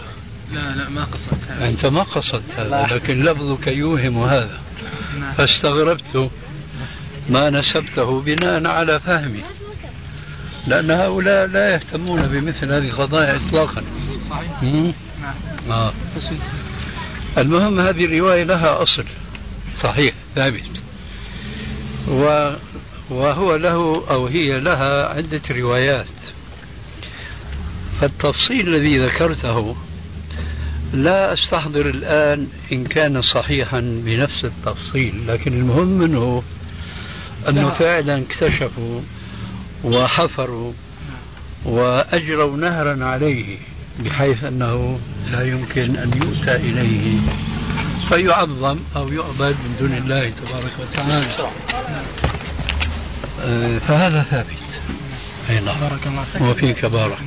لا 0.53 0.75
لا 0.75 0.91
ما 0.91 1.05
قصدت 1.05 1.51
هذا. 1.51 1.69
أنت 1.69 1.87
ما 1.87 2.03
قصدت 2.03 2.51
هذا 2.57 2.95
لكن 2.95 3.23
لفظك 3.23 3.67
يوهم 3.67 4.25
هذا. 4.25 4.59
نعم. 5.21 5.33
فاستغربت 5.33 6.31
ما 7.31 7.51
نسبته 7.51 8.21
بناء 8.21 8.67
على 8.67 9.01
فهمي 9.01 9.43
لأن 10.67 10.91
هؤلاء 10.91 11.47
لا 11.47 11.75
يهتمون 11.75 12.23
بمثل 12.23 12.73
هذه 12.73 12.89
القضايا 12.89 13.37
إطلاقا. 13.37 13.83
صحيح. 14.31 14.63
نعم. 14.63 15.35
آه. 15.71 15.93
المهم 17.39 17.81
هذه 17.81 18.05
الرواية 18.05 18.45
لها 18.45 18.83
أصل. 18.83 19.05
صحيح 19.81 20.15
ثابت. 20.35 20.83
و 22.09 22.51
وهو 23.11 23.57
له 23.57 24.05
أو 24.11 24.27
هي 24.27 24.61
لها 24.61 25.09
عدة 25.09 25.43
روايات. 25.51 26.07
فالتفصيل 28.01 28.75
الذي 28.75 28.99
ذكرته 28.99 29.77
لا 30.93 31.33
أستحضر 31.33 31.89
الآن 31.89 32.47
إن 32.73 32.85
كان 32.85 33.23
صحيحا 33.23 33.81
بنفس 33.81 34.45
التفصيل 34.45 35.15
لكن 35.29 35.53
المهم 35.53 35.89
منه 35.89 36.43
أنه 37.49 37.63
لا. 37.63 37.75
فعلا 37.75 38.23
اكتشفوا 38.23 39.01
وحفروا 39.85 40.73
وأجروا 41.65 42.57
نهرا 42.57 43.05
عليه 43.05 43.57
بحيث 44.05 44.45
أنه 44.45 45.01
لا 45.31 45.43
يمكن 45.47 45.97
أن 45.97 46.11
يؤتى 46.23 46.57
إليه. 46.57 47.19
فيعظم 48.15 48.79
أو 48.97 49.09
يعبد 49.09 49.57
من 49.65 49.77
دون 49.81 49.95
الله 49.97 50.31
تبارك 50.31 50.73
وتعالى 50.81 51.27
آه، 53.45 53.79
فهذا 53.79 54.23
ثابت 54.23 54.47
أي 55.51 55.61
نعم 55.61 55.81
بارك 55.81 56.07
الله 56.07 56.25
فيك 56.25 56.43
وفيك 56.43 56.85
بارك 56.85 57.19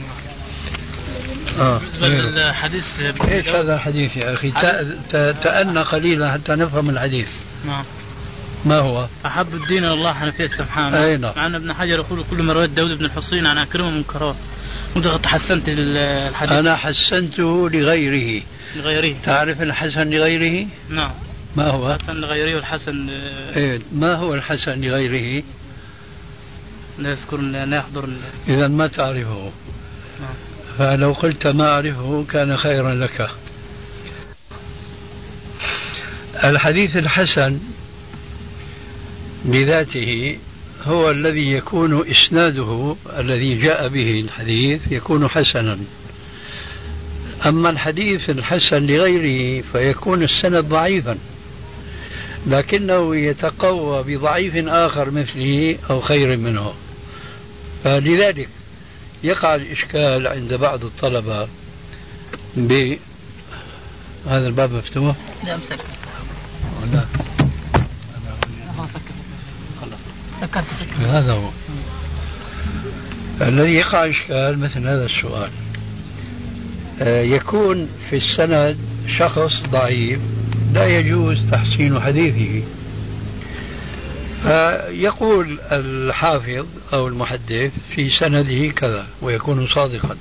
آه. 1.59 1.81
للحديث 2.01 2.99
إيش 2.99 3.47
هذا 3.47 3.75
الحديث 3.75 4.17
يا 4.17 4.33
أخي؟ 4.33 4.51
تأنى 5.41 5.81
قليلا 5.81 6.33
حتى 6.33 6.51
نفهم 6.51 6.89
الحديث. 6.89 7.27
نعم 7.65 7.85
ما 8.65 8.79
هو؟ 8.79 9.07
أحب 9.25 9.53
الدين 9.53 9.85
الله 9.85 10.13
حنفية 10.13 10.47
سبحانه 10.47 11.03
أي 11.03 11.17
نعم. 11.17 11.33
مع 11.35 11.45
أن 11.45 11.55
ابن 11.55 11.73
حجر 11.73 11.99
يقول 11.99 12.23
كل 12.31 12.43
ما 12.43 12.53
رواه 12.53 12.65
داود 12.65 12.97
بن 12.97 13.05
الحصين 13.05 13.45
عن 13.45 13.57
أكرمه 13.57 13.89
منكرات 13.89 14.35
وأنت 14.95 15.07
قد 15.07 15.25
حسنت 15.25 15.69
ال- 15.69 15.97
الحديث 15.97 16.51
أنا 16.53 16.75
حسنته 16.75 17.69
لغيره. 17.69 18.43
لغيره 18.75 19.15
تعرف 19.23 19.61
الحسن 19.61 20.09
لغيره؟ 20.09 20.67
نعم 20.89 21.11
ما 21.55 21.67
هو؟ 21.71 21.91
الحسن 21.91 22.13
لغيره 22.13 22.55
والحسن 22.55 23.09
آه، 23.09 23.57
إيه 23.57 23.79
ما 23.93 24.15
هو 24.15 24.33
الحسن 24.35 24.81
لغيره؟ 24.81 25.43
لا 26.99 27.09
يذكر 27.11 27.37
لا 27.37 27.77
يحضر 27.77 28.09
إذا 28.47 28.67
ما 28.67 28.87
تعرفه. 28.87 29.51
نعم. 30.21 30.33
فلو 30.77 31.11
قلت 31.13 31.47
ما 31.47 31.71
أعرفه 31.73 32.25
كان 32.31 32.57
خيرا 32.57 32.93
لك. 32.95 33.29
الحديث 36.43 36.97
الحسن 36.97 37.59
بذاته 39.45 40.37
هو 40.85 41.11
الذي 41.11 41.51
يكون 41.51 42.09
إسناده 42.11 42.95
الذي 43.17 43.61
جاء 43.61 43.87
به 43.87 44.19
الحديث 44.19 44.91
يكون 44.91 45.27
حسنا. 45.27 45.79
أما 47.45 47.69
الحديث 47.69 48.29
الحسن 48.29 48.85
لغيره 48.85 49.63
فيكون 49.71 50.23
السند 50.23 50.65
ضعيفا 50.65 51.17
لكنه 52.47 53.15
يتقوى 53.15 54.03
بضعيف 54.03 54.67
آخر 54.67 55.11
مثله 55.11 55.77
أو 55.89 56.01
خير 56.01 56.37
منه. 56.37 56.73
فلذلك 57.83 58.49
يقع 59.23 59.55
الإشكال 59.55 60.27
عند 60.27 60.53
بعض 60.53 60.83
الطلبة 60.83 61.47
ب 62.57 62.95
هذا 64.27 64.47
الباب 64.47 64.71
مفتوح؟ 64.71 65.15
لا 65.45 65.57
مسكر 65.57 65.83
لا 66.91 67.05
سكرت 70.41 70.65
سكرت 70.79 71.07
هذا 71.07 71.33
هو. 71.33 71.49
الذي 73.41 73.73
يقع 73.73 74.09
إشكال 74.09 74.59
مثل 74.59 74.87
هذا 74.87 75.05
السؤال. 75.05 75.49
آه، 77.01 77.21
يكون 77.21 77.89
في 78.09 78.15
السند 78.15 78.77
شخص 79.17 79.53
ضعيف 79.71 80.19
لا 80.73 80.85
يجوز 80.85 81.51
تحسين 81.51 82.01
حديثه. 82.01 82.63
فيقول 84.43 85.59
الحافظ 85.71 86.65
أو 86.93 87.07
المحدث 87.07 87.71
في 87.95 88.09
سنده 88.19 88.67
كذا 88.67 89.07
ويكون 89.21 89.67
صادقا. 89.67 90.15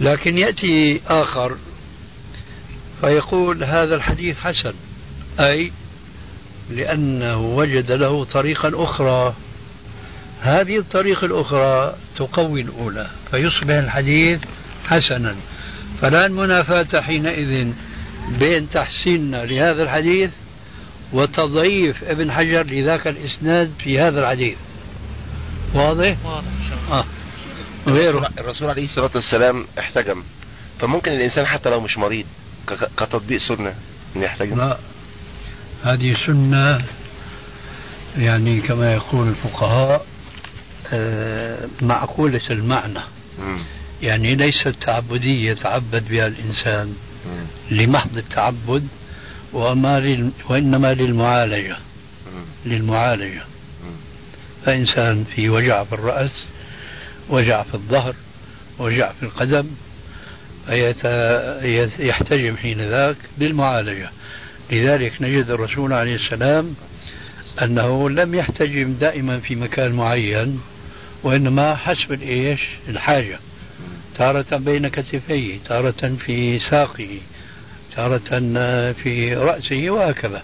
لكن 0.00 0.38
يأتي 0.38 1.00
آخر 1.06 1.56
فيقول 3.00 3.64
هذا 3.64 3.94
الحديث 3.94 4.38
حسن 4.38 4.72
أي 5.40 5.72
لأنه 6.70 7.40
وجد 7.40 7.92
له 7.92 8.24
طريقا 8.24 8.72
أخرى. 8.74 9.34
هذه 10.40 10.78
الطريقة 10.78 11.24
الأخرى 11.24 11.94
تقوي 12.16 12.60
الأولى 12.60 13.06
فيصبح 13.30 13.74
الحديث 13.74 14.40
حسنا. 14.88 15.36
فلا 16.00 16.26
المنافاة 16.26 17.00
حينئذ 17.00 17.72
بين 18.38 18.70
تحسيننا 18.70 19.36
لهذا 19.36 19.82
الحديث 19.82 20.30
وتضعيف 21.12 22.04
ابن 22.04 22.32
حجر 22.32 22.62
لذاك 22.62 23.06
الإسناد 23.06 23.72
في 23.78 24.00
هذا 24.00 24.20
الحديث. 24.20 24.56
واضح؟ 25.74 26.16
واضح 26.24 26.48
آه. 26.90 27.04
غيره. 27.86 28.30
الرسول 28.38 28.68
عليه 28.68 28.84
الصلاة 28.84 29.10
والسلام 29.14 29.64
احتجم. 29.78 30.22
فممكن 30.80 31.12
الإنسان 31.12 31.46
حتى 31.46 31.70
لو 31.70 31.80
مش 31.80 31.98
مريض 31.98 32.26
كتطبيق 32.96 33.40
سنة 33.40 33.74
يحتجم. 34.16 34.58
لا 34.58 34.78
هذه 35.84 36.16
سنة 36.26 36.78
يعني 38.18 38.60
كما 38.60 38.94
يقول 38.94 39.28
الفقهاء 39.28 40.06
آه، 40.92 41.68
معقولة 41.82 42.40
المعنى. 42.50 43.00
يعني 44.02 44.34
ليست 44.34 44.74
تعبدية 44.80 45.50
يتعبد 45.50 46.08
بها 46.08 46.26
الإنسان. 46.26 46.96
لمحض 47.70 48.18
التعبد 48.18 48.88
وما. 49.52 50.30
وإنما 50.48 50.94
للمعالجة. 50.94 51.76
للمعالجة. 52.66 53.42
فإنسان 54.64 55.24
في 55.34 55.48
وجع 55.48 55.84
في 55.84 55.92
الرأس 55.92 56.44
وجع 57.28 57.62
في 57.62 57.74
الظهر 57.74 58.14
وجع 58.78 59.12
في 59.12 59.22
القدم 59.22 59.66
يحتجم 61.98 62.56
حين 62.56 62.88
ذاك 62.90 63.16
للمعالجة 63.38 64.10
لذلك 64.70 65.22
نجد 65.22 65.50
الرسول 65.50 65.92
عليه 65.92 66.14
السلام 66.14 66.74
أنه 67.62 68.10
لم 68.10 68.34
يحتجم 68.34 68.92
دائما 68.92 69.38
في 69.38 69.54
مكان 69.54 69.92
معين 69.92 70.60
وإنما 71.22 71.74
حسب 71.74 72.12
الإيش؟ 72.12 72.60
الحاجة. 72.88 73.38
تارة 74.16 74.56
بين 74.56 74.88
كتفيه 74.88 75.58
تارة 75.68 76.16
في 76.26 76.58
ساقه 76.70 77.18
تارة 77.96 78.40
في 78.92 79.34
رأسه 79.34 79.90
وهكذا. 79.90 80.42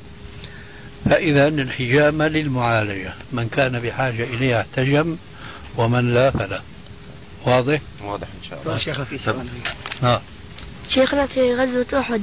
فإذا 1.05 1.49
الحجامة 1.49 2.27
للمعالجة. 2.29 3.13
من 3.33 3.49
كان 3.49 3.81
بحاجة 3.81 4.25
إليها 4.25 4.61
احتجم 4.61 5.17
ومن 5.77 6.15
لا 6.15 6.31
فلا. 6.31 6.63
واضح؟ 7.47 7.81
واضح 8.03 8.29
إن 8.43 8.51
شاء 8.51 8.63
الله. 8.63 8.79
شيخ 8.79 9.03
في 9.03 9.19
سؤال. 9.19 9.47
آه. 10.03 10.21
شيخنا 10.95 11.27
في 11.27 11.55
غزوة 11.55 12.01
أحد. 12.01 12.23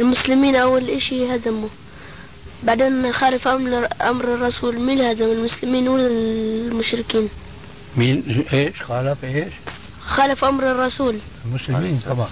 المسلمين 0.00 0.56
أول 0.56 0.90
إشي 0.90 1.34
هزموا. 1.36 1.68
بعدين 2.62 3.12
خالف 3.12 3.48
أمر, 3.48 3.88
أمر 4.02 4.34
الرسول 4.34 4.78
مين 4.78 5.00
هزم؟ 5.00 5.24
المسلمين 5.24 5.88
ولا 5.88 6.06
المشركين؟ 6.06 7.28
مين؟ 7.96 8.44
إيش؟ 8.52 8.82
خالف 8.82 9.24
إيش؟ 9.24 9.52
خالف 10.00 10.44
أمر 10.44 10.70
الرسول. 10.70 11.18
المسلمين 11.46 12.00
طبعا. 12.06 12.28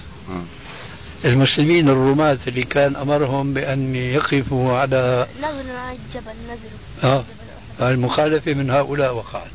المسلمين 1.25 1.89
الرماة 1.89 2.39
اللي 2.47 2.63
كان 2.63 2.97
أمرهم 2.97 3.55
بأن 3.55 3.95
يقفوا 3.95 4.73
على 4.73 5.27
نزلوا 5.39 5.79
على 5.79 5.97
الجبل 6.07 6.37
نزلوا 6.45 7.15
آه. 7.15 7.25
المخالفة 7.81 8.53
من 8.55 8.71
هؤلاء 8.71 9.15
وقعت. 9.15 9.51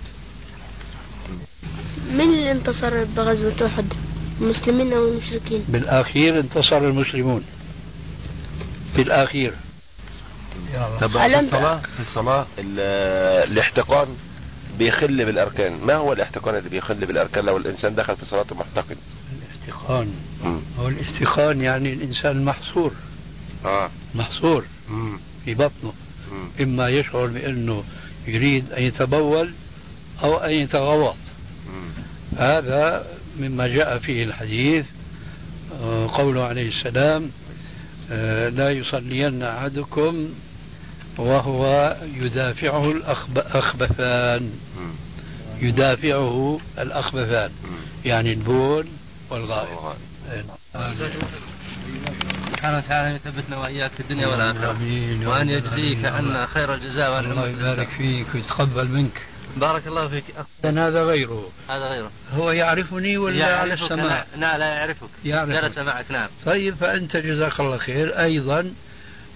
مين 2.12 2.30
اللي 2.30 2.52
انتصر 2.52 3.04
بغزوة 3.04 3.66
أحد؟ 3.66 3.86
المسلمين 4.42 4.94
أو 4.94 5.08
المشركين؟ 5.08 5.66
بالأخير 5.70 6.40
انتصر 6.40 6.78
المسلمون. 6.78 7.44
في 8.96 9.02
الأخير. 9.02 9.54
طب 11.02 11.12
في 11.12 11.18
ألم- 11.18 11.44
الصلاة؟ 11.44 11.78
في 11.96 12.00
الصلاة؟ 12.00 12.46
ال- 12.60 12.80
الاحتقان 13.52 14.08
بيخل 14.80 15.26
بالأركان. 15.26 15.80
ما 15.86 15.94
هو 15.96 16.14
الاحتقان 16.14 16.56
اللي 16.56 16.70
بيخل 16.70 16.94
بالأركان 17.06 17.46
لو 17.46 17.58
الإنسان 17.58 17.96
دخل 17.96 18.16
في 18.16 18.26
صلاته 18.26 18.56
محتقن؟ 18.56 18.96
الاحتقان. 19.38 20.14
هو 20.80 20.88
الاحتقان 20.88 21.62
يعني 21.62 21.94
الإنسان 21.94 22.32
المحصور 22.38 22.92
آه. 23.66 23.90
محصور. 24.16 24.66
مم. 24.90 25.20
في 25.46 25.54
بطنه. 25.54 25.94
مم. 26.32 26.48
إما 26.62 26.90
يشعر 26.90 27.28
بأنه 27.28 27.84
يريد 28.28 28.72
أن 28.72 28.84
يتبول 28.84 29.52
أو 30.24 30.38
أن 30.38 30.52
يتغوط. 30.52 31.16
هذا 32.38 33.06
مما 33.40 33.68
جاء 33.68 33.98
فيه 33.98 34.24
الحديث 34.24 34.86
آه، 35.84 36.18
قوله 36.18 36.44
عليه 36.44 36.70
السلام 36.70 37.24
آه، 37.24 37.43
لا 38.50 38.70
يصلين 38.70 39.44
أحدكم 39.44 40.30
وهو 41.18 41.96
يدافعه 42.16 42.92
الأخبثان. 42.92 44.52
يدافعه 45.62 46.60
الأخبثان. 46.80 47.52
يعني 48.06 48.34
البول 48.34 48.88
والغائط 49.30 49.96
والله. 50.74 50.94
سبحانه 52.52 52.78
وتعالى 52.78 53.16
يثبتنا 53.16 53.58
واياك 53.58 53.92
في 53.92 54.00
الدنيا 54.00 54.28
والآخرة 54.28 54.78
وأن 55.28 55.50
يجزيك. 55.50 56.06
عنا 56.06 56.46
خير 56.46 56.74
الجزاء 56.74 57.12
وعن 57.12 57.26
الله 57.26 57.50
أمة 57.50 57.60
يبارك. 57.60 57.88
فيك 57.88 58.28
ويتقبل 58.36 58.88
منك 58.88 59.22
بارك 59.58 59.88
الله 59.88 60.08
فيك. 60.08 60.24
أخ 60.38 60.46
هذا 60.66 61.04
غيره. 61.04 61.50
هذا 61.70 61.88
غيره. 61.88 62.12
هو 62.36 62.52
يعرفني 62.52 63.18
ولا 63.18 63.46
على 63.46 63.70
يعرفك؟ 63.70 63.84
السماع 63.84 64.24
أنا- 64.34 64.38
لا 64.38 64.58
لا 64.58 64.66
يعرفك. 64.66 65.08
يعرفك. 65.26 65.52
جلس 65.54 65.78
معك 65.78 66.06
نعم. 66.12 66.30
طيب 66.46 66.76
فأنت 66.76 67.18
جزاك 67.18 67.60
الله 67.60 67.78
خير. 67.78 68.20
أيضا 68.20 68.74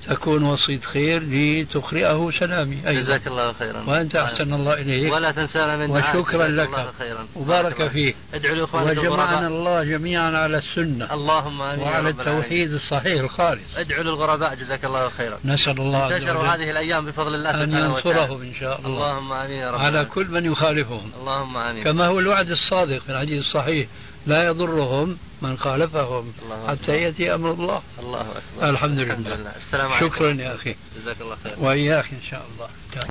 تكون 0.06 0.44
وسيط 0.44 0.84
خير 0.84 1.24
لتقرئه 1.24 2.32
سلامي. 2.40 2.78
أيضا. 2.88 3.02
جزاك 3.02 3.28
الله 3.28 3.54
خيرا. 3.54 3.84
وأنت 3.88 4.16
أحسن 4.16 4.54
الله 4.54 4.74
إليك. 4.74 5.14
ولا 5.14 5.32
تنسانا 5.32 5.78
من. 5.78 5.92
وشكرا 5.92 6.48
لك. 6.48 6.68
الله 6.68 6.92
خيرا. 7.00 7.28
وبارك. 7.36 7.88
فيك. 7.88 8.16
ادعوا 8.34 8.56
لإخوانك 8.56 8.98
وجمعنا 8.98 9.48
الله 9.48 9.84
جميعا 9.84 10.38
على 10.38 10.58
السنة. 10.58 11.14
اللهم 11.14 11.62
آمين 11.62 11.80
يا 11.80 11.92
وعلى. 11.92 12.10
التوحيد 12.10 12.74
الصحيح 12.74 13.20
الخالص. 13.20 13.78
ادعوا 13.78 14.04
للغرباء. 14.04 14.56
جزاك 14.56 14.86
الله 14.86 15.10
خيرا. 15.10 15.38
نسأل 15.46 15.82
الله 15.82 16.16
انتشروا 16.16 16.44
هذه 16.44 16.70
الأيام 16.70 17.06
بفضل 17.06 17.36
الله 17.36 17.64
أن 17.64 17.72
ينصرهم 17.72 18.42
إن 18.42 18.54
شاء 18.54 18.80
الله. 18.80 19.12
اللهم 19.12 19.34
آمين 19.34 19.58
يا 19.58 19.72
رب 19.72 19.80
على. 19.80 20.06
كل 20.06 20.28
من 20.28 20.46
يخالفهم. 20.52 21.12
اللهم 21.20 21.58
آمين. 21.58 21.84
كما 21.84 22.06
هو 22.06 22.20
الوعد 22.20 22.50
الصادق 22.50 22.98
في 22.98 23.10
الحديث 23.10 23.40
الصحيح. 23.40 23.88
لا 24.28 24.44
يضرهم 24.44 25.18
من 25.42 25.58
خالفهم 25.58 26.34
حتى 26.68 26.82
أكبر. 26.82 26.94
يأتي 26.94 27.34
أمر 27.34 27.52
الله. 27.52 27.82
الله 28.00 28.22
أكبر. 28.22 28.70
الحمد 28.70 29.00
لله. 29.00 29.14
الحمد 29.14 29.28
لله. 29.28 29.56
السلام 29.56 29.92
عليكم. 29.92 30.16
شكرا 30.16 30.34
يا 30.34 30.56
أخي. 30.56 30.76
جزاك 30.96 31.22
الله 31.22 31.36
خير 31.44 31.56
وإياك 31.60 32.14
إن 32.14 32.22
شاء 32.30 32.46
الله. 32.54 33.08